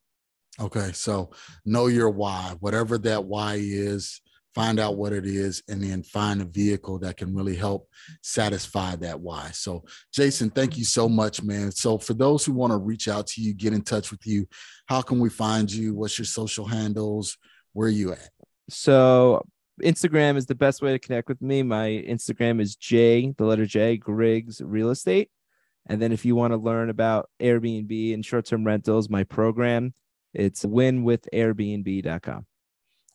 Okay. 0.60 0.92
So 0.94 1.32
know 1.66 1.88
your 1.88 2.10
why, 2.10 2.56
whatever 2.60 2.98
that 3.00 3.26
why 3.26 3.60
is, 3.62 4.22
find 4.58 4.80
out 4.80 4.98
what 4.98 5.14
it 5.14 5.26
is, 5.26 5.62
and 5.68 5.84
then 5.84 6.04
find 6.04 6.42
a 6.42 6.46
vehicle 6.46 6.98
that 7.00 7.18
can 7.18 7.36
really 7.36 7.56
help 7.56 7.88
satisfy 8.24 8.96
that 8.96 9.20
why. 9.20 9.50
So, 9.54 9.84
Jason, 10.14 10.50
thank 10.50 10.78
you 10.78 10.84
so 10.84 11.08
much, 11.08 11.44
man. 11.44 11.72
So, 11.72 11.98
for 11.98 12.14
those 12.14 12.44
who 12.44 12.54
want 12.54 12.72
to 12.72 12.78
reach 12.78 13.08
out 13.08 13.28
to 13.28 13.42
you, 13.42 13.54
get 13.54 13.74
in 13.74 13.84
touch 13.84 14.12
with 14.12 14.26
you, 14.26 14.48
how 14.88 15.02
can 15.02 15.20
we 15.20 15.30
find 15.30 15.72
you? 15.72 15.94
What's 15.94 16.18
your 16.18 16.26
social 16.26 16.66
handles? 16.66 17.38
Where 17.74 17.88
are 17.88 17.92
you 17.92 18.14
at? 18.14 18.30
So, 18.70 19.46
Instagram 19.84 20.38
is 20.38 20.48
the 20.48 20.56
best 20.56 20.82
way 20.82 20.92
to 20.92 21.00
connect 21.00 21.30
with 21.30 21.42
me. 21.42 21.62
My 21.62 21.90
Instagram 21.90 22.60
is 22.60 22.76
J, 22.76 23.34
the 23.38 23.46
letter 23.46 23.66
J, 23.66 23.98
Griggs 23.98 24.62
Real 24.62 24.90
Estate. 24.90 25.30
And 25.88 26.02
then 26.02 26.12
if 26.12 26.26
you 26.26 26.36
want 26.36 26.52
to 26.52 26.58
learn 26.58 26.90
about 26.90 27.30
Airbnb 27.40 28.14
and 28.14 28.26
short 28.26 28.46
term 28.46 28.66
rentals, 28.66 29.10
my 29.10 29.24
program, 29.24 29.94
it's 30.34 30.66
winwithairbnb.com. 30.66 32.46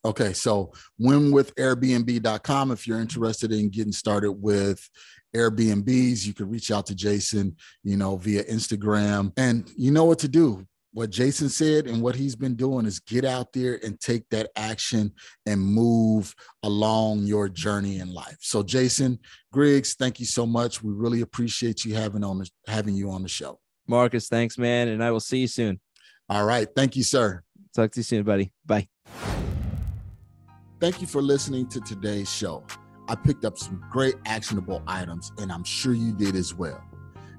Okay, 0.04 0.32
so 0.32 0.72
winwithairbnb.com. 1.00 2.70
If 2.72 2.86
you're 2.86 3.00
interested 3.00 3.52
in 3.52 3.70
getting 3.70 3.92
started 3.92 4.32
with 4.32 4.88
Airbnbs, 5.34 6.26
you 6.26 6.34
can 6.34 6.50
reach 6.50 6.70
out 6.70 6.86
to 6.86 6.94
Jason, 6.94 7.56
you 7.84 7.96
know, 7.96 8.16
via 8.16 8.44
Instagram. 8.44 9.32
And 9.36 9.70
you 9.76 9.92
know 9.92 10.04
what 10.04 10.18
to 10.20 10.28
do 10.28 10.66
what 10.92 11.10
Jason 11.10 11.48
said 11.48 11.86
and 11.86 12.02
what 12.02 12.14
he's 12.14 12.36
been 12.36 12.54
doing 12.54 12.86
is 12.86 13.00
get 13.00 13.24
out 13.24 13.52
there 13.52 13.80
and 13.82 13.98
take 13.98 14.28
that 14.28 14.50
action 14.56 15.12
and 15.46 15.60
move 15.60 16.34
along 16.62 17.20
your 17.20 17.48
journey 17.48 17.98
in 17.98 18.12
life. 18.12 18.36
So, 18.40 18.62
Jason 18.62 19.18
Griggs, 19.52 19.94
thank 19.94 20.20
you 20.20 20.26
so 20.26 20.46
much. 20.46 20.82
We 20.82 20.92
really 20.92 21.22
appreciate 21.22 21.84
you 21.84 21.94
having 21.94 22.22
on 22.22 22.38
the, 22.38 22.50
having 22.66 22.94
you 22.94 23.10
on 23.10 23.22
the 23.22 23.28
show. 23.28 23.58
Marcus, 23.86 24.28
thanks, 24.28 24.58
man, 24.58 24.88
and 24.88 25.02
I 25.02 25.10
will 25.10 25.20
see 25.20 25.38
you 25.38 25.48
soon. 25.48 25.80
All 26.28 26.44
right, 26.44 26.68
thank 26.76 26.94
you, 26.94 27.02
sir. 27.02 27.42
Talk 27.74 27.92
to 27.92 28.00
you 28.00 28.04
soon, 28.04 28.22
buddy. 28.22 28.52
Bye. 28.64 28.88
Thank 30.82 31.00
you 31.00 31.06
for 31.06 31.22
listening 31.22 31.68
to 31.68 31.80
today's 31.80 32.28
show. 32.28 32.64
I 33.06 33.14
picked 33.14 33.44
up 33.44 33.56
some 33.56 33.80
great 33.88 34.16
actionable 34.26 34.82
items, 34.88 35.30
and 35.38 35.52
I'm 35.52 35.62
sure 35.62 35.94
you 35.94 36.12
did 36.12 36.34
as 36.34 36.54
well. 36.54 36.82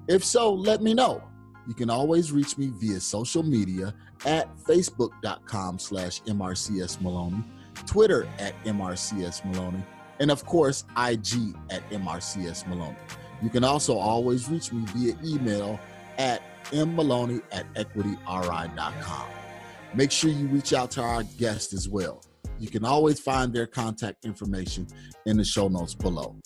If 0.08 0.24
so, 0.24 0.50
let 0.50 0.80
me 0.80 0.94
know 0.94 1.22
you 1.68 1.74
can 1.74 1.90
always 1.90 2.32
reach 2.32 2.56
me 2.56 2.72
via 2.74 2.98
social 3.00 3.42
media 3.42 3.94
at 4.24 4.56
facebook.com 4.56 5.78
slash 5.78 6.22
MRCS 6.22 7.02
Maloney, 7.02 7.44
Twitter 7.84 8.26
at 8.38 8.54
MRCS 8.64 9.44
Maloney, 9.44 9.84
and 10.20 10.30
of 10.30 10.46
course, 10.46 10.86
IG 10.96 11.54
at 11.68 11.86
MRCS 11.90 12.66
Maloney. 12.66 12.96
You 13.42 13.50
can 13.50 13.62
also 13.62 13.98
always 13.98 14.48
reach 14.48 14.72
me 14.72 14.86
via 14.94 15.18
email 15.22 15.78
at 16.16 16.40
mmaloney 16.70 17.42
at 17.52 17.70
equityri.com. 17.74 19.26
Make 19.92 20.12
sure 20.12 20.30
you 20.30 20.46
reach 20.46 20.72
out 20.72 20.90
to 20.92 21.02
our 21.02 21.24
guest 21.36 21.74
as 21.74 21.90
well. 21.90 22.24
You 22.58 22.68
can 22.68 22.84
always 22.84 23.20
find 23.20 23.52
their 23.52 23.66
contact 23.66 24.24
information 24.24 24.86
in 25.26 25.36
the 25.36 25.44
show 25.44 25.68
notes 25.68 25.94
below. 25.94 26.36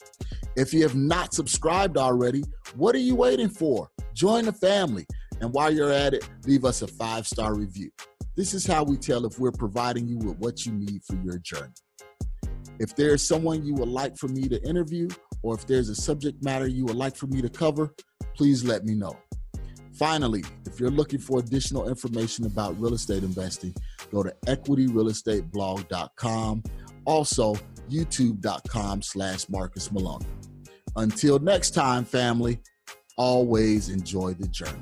If 0.57 0.73
you 0.73 0.83
have 0.83 0.97
not 0.97 1.35
subscribed 1.35 1.97
already, 1.97 2.43
what 2.75 2.95
are 2.95 3.01
you 3.01 3.15
waiting 3.15 3.49
for? 3.49 3.89
Join 4.15 4.47
the 4.47 4.53
family. 4.53 5.07
And 5.41 5.53
while 5.53 5.73
you're 5.73 5.93
at 5.93 6.15
it, 6.15 6.29
leave 6.47 6.65
us 6.65 6.83
a 6.83 6.87
five 6.87 7.27
star 7.27 7.55
review. 7.55 7.91
This 8.37 8.55
is 8.55 8.67
how 8.67 8.85
we 8.85 8.97
tell 8.97 9.27
if 9.27 9.39
we're 9.39 9.53
providing 9.53 10.07
you 10.07 10.19
with 10.19 10.39
what 10.39 10.65
you 10.65 10.73
need 10.73 11.03
for 11.05 11.17
your 11.17 11.39
journey. 11.39 11.73
If 12.79 12.95
there's 12.95 13.27
someone 13.27 13.65
you 13.65 13.75
would 13.75 13.89
like 13.89 14.17
for 14.17 14.29
me 14.29 14.49
to 14.49 14.63
interview, 14.63 15.09
or 15.43 15.55
if 15.55 15.67
there's 15.67 15.89
a 15.89 15.95
subject 15.95 16.43
matter 16.43 16.67
you 16.67 16.85
would 16.85 16.97
like 16.97 17.17
for 17.17 17.27
me 17.27 17.43
to 17.43 17.49
cover, 17.49 17.95
please 18.37 18.65
let 18.65 18.85
me 18.85 18.95
know. 18.95 19.17
Finally, 19.99 20.45
if 20.65 20.79
you're 20.79 20.91
looking 20.91 21.19
for 21.19 21.41
additional 21.41 21.89
information 21.89 22.47
about 22.47 22.81
real 22.81 22.95
estate 22.95 23.25
investing, 23.25 23.75
go 24.11 24.23
to 24.23 24.35
equityrealestateblog.com. 24.47 26.63
Also, 27.05 27.55
youtube.com 27.91 29.03
slash 29.03 29.49
Marcus 29.49 29.91
Maloney. 29.91 30.27
Until 30.97 31.39
next 31.39 31.71
time, 31.71 32.05
family, 32.05 32.61
always 33.17 33.89
enjoy 33.89 34.35
the 34.35 34.49
journey. 34.49 34.75